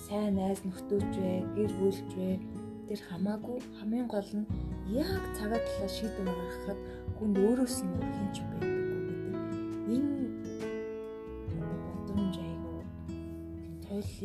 сайн 0.06 0.38
найз 0.38 0.62
нөхдөөч 0.62 1.14
вэ, 1.18 1.34
гэр 1.58 1.72
бүлч 1.82 2.10
вэ 2.14 2.38
тэр 2.86 3.02
хамаагүй 3.10 3.58
хамгийн 3.82 4.06
гол 4.06 4.30
нь 4.38 4.50
яг 4.94 5.24
цагаа 5.34 5.58
талаа 5.58 5.90
шийдвэр 5.90 6.30
гаргахад 6.30 6.80
хүнд 7.18 7.36
өөрөөс 7.42 7.78
нь 7.82 7.94
өөр 7.98 8.14
хинч 8.14 8.38
байдаггүй 8.46 8.75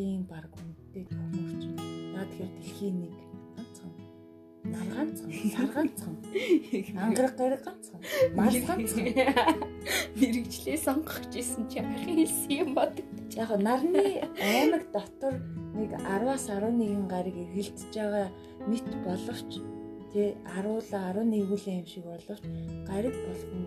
соёлын 0.00 0.24
баг 0.24 0.48
үндэтэй 0.56 1.04
төмөрч. 1.12 1.62
Яа 2.16 2.24
тэгэхээр 2.24 2.52
дэлхийн 2.56 2.96
нэг 3.04 3.14
ганцхан 3.56 3.92
нар 4.64 4.88
ганцхан, 4.96 5.30
сар 5.52 5.68
ганцхан, 5.76 6.16
ангараг 6.96 7.34
гараг 7.36 7.62
ганцхан, 7.64 8.00
мал 8.32 8.56
ганцхан. 8.68 9.04
Мэргэжлээ 10.16 10.78
сонгох 10.80 11.20
гэсэн 11.28 11.68
чи 11.68 11.84
ах 11.84 11.92
хэлсэн 12.00 12.52
юм 12.64 12.70
бод. 12.74 12.96
Яг 13.36 13.50
нарны 13.60 14.24
аймаг 14.40 14.88
дотор 14.92 15.36
нэг 15.76 15.92
10-аас 16.00 16.48
11 16.48 17.04
гарыг 17.04 17.36
эргэлдэж 17.36 17.92
байгаа 17.92 18.28
мэт 18.68 18.88
боловч 19.04 19.60
тий 20.12 20.32
10-ла 20.48 21.12
11 21.12 21.44
бүлээн 21.44 21.84
юм 21.84 21.86
шиг 21.86 22.04
боловч 22.08 22.44
гариг 22.88 23.14
болгон 23.28 23.64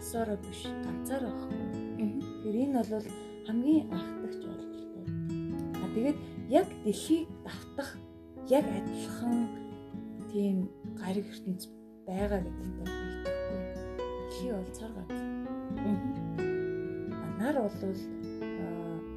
хосоороо 0.00 0.38
биш 0.40 0.64
ганцаар 0.84 1.28
байхгүй. 1.28 1.60
Тэр 2.40 2.56
энэ 2.56 2.80
бол 2.80 3.06
хамгийн 3.46 3.92
анхдагч 3.92 4.71
Тэгээд 5.94 6.18
яг 6.48 6.68
дэлхийг 6.84 7.28
давтах 7.44 7.90
яг 8.48 8.64
адилхан 8.64 9.48
тийм 10.32 10.68
гариг 10.96 11.26
ертөнц 11.28 11.68
байгаа 12.08 12.40
гэдэгт 12.40 12.74
бийтгэхгүй. 12.80 13.60
Дэлхий 14.00 14.52
бол 14.56 14.70
цар 14.72 14.90
ганц. 14.96 15.12
Нар 17.38 17.56
бол 17.60 17.76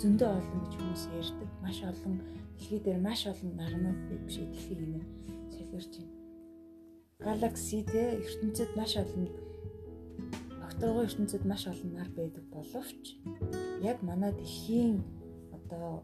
зөндөө 0.01 0.29
олон 0.35 0.59
гэж 0.63 0.73
хүмүүс 0.75 1.03
ярьдаг. 1.15 1.49
Маш 1.63 1.77
олон 1.83 2.15
дэлхий 2.59 2.79
дээр 2.83 2.99
маш 2.99 3.21
олон 3.31 3.51
нарнууд 3.55 3.99
биш 4.27 4.37
дэлхийг 4.43 4.81
нэ 4.83 5.01
солиорч 5.55 5.93
байна. 5.95 6.13
Галакси 7.23 7.83
те 7.87 8.19
ертөнцид 8.19 8.71
маш 8.75 8.93
олон 8.99 9.25
докторгоо 10.61 11.03
ертөнцид 11.07 11.43
маш 11.47 11.63
олон 11.71 11.91
нар 11.95 12.09
байдаг 12.17 12.43
боловч 12.51 13.15
яг 13.81 13.97
манай 14.03 14.31
дэлхийн 14.35 14.99
одоо 15.55 16.03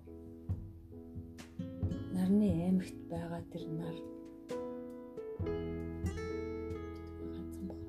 нарны 2.15 2.47
аймагт 2.67 2.97
байгаа 3.09 3.41
тэр 3.51 3.63
нар 3.71 3.95
ганцхан 7.31 7.65
байна. 7.67 7.87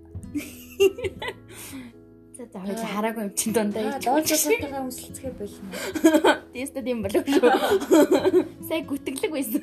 За 2.36 2.44
За 2.52 2.58
хоёул 2.64 2.86
хараагүй 2.94 3.22
юм 3.26 3.32
чин 3.36 3.52
дундаа 3.52 3.82
Аа 3.92 4.00
дуулжуулалтайгаа 4.00 4.82
өмсөлцгөө 4.86 5.32
болно. 5.40 5.70
Тест 6.54 6.74
тийм 6.74 7.02
болов 7.04 7.26
шүү. 7.28 7.50
Сая 8.68 8.82
гүтгэлэг 8.88 9.32
байсан. 9.36 9.62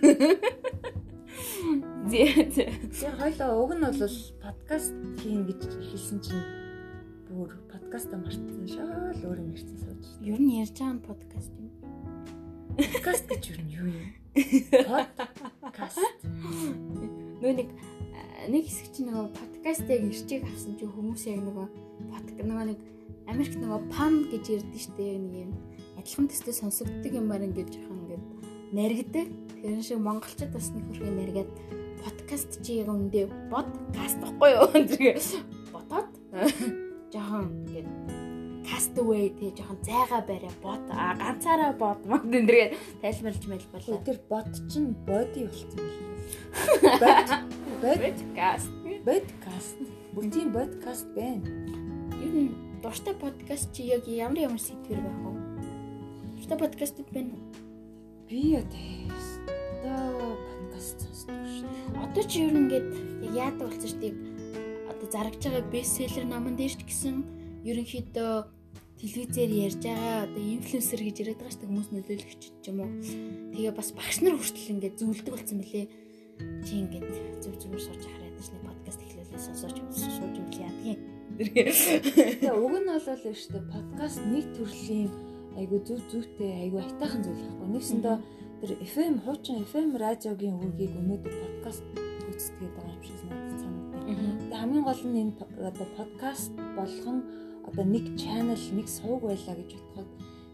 Зэ 2.10 2.22
зэ. 2.56 2.66
Тэгээ 2.94 3.16
хоёлоо 3.20 3.50
уг 3.64 3.72
нь 3.76 3.84
бол 3.84 4.18
подкаст 4.44 4.94
хийн 5.20 5.44
гэж 5.48 5.62
хэлсэн 5.88 6.20
чинь 6.24 6.46
бүр 7.30 7.50
подкаста 7.72 8.18
мартсан 8.18 8.66
шал 8.68 9.24
өөр 9.24 9.40
юм 9.44 9.50
ярьсан 9.56 9.78
сууж. 9.82 10.04
Ер 10.22 10.40
нь 10.40 10.58
ярьж 10.62 10.78
байгаа 10.78 11.00
подкаст 11.10 11.54
юм. 11.58 11.70
Подкаст 12.78 13.26
гэж 13.30 13.44
юу 13.54 13.62
юу 13.82 13.88
юм? 13.88 14.19
Подкаст. 14.30 15.98
Нөө 17.42 17.54
нэг 17.58 17.70
нэг 18.46 18.64
хэсэг 18.70 18.94
чинь 18.94 19.10
нөгөө 19.10 19.34
подкаст 19.34 19.90
яг 19.90 20.06
ирчиг 20.06 20.46
авсан 20.46 20.78
чинь 20.78 20.94
хүмүүс 20.94 21.24
яг 21.34 21.42
нөгөө 21.42 21.66
подкаст 22.14 22.46
нөгөө 22.46 22.66
нэг 22.70 22.80
Америк 23.30 23.56
нөгөө 23.58 23.82
пам 23.90 24.30
гэж 24.30 24.46
ярьдэн 24.62 24.82
штэ 24.86 25.18
нэг 25.18 25.34
юм 25.50 25.52
адилхан 25.98 26.30
төстэй 26.30 26.54
сонсогддог 26.54 27.14
юмар 27.14 27.42
ингээд 27.42 27.74
жоохон 27.74 28.06
ингээд 28.06 28.24
наригдаг. 28.74 29.28
Тэр 29.60 29.82
шиг 29.82 29.98
монголчууд 29.98 30.54
бас 30.54 30.70
нэг 30.78 30.86
хөрхий 30.94 31.10
наригаад 31.10 31.52
подкаст 32.06 32.62
чи 32.62 32.80
яг 32.86 32.94
үндэ 32.94 33.26
подкаст 33.50 34.18
баггүй 34.22 34.50
юу? 34.56 34.70
Тэгээ 34.94 35.18
ботоод 35.74 36.10
жоохон 37.14 37.69
ингээд 38.90 38.96
castaway 38.96 39.30
тий 39.40 39.54
жоохон 39.56 39.78
зайгаа 39.84 40.22
барай 40.22 40.52
бот 40.62 40.80
а 40.92 41.16
ганцаараа 41.16 41.74
бот 41.74 42.06
мод 42.06 42.26
энэ 42.26 42.74
тайлбарлаж 43.02 43.46
мэлбэлээ. 43.48 44.04
Тэр 44.06 44.20
бот 44.30 44.48
чинь 44.72 44.96
body 45.06 45.46
болсон 45.48 45.90
бод 47.82 48.00
подкаст. 48.00 48.70
Подкаст. 49.06 49.78
Бүгдийн 50.14 50.52
подкаст 50.54 51.08
байна. 51.16 51.46
Юу 52.18 52.50
н 52.50 52.82
дуртай 52.82 53.14
подкаст 53.14 53.74
чи 53.74 53.84
яг 53.84 54.08
ямар 54.08 54.40
ямар 54.40 54.60
сэдвэр 54.60 55.00
байх 55.00 55.20
вэ? 55.24 55.32
Дуртай 56.38 56.58
подкастууд 56.58 57.10
байна 57.14 57.34
уу? 57.34 57.46
Би 58.28 58.58
ядэс. 58.58 59.28
Одоо 59.86 60.38
подкаст 60.50 61.00
сонсдог 61.02 61.46
шүү. 61.46 62.04
Одоо 62.04 62.24
чи 62.24 62.44
юу 62.44 62.58
ингээд 62.58 62.90
яг 63.38 63.54
яадаг 63.54 63.74
шүү 63.74 64.00
дээ. 64.02 64.14
Одоо 64.90 65.08
зарагж 65.12 65.42
байгаа 65.46 65.72
бестселлер 65.72 66.26
номон 66.26 66.56
дээр 66.58 66.74
ч 66.74 66.84
гэсэн 66.84 67.16
ерөнхийдөө 67.64 68.59
телевизээр 69.00 69.52
ярьж 69.64 69.80
байгаа 69.80 70.28
одоо 70.28 70.44
инфлюенсер 70.44 71.00
гэж 71.00 71.16
яриад 71.24 71.40
байгаа 71.40 71.54
шүү 71.56 71.62
дээ 71.64 71.72
хүмүүс 71.72 71.90
нөлөөлөгч 71.96 72.44
ч 72.60 72.66
юм 72.68 72.80
уу. 72.84 72.92
Тэгээ 73.56 73.74
бас 73.80 73.90
багш 73.96 74.18
нар 74.20 74.36
хүртэл 74.36 74.72
ингээд 74.76 75.00
зөвлөдөг 75.00 75.34
болсон 75.40 75.58
мөлий. 75.64 75.88
Чи 76.68 76.74
ингээд 76.84 77.08
зөв 77.40 77.56
зөвөр 77.64 77.80
сууж 77.80 78.04
хараад 78.04 78.36
ш 78.44 78.52
нэг 78.52 78.64
подкаст 78.68 79.00
эхлүүлээ 79.00 79.40
сонсооч 79.40 79.78
сууж 79.96 80.36
үл 80.36 80.60
яадгийн. 80.60 81.00
Тэгээ 81.40 82.52
уг 82.60 82.74
нь 82.76 82.88
бол 82.92 83.00
шүү 83.08 83.52
дээ 83.56 83.72
подкаст 83.72 84.20
нэг 84.28 84.46
төрлийн 84.60 85.08
айгу 85.56 85.78
зүв 85.88 86.00
зүвтэй 86.12 86.52
айгу 86.68 86.84
айтаахан 86.84 87.24
зүйл 87.24 87.40
байхгүй. 87.40 87.68
Нэгсэндээ 87.72 88.18
тэр 88.60 88.72
FM 88.84 89.16
хуучин 89.24 89.64
FM 89.64 89.96
радиогийн 89.96 90.60
үгийг 90.60 90.92
өнөөдөр 91.00 91.36
подкаст 91.40 91.84
гүйцэтгээд 92.28 92.74
байгаа 92.76 92.96
юм 93.00 93.04
шиг 93.08 93.20
надад 93.32 93.60
санагдав. 93.64 94.02
Тэгээ 94.44 94.60
хамгийн 94.60 94.84
гол 94.84 95.04
нь 95.08 95.20
энэ 95.24 95.34
одоо 95.64 95.88
подкаст 95.96 96.52
болгон 96.76 97.18
одоо 97.70 97.86
нэг 97.86 98.06
channel 98.18 98.62
нэг 98.74 98.88
сувг 98.90 99.22
байлаа 99.30 99.56
гэж 99.56 99.72
бодоход 99.78 100.10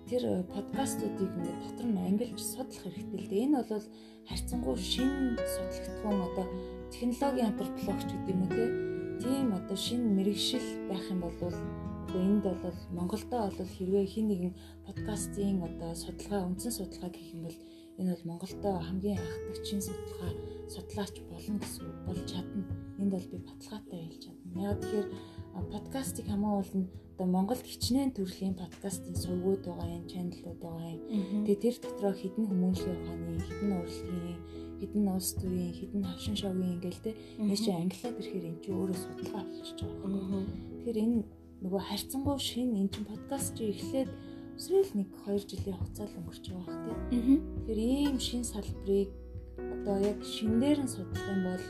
тэр 0.05 0.24
подкастуудыг 0.53 1.32
ингээд 1.34 1.59
дотор 1.63 1.88
нь 1.89 2.03
ангилж 2.07 2.39
судлах 2.43 2.93
хэрэгтэй 2.93 3.20
л 3.24 3.30
дээ. 3.32 3.43
Энэ 3.47 3.63
бол 3.63 3.86
харьцангуй 4.30 4.76
шинэ 4.78 5.39
судлагдсан 5.39 6.18
одоо 6.28 6.45
технологийн 6.93 7.49
антропологч 7.49 8.03
гэдэг 8.05 8.34
юм 8.36 8.41
уу 8.45 8.86
тийм 9.24 9.47
одоо 9.57 9.78
шинэ 9.78 10.05
мэрэгшил 10.18 10.68
байх 10.89 11.05
юм 11.09 11.22
бол 11.26 11.57
энд 12.13 12.43
бол 12.43 12.80
Монголдо 12.97 13.38
бол 13.57 13.72
хэрвээ 13.76 14.05
хин 14.05 14.28
нэгэн 14.30 14.53
подкастын 14.86 15.63
одоо 15.68 15.91
судалгаа 15.95 16.47
үндсэн 16.47 16.72
судалгаа 16.72 17.11
гэх 17.11 17.34
юм 17.34 17.41
бол 17.47 17.57
энэ 17.99 18.11
бол 18.13 18.30
Монголдо 18.30 18.72
хамгийн 18.88 19.20
анхдагчийн 19.20 19.82
судалгаа 19.82 20.32
судлаач 20.74 21.16
болно 21.30 21.57
гэсэн 21.59 21.86
болж 22.05 22.24
чадна. 22.32 22.63
Энд 23.01 23.11
бол 23.11 23.28
би 23.32 23.38
баталгаатай 23.41 23.99
хэлж 24.05 24.22
чадна. 24.26 24.63
Яг 24.70 24.78
тэгэхээр 24.82 25.07
подкастыг 25.64 26.26
хамгаална 26.28 26.88
одоо 27.16 27.28
Монголд 27.28 27.64
хичнээн 27.64 28.12
төрлийн 28.12 28.56
подкастын 28.60 29.16
сувгууд 29.16 29.64
байгаа 29.64 29.88
юм, 29.88 30.06
чаналууд 30.12 30.60
байгаа 30.60 30.91
юм. 30.91 31.01
Тэгээ 31.47 31.64
тэр 31.64 31.76
дотроо 31.80 32.12
хідэн 32.12 32.45
хүмүүнлэгийн 32.51 32.99
ухааны, 32.99 33.39
хідэн 33.39 33.72
урлагийн, 33.80 34.39
хідэн 34.84 35.08
улс 35.16 35.32
төрийн, 35.39 35.74
хідэн 35.80 36.03
хавшин 36.03 36.36
шогийн 36.36 36.76
ингээл 36.76 37.03
те 37.08 37.12
энэ 37.39 37.56
чинь 37.56 37.80
англиад 37.80 38.20
ирэхээр 38.20 38.45
эн 38.51 38.58
чинь 38.60 38.76
өөрөө 38.76 38.97
судалгаа 38.99 39.41
авчиж 39.47 39.80
байгаа 39.80 40.12
юм. 40.12 40.47
Тэгэхээр 40.84 40.99
энэ 41.08 41.18
нөгөө 41.64 41.82
харьцангуй 41.88 42.38
шин 42.43 42.70
эн 42.76 42.89
чинь 42.91 43.08
подкаст 43.08 43.56
чи 43.56 43.64
эхлээд 43.72 44.12
өсрөл 44.60 44.91
нэг 44.99 45.08
2 45.24 45.39
жилийн 45.39 45.78
хугацаа 45.80 46.08
өнгөрч 46.20 46.45
байгаа 46.51 46.68
бах 46.68 47.03
те. 47.08 47.16
Тэгэхээр 47.64 47.80
ийм 47.80 48.18
шин 48.20 48.43
салбарыг 48.43 49.10
одоо 49.56 49.97
яг 50.03 50.20
шинээр 50.20 50.80
нь 50.84 50.91
судлах 50.91 51.28
юм 51.32 51.41
бол 51.47 51.66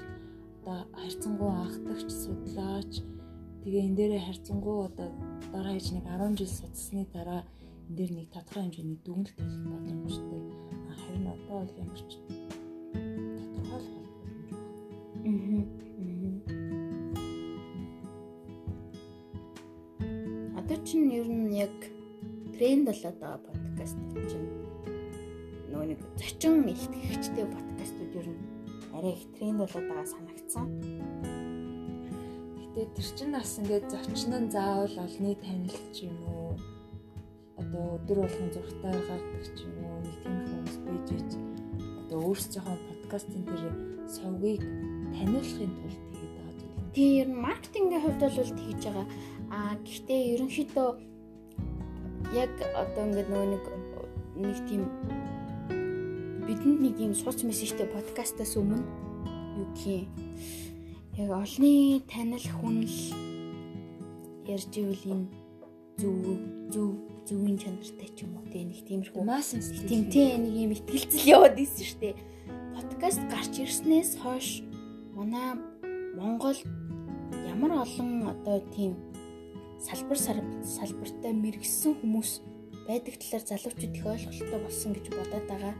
одоо 0.65 0.77
харьцангуй 0.97 1.51
анхдагч 1.53 2.09
судлаач 2.09 2.93
Тэгээ 3.65 3.81
энэ 3.81 3.97
дээрээ 3.97 4.21
харьцангуй 4.29 4.77
одоо 4.85 5.09
дараа 5.49 5.73
хэж 5.73 5.97
нэг 5.97 6.05
10 6.05 6.37
жил 6.37 6.53
судалсны 6.53 7.01
дараа 7.09 7.41
энэ 7.89 7.97
дээр 7.97 8.11
нэг 8.13 8.29
тодорхой 8.29 8.61
хэмжээний 8.69 9.01
дүгнэлт 9.01 9.33
хэлэх 9.41 9.65
боломжтой. 9.73 10.41
Харин 11.01 11.25
одоо 11.33 11.65
бол 11.65 11.73
ямар 11.81 11.97
ч 11.97 12.13
тодорхой 13.57 13.81
л 13.81 13.89
байна. 13.89 14.05
Аа. 20.53 20.61
Одоо 20.61 20.77
чинь 20.85 21.09
ер 21.09 21.25
нь 21.25 21.57
яг 21.57 21.73
тренд 22.53 22.85
болоод 22.85 23.17
байгаа 23.17 23.41
подкаст 23.49 23.97
чинь 24.29 24.45
нөгөө 25.73 25.89
нэг 25.89 25.99
зочин 26.21 26.69
илтгэгчтэй 26.69 27.49
подкастууд 27.49 28.13
ер 28.13 28.27
нь 28.29 28.45
арай 28.93 29.17
их 29.17 29.25
тренд 29.33 29.57
болоод 29.57 29.89
байгаа 29.89 30.05
санагдсан. 30.05 30.69
Тэгээ 32.75 32.91
тэр 32.91 33.07
чин 33.15 33.31
бас 33.31 33.55
ингээд 33.55 33.87
зочин 33.87 34.35
нь 34.35 34.51
заавал 34.51 34.91
олны 34.99 35.31
танилч 35.39 35.95
юм 36.03 36.19
уу? 36.27 36.59
Одоо 37.55 38.03
өдөр 38.03 38.27
болгон 38.27 38.51
зургатаа 38.51 38.99
гардаг 38.99 39.43
ч 39.55 39.63
юм 39.63 39.79
уу? 39.79 40.03
Нэг 40.03 40.15
тийм 40.19 40.35
хүмүүс 40.43 40.75
байж 40.83 41.07
ич 41.15 41.31
одоо 42.03 42.19
өөрсдийнхөө 42.19 42.77
подкастын 42.91 43.47
тэр 43.47 43.63
сувгийг 44.11 44.63
таниулахын 45.15 45.71
тулд 45.71 46.03
тэгээд 46.03 46.33
байгаа 46.35 46.55
зүйл. 46.59 46.91
Тийм 46.91 47.11
ер 47.15 47.29
нь 47.31 47.43
маркетингийн 47.47 48.03
хувьд 48.03 48.19
бол 48.19 48.35
тэгж 48.43 48.83
байгаа. 48.83 49.07
Аа 49.55 49.73
гэхдээ 49.79 50.21
ерөнхийдөө 50.35 50.89
яг 52.35 52.51
одоо 52.75 53.03
ингээд 53.07 53.31
нөгөө 53.31 53.49
нэг 53.55 53.63
нэг 54.35 54.57
тийм 54.67 54.83
бидэнд 56.43 56.79
нэг 56.83 56.95
юм 56.99 57.15
сууц 57.15 57.39
мессежтэй 57.47 57.87
подкастаас 57.87 58.59
өмнө 58.59 58.83
юу 59.63 59.67
гэх 59.79 60.03
юм 60.03 60.64
яг 61.17 61.31
олны 61.31 62.01
танил 62.11 62.47
хүнл 62.59 62.95
ярьж 64.51 64.73
ивэл 64.75 65.03
энэ 65.15 65.27
зөв 65.95 66.15
зөв 66.73 66.91
зөвийн 67.23 67.55
чанартай 67.55 68.09
ч 68.11 68.27
юм 68.27 68.35
уу 68.35 68.43
те 68.51 68.67
нэг 68.67 68.83
тиймэрхүү 68.83 69.23
маас 69.23 69.55
тийм 69.87 70.11
тийм 70.11 70.43
нэг 70.43 70.55
юм 70.59 70.71
ихтгэлцэл 70.75 71.31
яваад 71.31 71.55
исэн 71.55 71.87
штэ 71.87 72.19
подкаст 72.75 73.23
гарч 73.31 73.53
ирснээс 73.63 74.19
хойш 74.19 74.59
манай 75.15 75.55
Монгол 76.19 76.59
ямар 77.47 77.71
олон 77.87 78.35
одоо 78.35 78.59
тийм 78.75 78.99
салбар 79.79 80.19
салбартай 80.19 81.31
мэрэгсэн 81.31 81.95
хүмүүс 81.95 82.43
байдаг 82.91 83.15
талаар 83.23 83.43
залуучууд 83.47 83.95
их 83.95 84.03
ойлголттой 84.03 84.59
болсон 84.59 84.91
гэж 84.91 85.05
бодоод 85.15 85.47
байгаа 85.47 85.73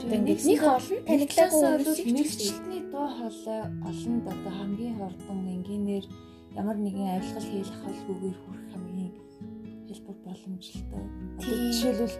одоо 0.00 0.16
ингээд 0.16 0.42
нэг 0.48 0.62
олон 0.64 1.00
танигдлаас 1.04 1.52
бол 1.60 2.00
мэрэгчлэлтний 2.16 2.82
дуу 2.88 3.08
хоолой 3.16 3.60
олонд 3.90 4.24
одоо 4.32 4.52
хамгийн 4.56 4.96
хордон 4.96 5.40
энгийнээр 5.54 6.06
ямар 6.56 6.76
нэгэн 6.80 7.20
авилгал 7.20 7.48
хийх 7.52 7.70
ахалгүйгээр 7.76 8.38
хүрэх 8.40 8.66
хамгийн 8.72 9.12
хэлбэр 9.88 10.18
боломжтой. 10.24 11.04
Одоо 11.36 11.56
жишээлбэл 11.68 12.16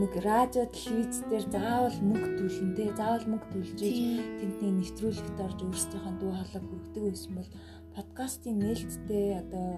нэг 0.00 0.12
радио 0.24 0.64
телевиз 0.72 1.20
дээр 1.28 1.44
заавал 1.52 1.98
мөнгө 2.08 2.28
төлнө 2.40 2.76
те 2.76 2.84
заавал 2.96 3.26
мөнгө 3.28 3.48
төлж 3.52 3.70
тентний 3.76 4.72
нэвтрүүлэгт 4.80 5.38
орж 5.44 5.58
өөрсдийнхөө 5.60 6.14
дуу 6.20 6.32
хоолойг 6.32 6.64
хүргэдэг 6.72 7.04
байсан 7.04 7.32
бол 7.36 7.50
подкастын 7.96 8.56
нээлттэй 8.64 9.28
одоо 9.44 9.70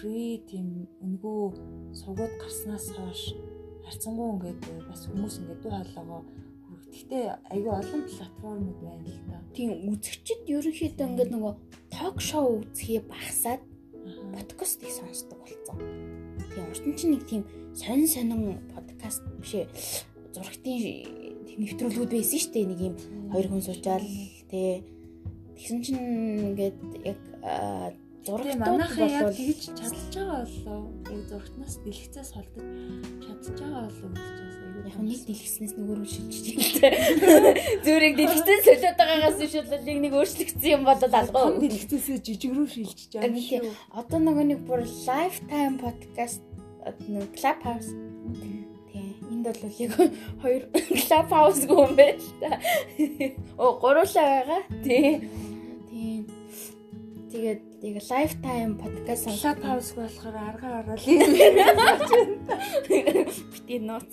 фри 0.00 0.40
тийм 0.48 0.88
өнгөө 1.04 1.42
сугууд 2.00 2.34
гарснаас 2.40 2.86
хойш 2.96 3.22
харьцангуй 3.84 4.28
ингээд 4.34 4.60
бас 4.88 5.02
хүмүүс 5.08 5.34
ингээд 5.40 5.60
дуу 5.62 5.72
хоолойгоо 5.72 6.22
Гэхдээ 6.96 7.24
айгүй 7.52 7.74
олон 7.76 8.02
платформуд 8.08 8.78
байна 8.80 9.04
л 9.04 9.20
да. 9.28 9.38
Тийм 9.52 9.70
үзэгчд 9.92 10.48
ерөнхийдөө 10.48 11.06
ингээд 11.12 11.30
нөгөө 11.36 11.52
ток 11.92 12.16
шоу 12.24 12.64
үзхий 12.64 13.04
багасаад 13.04 13.60
подкастыг 14.32 14.88
сонсдог 14.88 15.36
болсон. 15.44 15.76
Тийм 16.56 16.64
урд 16.72 16.84
нь 16.88 16.96
чинь 16.96 17.12
нэг 17.12 17.22
тийм 17.28 17.42
сонин 17.76 18.08
сонин 18.08 18.40
подкаст 18.72 19.20
бишээ 19.44 19.68
зурагтын 20.32 21.36
нэвтрүүлгүүд 21.60 22.12
байсан 22.16 22.40
шүү 22.40 22.52
дээ. 22.56 22.70
Нэг 22.72 22.80
юм 22.80 22.94
хоёр 23.28 23.46
хүн 23.52 23.60
суучаал 23.60 24.08
тий. 24.48 24.80
Тэгсэн 25.52 25.78
чинь 25.84 26.00
ингээд 26.56 26.80
яг 27.04 27.20
зурагтууд 28.24 28.60
манайхан 28.60 29.12
яг 29.20 29.36
тэгж 29.36 29.60
чадчих 29.76 30.16
байгаа 30.16 30.48
болоо. 30.48 30.80
Яг 31.12 31.22
зурагтнаас 31.28 31.74
дэлгэцээс 31.84 32.30
холдож 32.32 32.64
чадчих 33.20 33.54
байгаа 33.60 33.84
болоо 33.84 34.10
гэж 34.16 34.28
байна. 34.32 34.65
Яг 34.84 34.96
нэг 35.00 35.20
дэлгэснээс 35.24 35.72
нөгөө 35.80 35.96
рүү 35.96 36.08
шилжиж 36.12 36.74
байна. 36.84 37.52
Зүрийг 37.86 38.14
дэлгэцэн 38.20 38.60
солиод 38.66 38.96
байгаагаас 39.00 39.36
шилжүүлэл 39.40 40.02
нэг 40.04 40.12
өөрчлөгдсөн 40.20 40.72
юм 40.76 40.82
болоод 40.84 41.14
алгаа. 41.16 41.56
Дэлгэцээсээ 41.56 42.18
жижиг 42.20 42.52
рүү 42.52 42.68
шилжиж 42.68 43.10
байгаа 43.16 43.40
шүү. 43.40 43.72
Одоо 43.96 44.18
нөгөө 44.20 44.44
нэг 44.52 44.60
бүр 44.68 44.84
lifetime 44.84 45.80
podcast 45.80 46.44
нэг 47.08 47.32
clubhouse 47.32 47.90
энд 49.30 49.46
бол 49.46 49.74
яг 49.78 49.92
хоёр 50.42 50.62
club 50.72 51.28
house 51.30 51.66
гүн 51.66 51.96
байж 51.96 52.22
та. 52.40 52.60
Оо 53.58 53.78
гуруулаа 53.80 54.26
байгаа. 54.46 54.62
Тий. 54.84 55.20
Тий. 55.90 56.26
Тэгээд 57.30 57.60
яг 57.82 58.02
lifetime 58.10 58.72
podcast 58.80 59.24
club 59.40 59.62
house 59.62 59.92
болохоор 59.96 60.36
арга 60.48 60.68
орол 60.80 61.02
юм. 61.06 61.20
Бити 63.52 63.78
нууц. 63.78 64.12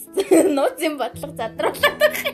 Нууцын 0.57 0.97
бодлого 0.99 1.33
задруулаад 1.39 1.97
байгаа. 2.01 2.33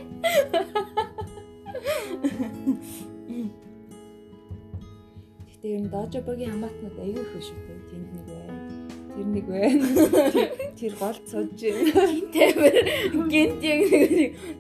Гэтэ 5.50 5.68
нь 5.80 5.90
дожобогийн 5.94 6.52
хамаатнууд 6.54 6.98
аягүй 7.04 7.24
их 7.24 7.46
шүү 7.46 7.60
дээ. 7.66 7.80
Тэнд 7.90 8.10
нэг 8.16 8.26
байна 8.30 8.70
Тэр 9.20 9.26
нэг 9.26 9.46
байна. 9.52 9.86
Тэр 10.80 10.94
гол 10.96 11.18
сууж 11.28 11.60
байна. 11.60 11.92
Тэмэр 12.34 12.76
гинт 13.28 13.62
яг 13.68 13.82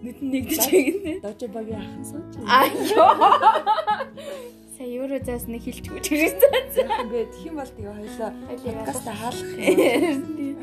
нүд 0.03 0.19
нэгдэж 0.19 0.63
байна. 0.67 1.13
Дожо 1.23 1.47
багийн 1.47 1.79
ахын 1.79 2.03
сууж 2.03 2.31
байна. 2.35 2.49
Аа 2.51 2.67
ёо. 2.91 3.09
Сая 4.79 4.95
евро 4.95 5.19
заас 5.19 5.43
нэг 5.43 5.67
хилчгүй 5.67 5.99
ч 5.99 6.15
гэсэн. 6.15 6.87
Ингээд 6.87 7.35
тхим 7.35 7.59
бол 7.59 7.67
тэгээ 7.67 7.99
хоёлоо 7.99 8.31
подкаст 8.63 9.07
хаалах 9.11 9.51
юм. 9.59 10.55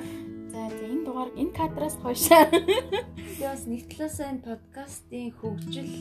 За 0.49 0.61
за 0.73 0.85
энэ 0.89 1.05
дугаар 1.05 1.31
энэ 1.37 1.53
кадраас 1.53 2.01
хойшоо. 2.01 2.49
Тэгээ 2.49 3.45
бас 3.45 3.69
нэг 3.69 3.83
талаасаа 3.93 4.33
энэ 4.33 4.41
подкастын 4.49 5.29
хөгжил 5.37 5.93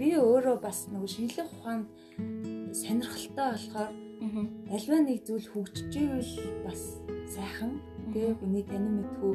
би 0.00 0.08
өөрөө 0.16 0.64
бас 0.64 0.88
нэг 0.88 1.04
шинэлэг 1.04 1.48
ухаанд 1.60 1.86
сонирхолтой 2.72 3.48
болохоор 3.52 3.92
Альва 4.72 4.98
нэг 5.04 5.28
зүйл 5.28 5.44
хөгжиж 5.52 5.92
ивэл 5.92 6.32
бас 6.64 7.04
сайхан 7.28 7.84
тэгээ 8.16 8.32
хүний 8.40 8.64
танин 8.64 9.04
мэдхүү 9.04 9.32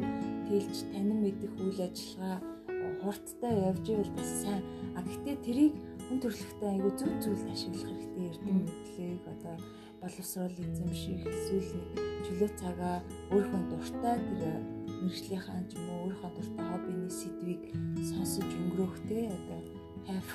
тэлж 0.50 0.90
танин 0.90 1.22
мэдэх 1.22 1.54
үйл 1.54 1.86
ажиллагаа 1.86 2.42
хурдтай 3.02 3.54
явж 3.70 3.86
ивэл 3.94 4.12
бас 4.18 4.30
сайн. 4.42 4.66
А 4.98 5.06
гэхдээ 5.06 5.38
тэрийг 5.46 5.74
хүн 6.12 6.20
төрөлхтөө 6.28 6.68
айгүй 6.76 6.92
зөв 7.00 7.12
зүйл 7.24 7.46
ашиглах 7.56 7.88
хэрэгтэй 7.88 8.28
эрдэм 8.36 8.58
мэдлэг 8.68 9.24
одоо 9.32 9.56
боловсрол 10.04 10.58
эзэмших 10.60 11.24
эсвэл 11.24 11.72
чөлөө 12.28 12.52
цагаа 12.60 12.98
өөрийнхөө 13.32 13.64
дуртай 13.72 14.18
тэр 14.20 14.60
мэрэгжлийнхаа 14.92 15.62
ч 15.72 15.80
юм 15.80 15.88
уу 15.88 16.00
өөрийнхөө 16.12 16.32
дуртай 16.36 16.66
хоббины 16.68 17.08
сэдвийг 17.08 17.64
сонсож 18.04 18.44
өнгөрөөх 18.44 18.96
те 19.08 19.32
одоо 19.32 19.60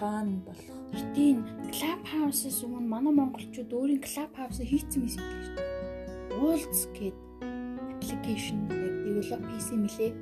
fun 0.00 0.40
болох. 0.48 0.72
Гэтийн 0.96 1.44
club 1.76 2.02
house-с 2.08 2.64
өмнө 2.64 2.88
манай 2.88 3.12
монголчууд 3.12 3.68
өөрийн 3.68 4.00
club 4.00 4.32
house 4.32 4.64
хийцэн 4.64 5.04
юм 5.04 5.12
шүү 5.12 5.28
дээ. 5.28 6.40
Waltz 6.40 6.88
гэдэг 6.96 7.20
application 8.00 8.64
яг 8.72 8.94
develop 9.04 9.44
хийсэн 9.52 9.84
мөлий. 9.84 10.12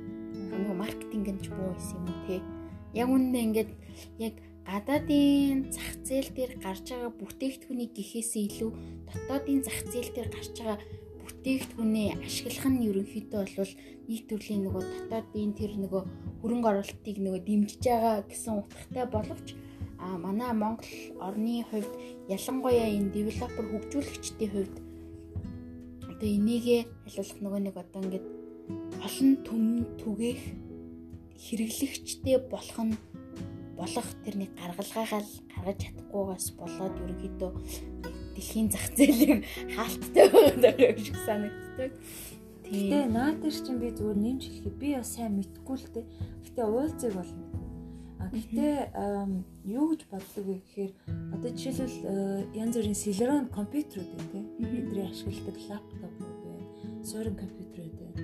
Нөгөө 0.51 0.75
маркетинг 0.83 1.39
ч 1.39 1.47
буу 1.55 1.71
байсан 1.71 2.03
юм 2.03 2.19
те. 2.27 2.43
Яг 2.91 3.07
үнэндээ 3.07 3.43
ингээд 3.47 3.71
яг 4.19 4.35
гадаадын 4.65 5.69
зах 5.69 5.91
зээл 6.07 6.29
дээр 6.33 6.53
гарч 6.65 6.85
байгаа 6.89 7.11
бүтээгдэхүүнийг 7.21 7.91
гэхээсээ 7.93 8.43
илүү 8.49 8.71
дотоодын 9.09 9.61
зах 9.61 9.79
зээл 9.93 10.11
дээр 10.15 10.29
гарч 10.33 10.53
байгаа 10.57 10.79
бүтээгдэхүүнээ 11.21 12.09
ашиглах 12.25 12.65
нь 12.73 12.85
ерөнхийдөө 12.89 13.43
бол 13.57 13.73
нэг 14.09 14.21
төрлийн 14.29 14.61
нөгөө 14.65 14.83
дотоодын 14.89 15.53
тэр 15.53 15.71
нөгөө 15.77 16.03
хөрөнгө 16.41 16.69
оруулалтыг 16.71 17.17
нөгөө 17.21 17.41
дэмжиж 17.45 17.81
байгаа 17.85 18.15
гэсэн 18.25 18.53
утгатай 18.61 19.05
боловч 19.13 19.47
а 20.01 20.17
манай 20.17 20.51
Монгол 20.53 20.93
орны 21.21 21.65
хувьд 21.69 21.93
ялангуяа 22.35 22.89
энэ 22.97 23.13
девелопер 23.13 23.65
хөгжүүлэгчдийн 23.69 24.51
хувьд 24.53 24.75
одоо 26.09 26.29
энийгээ 26.37 26.81
хариулах 27.05 27.39
нөгөө 27.41 27.61
нэг 27.65 27.75
одоо 27.77 28.01
ингээд 28.01 28.25
олон 29.05 29.29
төм 29.45 29.63
түгээх 30.01 30.41
хэрэглэгчтэй 31.43 32.37
болох 32.49 32.79
нь 32.81 32.93
болох 33.77 34.07
тэрний 34.23 34.49
гаргалгаагаал 34.55 35.29
гаргаж 35.53 35.77
чадахгүйгаас 35.83 36.47
болоод 36.59 36.95
ерөнхийдөө 37.03 37.51
дэлхийн 38.35 38.69
зах 38.71 38.87
зээлийн 38.95 39.41
хаалттай 39.75 40.27
байгаа 40.31 40.91
юм 40.91 40.99
шиг 40.99 41.17
санагддаг. 41.27 41.91
Тэгээ 42.65 43.05
наад 43.13 43.37
дээр 43.39 43.55
чинь 43.55 43.79
би 43.79 43.89
зүгээр 43.93 44.19
нэмж 44.19 44.41
хэлэхэд 44.43 44.77
би 44.81 44.89
бас 44.97 45.09
сайн 45.15 45.37
мэдгүй 45.37 45.77
л 45.79 45.87
дээ. 45.93 46.05
Гэтэ 46.43 46.61
уулзыг 46.65 47.13
бол 47.13 47.31
мэднэ. 47.37 47.59
А 48.19 48.25
гэтээ 48.33 48.75
юу 49.69 49.85
гэж 49.93 50.01
боддог 50.09 50.43
вэ 50.49 50.55
гэхээр 50.65 50.91
одоо 51.35 51.49
жишээлбэл 51.53 51.99
э, 52.09 52.57
янз 52.57 52.73
бүрийн 52.73 52.97
Celeron 52.97 53.45
компьютерүүд 53.53 54.09
байна 54.17 54.29
тийм. 54.33 54.45
Бидний 54.57 55.05
ашигладаг 55.05 55.57
лаптопууд 55.69 56.37
байна. 56.41 56.65
Суурин 57.05 57.37
компьютерүүд 57.37 57.95
байна. 58.01 58.19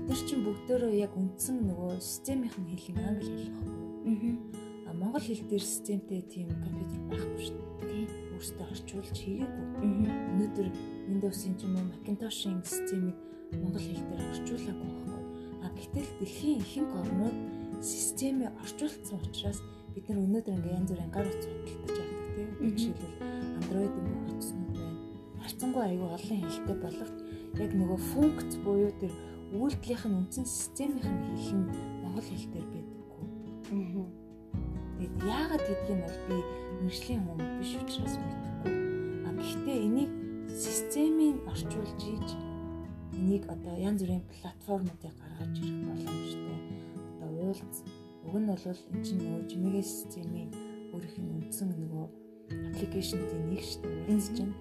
Эдгээр 0.00 0.22
чинь 0.24 0.44
бүгдөө 0.46 0.90
яг 0.96 1.12
үндсэн 1.12 1.56
нөгөө 1.68 2.00
системийнх 2.00 2.56
нь 2.56 2.72
хэл 2.72 2.96
нь 2.96 3.04
англи 3.04 3.28
хэл 3.28 3.52
байхгүй. 3.52 3.76
Аа. 4.08 4.61
Монгол 4.92 5.24
хэл 5.24 5.44
дээр 5.48 5.64
системтэй 5.64 6.20
тийм 6.28 6.48
компьютер 6.60 7.00
байхгүй 7.08 7.40
шүү 7.40 7.58
дээ. 7.80 8.06
Өөртөө 8.36 8.66
орчуулж 8.72 9.16
хийгээгүй. 9.16 9.66
Өнөөдөр 9.82 10.68
Windows-ийн 11.08 11.54
ч 11.56 11.60
юм 11.64 11.74
уу 11.76 11.86
Macintosh-ийн 11.92 12.60
системийг 12.64 13.16
монгол 13.60 13.84
хэл 13.84 14.04
дээр 14.08 14.22
орчуулаагүй 14.32 14.88
байхгүй. 14.92 15.22
А 15.64 15.66
гэтэл 15.76 16.10
дэлхийн 16.20 16.60
ихэнх 16.60 16.92
орнууд 17.00 17.36
системээ 17.82 18.50
орчуулсан 18.62 19.18
учраас 19.20 19.60
бид 19.94 20.04
нар 20.08 20.18
өнөөдөр 20.24 20.56
ингээ 20.56 20.76
янз 20.78 20.90
бүрийн 20.90 21.12
гар 21.12 21.26
утас 21.28 21.46
худалдаж 21.50 21.98
авдаг 21.98 22.24
тийм. 22.36 22.50
Жишээлбэл 22.76 23.16
Android-ийн 23.58 24.06
бүх 24.08 24.24
утаснууд 24.32 24.72
байна. 24.76 24.98
Харцангуй 25.42 25.84
аюу 25.84 26.08
олон 26.16 26.40
хэлтэй 26.42 26.76
боловч 26.82 27.18
яг 27.60 27.70
нөгөө 27.76 28.00
функц 28.12 28.52
буюу 28.64 28.92
тэр 29.02 29.12
үйлдэлийнх 29.52 30.04
нь 30.08 30.18
үндсэн 30.20 30.46
системийнх 30.48 31.08
нь 31.10 31.22
хэл 31.36 31.60
нь 31.60 31.68
монгол 32.02 32.24
хэл 32.24 32.48
дээр 32.54 32.66
байдаггүй. 32.72 33.26
Аа. 33.72 34.21
Тэгэд 35.02 35.26
яагаад 35.26 35.64
гэдгийг 35.66 35.98
бол 35.98 36.18
би 36.30 36.36
мэржлийн 36.86 37.22
хүн 37.26 37.38
биш 37.58 37.74
учраас 37.74 38.14
мэдэхгүй. 38.22 38.74
А 39.26 39.30
гэхдээ 39.34 39.78
энийг 39.82 40.10
системийн 40.46 41.42
орчуулж 41.42 41.98
ийж 42.06 42.28
энийг 43.10 43.42
одоо 43.50 43.74
янз 43.82 43.98
бүрийн 43.98 44.22
платформуудыг 44.30 45.10
гаргаж 45.18 45.54
ирэх 45.58 45.82
боломжтой. 45.90 46.58
Одоо 47.18 47.30
уулз 47.34 47.78
уг 48.22 48.36
нь 48.38 48.46
бол 48.46 48.62
эн 48.94 49.02
чинь 49.02 49.18
нөгөө 49.26 49.42
жимэгээ 49.50 49.86
системийн 49.90 50.50
өөрийнх 50.94 51.18
нь 51.18 51.34
үндсэн 51.34 51.70
нөгөө 51.74 52.06
аппликейшнуудын 52.70 53.42
нэг 53.50 53.62
шүү 53.66 53.82
дээ 53.82 54.06
уулз 54.06 54.28
чинь. 54.38 54.54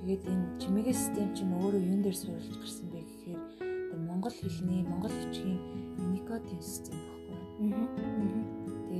Тэгээд 0.00 0.22
энэ 0.32 0.46
жимэгээ 0.64 0.96
систем 0.96 1.28
чинь 1.36 1.52
өөрөө 1.60 1.82
юун 1.92 2.00
дээр 2.00 2.16
суурилж 2.16 2.56
гарсан 2.56 2.88
бэ 2.88 3.04
гэхээр 3.04 4.00
монгол 4.00 4.32
хэлний 4.32 4.80
монгол 4.88 5.12
бичгийн 5.12 5.60
Unicode 6.00 6.48
систем 6.64 6.96
баггүй. 7.04 7.36
Тэгээ 7.68 8.43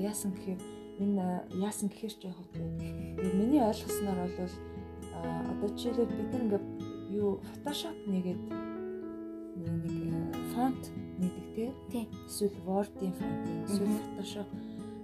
яасан 0.05 0.30
гэхээр 0.36 0.61
энэ 1.00 1.24
яасан 1.64 1.88
гэхээр 1.88 2.14
ч 2.14 2.22
яг 2.28 2.36
хөө 2.36 3.34
миний 3.40 3.62
ойлгосноор 3.64 4.30
бол 4.38 4.55
одоо 5.50 5.68
жишээлбэл 5.74 6.18
бид 6.18 6.32
ингээ 6.38 6.62
юу 7.18 7.40
Photoshop 7.48 7.96
нэгээд 8.11 8.42
нэг 9.57 10.34
фонт 10.55 10.82
нээдэг 11.18 11.74
тий. 11.90 12.05
Эсвэл 12.26 12.59
Word-ийн 12.66 13.14
фонт, 13.14 13.42
эсвэл 13.66 13.98
Photoshop. 14.02 14.48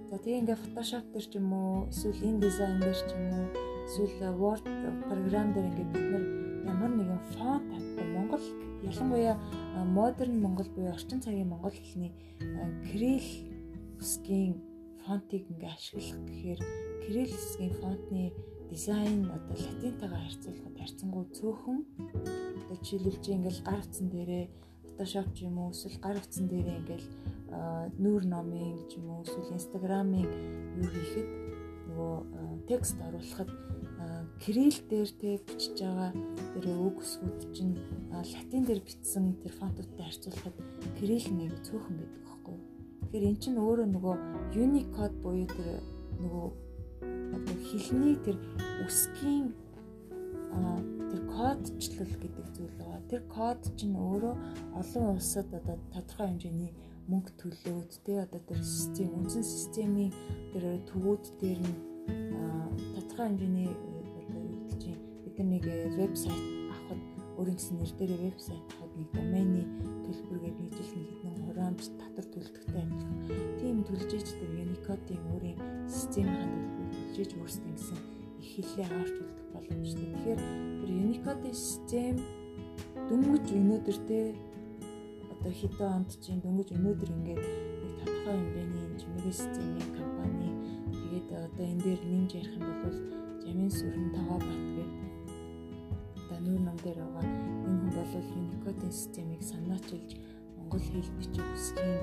За 0.09 0.15
тэгээ 0.19 0.39
ингээ 0.43 0.59
Photoshop 0.63 1.05
дээр 1.11 1.27
ч 1.27 1.33
юм 1.39 1.49
уу, 1.53 1.87
эсвэл 1.87 2.19
InDesign 2.27 2.75
дээр 2.83 2.99
ч 2.99 3.11
юм 3.15 3.25
уу, 3.31 3.47
эсвэл 3.87 4.35
Word 4.35 4.63
програм 5.07 5.47
дээр 5.55 5.67
ингээ 5.71 5.87
бид 5.91 6.07
нар 6.11 6.25
ямар 6.67 6.91
нэгэн 6.91 7.21
фонт 7.35 7.67
авдаг 7.71 8.07
Монгол 8.11 8.45
ялангуяа 8.83 9.35
модерн 9.87 10.35
Монгол 10.39 10.69
буюу 10.75 10.91
орчин 10.91 11.21
цагийн 11.23 11.47
Монгол 11.47 11.71
хэлний 11.71 12.11
Кирилл 12.91 13.29
үсгийн 13.99 14.70
фонтыг 15.05 15.43
ингээ 15.51 15.71
ашиглах 15.73 16.19
гэхээр 16.27 16.59
Кирилл 17.03 17.33
үсгийн 17.33 17.73
фонтны 17.81 18.23
дизайн 18.71 19.27
одоо 19.37 19.55
латинтайгаар 19.57 20.23
харьцуулахад 20.25 20.75
харьцангуй 20.79 21.25
цөөхөн 21.37 21.79
одоо 22.61 22.77
жишээлбэл 22.79 23.23
чи 23.23 23.29
ингээл 23.35 23.65
гар 23.67 23.79
утсан 23.83 24.07
дээрээ 24.09 24.45
фотошоп 24.87 25.27
ч 25.35 25.37
юм 25.49 25.55
уу 25.59 25.71
эсвэл 25.75 25.97
гар 26.05 26.17
утсан 26.21 26.45
дээрээ 26.47 26.79
ингээл 26.79 27.07
нүүр 28.03 28.23
номын 28.31 28.79
ч 28.87 28.91
юм 28.99 29.07
уу 29.11 29.25
эсвэл 29.27 29.55
инстаграмын 29.57 30.29
юу 30.79 30.87
хийхэд 30.87 31.29
нөгөө 31.91 32.15
текст 32.71 32.95
оруулахад 33.07 33.51
кирилл 34.39 34.79
дээр 34.89 35.09
те 35.21 35.29
бичиж 35.45 35.75
байгаа 35.83 36.11
тэр 36.55 36.65
үг 36.79 36.97
эсгүүд 37.03 37.39
чинь 37.51 37.75
латин 38.09 38.63
дээр 38.65 38.81
бичсэн 38.87 39.25
тэр 39.43 39.53
фонтуудтай 39.59 40.05
харьцуулахад 40.07 40.55
кирилл 40.97 41.27
нэг 41.35 41.51
цөөхөн 41.67 41.95
байдаг. 41.99 42.30
Тэгэхээр 43.11 43.27
эн 43.27 43.39
чинь 43.43 43.59
өөрөө 43.59 43.87
нөгөө 43.91 44.15
Unicode 44.55 45.15
буюу 45.19 45.43
тэр 45.43 45.83
нөгөө 46.23 46.47
одоо 47.35 47.55
хэлний 47.59 48.15
тэр 48.23 48.39
үсгийн 48.87 49.51
тэр 51.11 51.21
кодчлол 51.27 52.15
гэдэг 52.23 52.47
зүйл 52.55 52.75
байгаа. 52.79 53.03
Тэр 53.11 53.21
код 53.27 53.59
чинь 53.75 53.99
өөрөө 53.99 54.35
олон 54.79 55.05
улсад 55.19 55.51
одоо 55.51 55.75
тодорхой 55.91 56.27
хэмжээний 56.31 56.71
мөнгө 57.11 57.31
төлөөд 57.35 57.91
тий 58.07 58.15
одоо 58.15 58.39
тэр 58.47 58.63
систем 58.63 59.11
үндсэн 59.19 59.43
системийн 59.43 60.15
тэр 60.55 60.79
төвүүд 60.87 61.23
дээр 61.43 61.59
нь 61.67 61.75
тодорхой 62.95 63.27
хэмжээний 63.27 63.67
одоо 64.23 64.39
юу 64.39 64.55
гэдэг 64.55 64.79
чинь 64.79 64.99
бид 65.27 65.35
нэг 65.35 65.63
вебсайт 65.99 66.43
авахд 66.71 67.03
өөрийн 67.35 67.59
гэсэн 67.59 67.75
нэр 67.75 67.91
дээр 67.99 68.13
вебсайт 68.23 68.65
авахд 68.79 68.95
нэг 68.95 69.09
домений 69.11 69.67
төлбөргээд 70.07 70.57
нэг 70.63 70.71
жил 70.79 70.95
нэг 70.95 71.20
хураамж 71.51 71.83
татвар 71.99 72.27
төлдөгтэй 72.31 72.79
адилхан. 72.79 73.19
Тийм 73.59 73.77
төлж 73.83 74.11
иж 74.15 74.27
тэр 74.39 74.51
Unicode-ийн 74.55 75.23
өөрийн 75.35 75.59
системийн 75.91 76.47
төлбөр 76.47 76.87
төлж 76.95 77.15
иж 77.19 77.31
өөрсдөө 77.35 77.73
гэсэн 77.75 77.99
их 78.39 78.47
хиллээ 78.55 78.87
аварч 78.87 79.15
үлдэх 79.19 79.47
боломжтой. 79.51 80.07
Тэгэхээр 80.15 80.41
тэр 80.79 80.91
Unicode-ийн 80.95 81.57
систем 81.59 82.15
дөнгөж 83.11 83.45
өнөөдөр 83.51 83.97
те 84.07 84.19
одоо 85.27 85.51
хэдэн 85.51 85.91
онд 85.91 86.11
чинь 86.23 86.39
дөнгөж 86.39 86.69
өнөөдөр 86.71 87.09
ингээд 87.19 87.43
нэг 87.43 87.93
тодорхой 87.99 88.35
хэмжээний 88.39 88.87
чимээгийн 88.95 89.35
системийн 89.35 89.89
компани 89.99 90.49
тэгээд 90.95 91.27
одоо 91.51 91.65
энэ 91.67 91.83
дээр 91.83 92.01
нэмж 92.07 92.31
ярих 92.39 92.55
юм 92.55 92.65
бол 92.79 92.97
Жамин 93.43 93.71
сүрэн 93.73 94.07
тагоо 94.15 94.39
бат 94.39 94.61
гэдэг 94.71 94.89
одоо 96.15 96.39
нүүр 96.45 96.61
ном 96.63 96.77
дээр 96.79 96.99
байгаа 97.03 97.25
энэ 97.27 97.51
хүн 97.59 97.75
бол 97.91 98.11
Unicode-ийн 98.39 98.93
системийг 98.95 99.41
санаачилж 99.43 100.11
Монгол 100.71 100.87
хэл 100.87 101.11
бичиг 101.19 101.43
үсгийн 101.51 101.99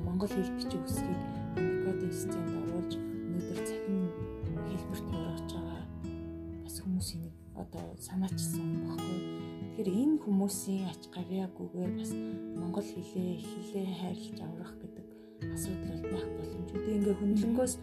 Монгол 0.00 0.28
хэл 0.32 0.56
бичиг 0.56 0.80
үсгийг 0.80 1.20
Unicode-ийн 1.60 2.12
системд 2.16 2.52
оруулж 2.56 2.92
өнөөдөр 2.96 3.60
цахим 3.68 3.98
хэлбэрт 4.64 5.08
ургаж 5.12 5.52
байгаа 5.52 5.82
бас 6.64 6.76
хүмүүсийн 6.80 7.28
одоо 7.52 7.84
санаачилсан 8.00 8.68
баггүй 8.88 9.18
Тэгэхээр 9.76 9.92
энэ 9.92 10.16
хүмүүсийн 10.24 10.88
ач 10.88 11.02
гавьяагүйгээр 11.12 11.92
бас 12.00 12.10
монгол 12.56 12.88
хэлээ 12.88 13.32
хэлээ 13.44 13.86
хайрлаж 13.92 14.38
аврах 14.40 14.72
гэдэг 14.80 15.06
асуудал 15.52 16.00
байх 16.00 16.28
боломжтой. 16.40 16.80
Ингээ 16.96 17.16
хөндлөнгөөс 17.20 17.74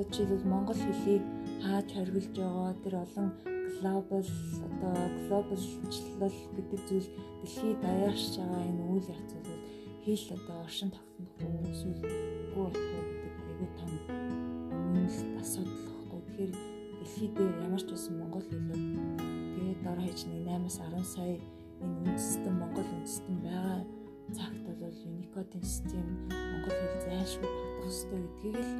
одоо 0.00 0.04
жишээлбэл 0.08 0.48
монгол 0.48 0.80
хэлийг 0.80 1.24
хааж 1.60 1.88
хоригдж 1.92 2.34
байгаа 2.40 2.72
тэр 2.80 2.94
олон 3.04 3.28
глобал 3.78 4.26
одоо 4.66 4.96
глобалчлал 5.28 6.34
гэдэг 6.56 6.80
зүйл 6.88 7.08
дэлхий 7.40 7.74
даяарч 7.82 8.36
байгаа 8.36 8.62
энэ 8.70 8.84
үйл 8.92 9.06
явц 9.14 9.30
бол 9.36 9.62
хэл 10.04 10.26
одоо 10.36 10.56
оршин 10.64 10.90
тогтнох 10.90 11.34
уу 11.44 11.70
эсвэл 11.70 12.02
үгүй 12.02 12.64
болох 12.64 12.90
уу 12.96 13.04
гэдэг 13.22 13.34
айгүй 13.50 13.70
том 13.78 13.92
үнэлт 14.90 15.28
асуудал 15.42 15.80
баггүй. 15.86 16.20
Тэгэхээр 16.26 16.52
дэлхий 16.98 17.28
дээр 17.36 17.54
ямар 17.66 17.82
ч 17.84 17.88
байсан 17.90 18.14
Монгол 18.18 18.46
хэлээ 18.48 18.80
тэгээд 19.54 19.80
дараа 19.84 20.06
хажны 20.08 20.36
8-аас 20.44 20.78
10 20.80 21.14
сая 21.14 21.36
энэ 21.82 21.96
үндэстэн 22.10 22.54
Монгол 22.60 22.88
үндэстэн 22.96 23.36
байгаа 23.44 23.80
цагт 24.36 24.64
бол 24.66 24.96
Unicode-ийн 25.10 25.64
систем 25.64 26.06
Монгол 26.30 26.76
хэл 26.78 27.02
зайлшгүй 27.04 27.50
багтах 27.50 27.88
ёстой 27.90 28.20
гэдгийг 28.22 28.56
л 28.58 28.72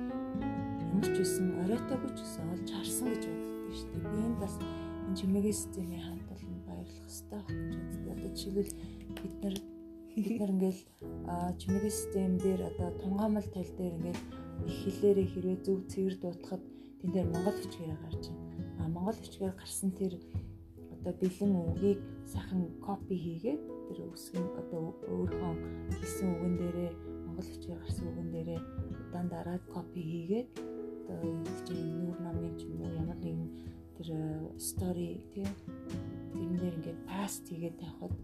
ямар 0.91 1.07
ч 1.11 1.17
байсан 1.19 1.47
оройтойгүй 1.63 2.11
ч 2.15 2.19
гэсэн 2.23 2.45
олж 2.55 2.69
харсан 2.71 3.09
гэж 3.11 3.25
байна 3.27 3.60
шүү 3.75 3.89
дээ. 3.91 4.05
Би 4.05 4.21
энд 4.27 4.39
бас 4.43 4.55
энэ 4.61 5.19
чимээгийн 5.19 5.59
системийн 5.61 6.05
хамт 6.07 6.29
олон 6.35 6.57
баярлах 6.67 7.03
гэж 7.07 7.17
боддог. 7.31 7.47
Одоо 8.13 8.31
жишээлбэл 8.35 8.75
бид 9.23 9.35
нар 9.43 9.57
бид 10.15 10.39
нар 10.41 10.53
ингээл 10.55 10.83
чимээгийн 11.61 11.97
систем 11.99 12.33
дээр 12.39 12.61
одоо 12.71 12.89
тунгаамал 13.03 13.49
тал 13.55 13.71
дээр 13.79 13.95
ингээл 13.99 14.23
их 14.69 14.77
хэлээрээ 14.85 15.27
хэрвээ 15.33 15.59
зөв 15.65 15.79
цэвэр 15.91 16.15
дуутахад 16.21 16.63
тэн 17.01 17.11
дээр 17.13 17.29
монгол 17.33 17.59
хичгээр 17.61 17.99
гарч 18.05 18.23
байна. 18.29 18.45
А 18.81 18.89
монгол 18.89 19.19
хичгээр 19.21 19.55
гарсан 19.57 19.91
тэр 19.97 20.13
одоо 20.95 21.13
бэлэн 21.21 21.53
үгийг 21.73 22.01
сайхан 22.29 22.63
копи 22.85 23.17
хийгээд 23.17 23.63
тэр 23.89 23.99
үсгийн 24.13 24.47
одоо 24.61 24.95
өөрийнхөө 25.09 25.55
хэлсэн 25.97 26.29
үгэн 26.35 26.55
дээрээ 26.61 26.91
монгол 27.27 27.49
хичээр 27.49 27.81
гарсан 27.81 28.05
үгэн 28.11 28.29
дээрээ 28.35 28.61
удаан 29.09 29.29
дараад 29.33 29.65
копи 29.73 30.01
хийгээд 30.11 30.49
ингэж 31.19 31.67
нүүр 31.75 32.19
намын 32.25 32.55
ч 32.59 32.61
юм 32.71 32.81
уу 32.83 32.93
ямар 32.95 33.19
нэгэн 33.19 33.51
тэр 33.97 34.09
стори 34.57 35.21
тий? 35.35 35.47
Тэрэн 36.33 36.57
дээр 36.59 36.77
ингээд 36.79 37.01
паст 37.11 37.45
хийгээд 37.49 37.77
тавихад 37.83 38.15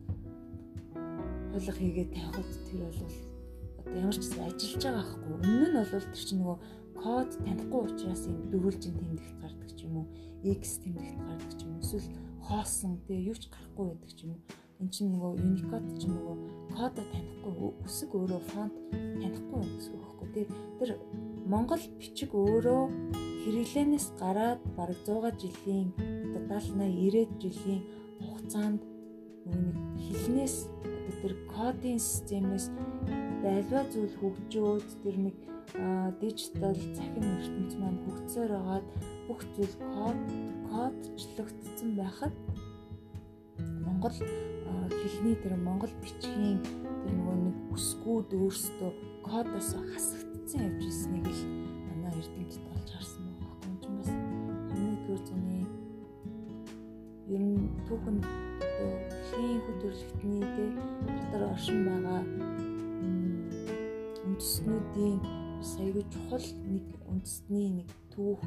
хойлох 1.52 1.78
хийгээд 1.80 2.10
тавихад 2.14 2.48
тэр 2.68 2.80
бол 2.86 3.00
одоо 3.80 3.96
ямар 3.96 4.16
ч 4.16 4.24
ажиллаж 4.34 4.82
байгаа 4.82 5.04
байхгүй. 5.04 5.32
Өмнө 5.36 5.66
нь 5.70 5.76
бол 5.76 5.90
тэр 5.90 6.24
чинь 6.26 6.40
нөгөө 6.42 6.58
код 6.96 7.30
танихгүй 7.44 7.80
учраас 7.86 8.22
юм 8.26 8.38
дөрвөлжин 8.50 8.94
тэмдэгт 8.96 9.36
гардаг 9.40 9.70
ч 9.76 9.80
юм 9.84 9.94
уу 10.00 10.06
x 10.42 10.80
тэмдэгт 10.82 11.20
гардаг 11.28 11.52
ч 11.54 11.60
юм 11.64 11.72
уу 11.76 11.82
эсвэл 11.84 12.08
хоосон 12.46 12.92
тэгээ 13.06 13.28
юу 13.30 13.36
ч 13.36 13.44
гарахгүй 13.52 13.84
байдаг 13.90 14.12
ч 14.16 14.20
юм 14.24 14.30
уу. 14.32 14.42
Эн 14.76 14.88
чинь 14.92 15.12
нөгөө 15.12 15.32
Unicode 15.40 15.88
чинь 15.96 16.14
нөгөө 16.16 16.36
кодо 16.76 17.02
танихгүй 17.12 17.54
үсэг 17.84 18.10
өөрөө 18.12 18.42
фонт 18.52 18.74
танихгүй 18.92 19.60
гэсэн 19.64 19.92
үг 19.96 20.02
байхгүй. 20.04 20.28
Тэр 20.36 20.48
тэр 20.76 20.90
Монгол 21.46 21.78
бичиг 21.98 22.34
өөрөө 22.34 22.82
хэрэглэнээс 23.46 24.18
гараад 24.18 24.58
бараг 24.74 24.98
100 25.06 25.38
жилийн 25.38 25.88
одоо 26.34 26.58
70 26.58 26.74
80 26.82 27.38
90 27.38 27.38
жилийн 27.38 27.82
хугацаанд 28.18 28.82
нэг 29.46 29.76
хэлнээс 29.94 30.56
одоо 30.82 31.14
тэр 31.22 31.34
кодын 31.54 31.98
системээс 32.02 32.66
альва 33.46 33.86
зүйл 33.94 34.14
хөгжөөд 34.18 34.86
тэр 35.06 35.16
нэг 35.22 35.36
дижитал 36.18 36.74
цахим 36.98 37.26
ертөнц 37.38 37.72
маань 37.78 38.02
хөгжсөөр 38.02 38.50
хагаад 38.50 38.86
бүх 39.30 39.40
зүйл 39.54 39.74
код 39.94 40.18
кодчлогдсон 40.66 41.90
байхад 41.94 42.34
Монгол 43.86 44.18
хэлний 44.98 45.36
тэр 45.38 45.54
Монгол 45.62 45.94
бичгийн 46.02 46.58
тэр 47.06 47.12
нөгөө 47.14 47.38
нэг 47.46 47.56
үсгүүд 47.70 48.28
өөрсдөө 48.34 48.90
кодоос 49.22 49.70
хасагдсан 50.46 50.78
явж 50.78 50.84
ирснийг 50.86 51.26
л 51.26 51.42
манай 51.90 52.14
эрдэмтэд 52.22 52.62
болж 52.70 52.90
харсан 52.94 53.24
байгаа 53.34 53.66
юм 53.66 53.74
чинь 53.82 53.98
бас 53.98 54.10
21-р 54.70 55.20
зууны 55.26 55.58
ер 57.34 57.42
нь 57.42 57.66
түүхэнд 57.90 58.24
одоо 58.62 58.92
дэлхийн 59.10 59.58
хөт 59.66 59.78
төрөлхтний 59.82 60.42
дээр 60.54 60.74
дотор 61.18 61.42
оршин 61.50 61.80
байгаа 61.88 62.20
үндэстнүүдийн 64.22 65.18
саягүй 65.66 66.04
чухал 66.14 66.46
нэг 66.70 66.86
үндэстний 67.10 67.68
нэг 67.82 67.88
түүх 68.14 68.40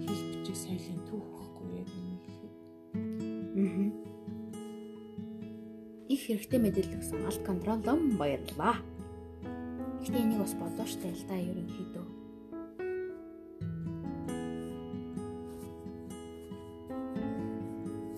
хэл 0.00 0.22
бичиг 0.32 0.56
соёлын 0.56 1.00
түүх 1.12 1.24
байхгүй 1.28 1.68
яг 1.76 1.88
энэ 1.92 2.16
хэлэхэд. 2.24 2.54
Аа. 3.60 3.88
Их 6.08 6.20
хэрэгтэй 6.24 6.60
мэдээлэл 6.60 6.96
өгсөн 6.96 7.28
алт 7.28 7.42
контрол 7.44 7.80
лом 7.84 8.16
баярлаа. 8.16 8.80
Гэтэ 10.04 10.20
энийг 10.20 10.36
бас 10.44 10.52
бодоо 10.60 10.84
штэ 10.84 11.08
л 11.16 11.24
да 11.24 11.36
ерөнхийдөө. 11.40 12.04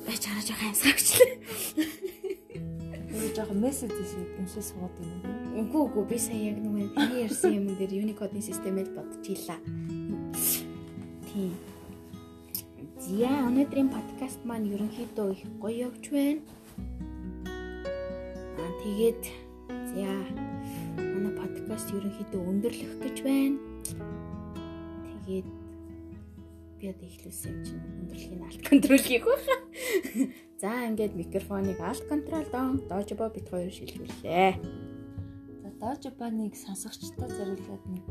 Бач 0.03 0.23
хараа 0.27 0.43
жоохон 0.43 0.69
амсгагчлаа. 0.75 1.31
жоохон 3.37 3.59
мессеж 3.63 3.93
хийсэн 3.95 4.27
юмшээ 4.35 4.65
суугаад 4.67 4.97
юм. 4.99 5.13
Үгүй 5.63 5.83
үгүй 5.87 6.05
би 6.11 6.19
сая 6.19 6.41
яг 6.51 6.59
нэг 6.59 6.73
миний 6.75 7.23
ярьсан 7.23 7.55
юм 7.55 7.71
дээр 7.79 8.03
Unicode-ийн 8.03 8.43
системээр 8.43 8.91
бодчихлаа. 8.91 9.61
Тийм. 11.31 11.53
Зя 12.99 13.31
өнөөдрийн 13.47 13.95
подкаст 13.95 14.41
маань 14.43 14.67
ерөнхийдөө 14.75 15.27
их 15.39 15.47
гоё 15.63 15.93
явж 15.93 16.05
байна. 16.11 16.43
Аа 18.59 18.73
тэгээд 18.83 19.23
зя 19.95 20.11
подкаст 21.67 21.91
ерөнхийдөө 21.99 22.43
өндөрлөх 22.47 22.95
гэж 23.03 23.17
байна. 23.27 23.59
Тэгээд 25.27 25.49
би 26.79 26.85
одоо 26.95 27.07
ихлүүлсэн 27.11 27.51
юм 27.51 27.67
чинь 27.67 27.83
өндөрлөхийн 28.07 28.47
алт 28.47 28.63
контрол 28.71 29.03
хийх 29.03 29.27
байна. 29.27 29.59
За 30.63 30.87
ингээд 30.87 31.19
микрофоныг 31.19 31.83
алт 31.83 32.07
контрол 32.07 32.47
дон 32.55 32.87
дожбо 32.87 33.27
бит 33.35 33.51
хоёр 33.51 33.75
шилжүүллээ. 33.75 34.63
За 34.63 35.69
дожбоныг 35.83 36.55
сонсогчдод 36.55 37.35
зориулаад 37.35 37.83
нэг 37.91 38.07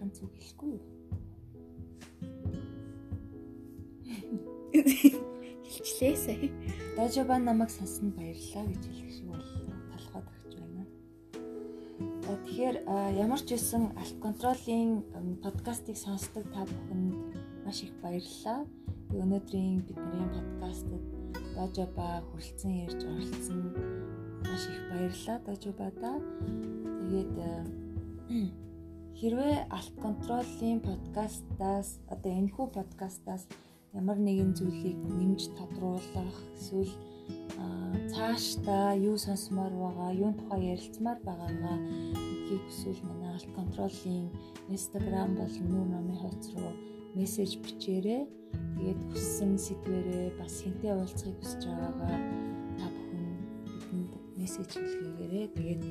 ганц 0.00 0.16
үг 0.24 0.32
хэлэхгүй 0.40 0.72
юу? 0.72 0.88
Хэлчлээ 5.68 6.16
сая. 6.16 6.48
Дожбон 6.96 7.44
намайг 7.44 7.68
сонсон 7.68 8.16
баярлалаа 8.16 8.72
гэж 8.72 8.82
хэлэх 8.88 9.07
За 12.28 12.36
тэгэхээр 12.36 12.76
ямар 13.24 13.40
ч 13.40 13.56
байсан 13.56 13.88
алт 13.96 14.16
контролын 14.20 15.00
подкастыг 15.40 15.96
сонсдог 15.96 16.44
та 16.52 16.68
бүхэнд 16.68 17.16
маш 17.64 17.80
их 17.88 17.92
баярлалаа. 18.04 18.68
Өнөөдрийн 19.16 19.80
бидний 19.88 20.28
подкастад 20.36 21.02
Дожоба 21.56 22.20
хүрэлцэн 22.28 22.84
ирж 22.84 23.00
оролцсон 23.00 23.72
маш 24.44 24.62
их 24.68 24.80
баярлалаа 24.92 25.38
Дожобада. 25.48 26.12
Тэгээд 27.00 27.34
хэрвээ 29.24 29.56
алт 29.72 29.94
контролын 30.04 30.84
подкастаас 30.84 31.96
одоо 32.12 32.28
энэхүү 32.28 32.66
подкастаас 32.76 33.48
ямар 33.96 34.20
нэгэн 34.20 34.52
зүйлийг 34.52 35.00
нэмж 35.00 35.56
тодруулах 35.56 36.36
эсвэл 36.60 36.92
цаашдаа 38.12 38.98
юу 38.98 39.16
сонсомоор 39.16 39.72
байгаа, 39.72 40.10
юун 40.12 40.34
тухай 40.34 40.60
ярилцмаар 40.74 41.18
байгаагаа 41.22 41.76
гэдгийг 41.78 42.62
хүсвэл 42.66 43.02
манай 43.06 43.30
алт 43.36 43.50
контролын 43.54 44.26
Instagram 44.68 45.30
болон 45.38 45.66
нүүр 45.70 45.88
номын 45.92 46.18
хуудас 46.18 46.50
руу 46.56 46.72
мессеж 47.14 47.52
бичээрэй. 47.62 48.22
Тэгээд 48.76 49.00
хүссэн 49.12 49.52
сэдвэрээ 49.58 50.26
бас 50.40 50.54
хинтээ 50.62 50.92
уулзахыг 50.96 51.36
хүсэж 51.38 51.62
байгаагаа 51.68 52.18
та 52.78 52.86
бүхэн 52.94 53.26
бидэнд 53.64 54.12
мессеж 54.40 54.70
хэлгээгээрэй. 54.72 55.46
Тэгээд 55.56 55.82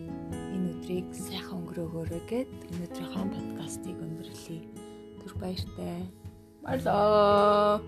энэ 0.55 0.67
өдрийг 0.73 1.07
сайхан 1.13 1.57
өнгөрөөгөөрэй 1.61 2.23
гэд 2.31 2.49
энэ 2.71 2.83
өдрийн 2.85 3.29
подкастыг 3.35 3.97
өндөрлөе. 4.03 4.61
Түр 5.21 5.33
баяртай. 5.41 6.01
Баярлалаа. 6.63 7.81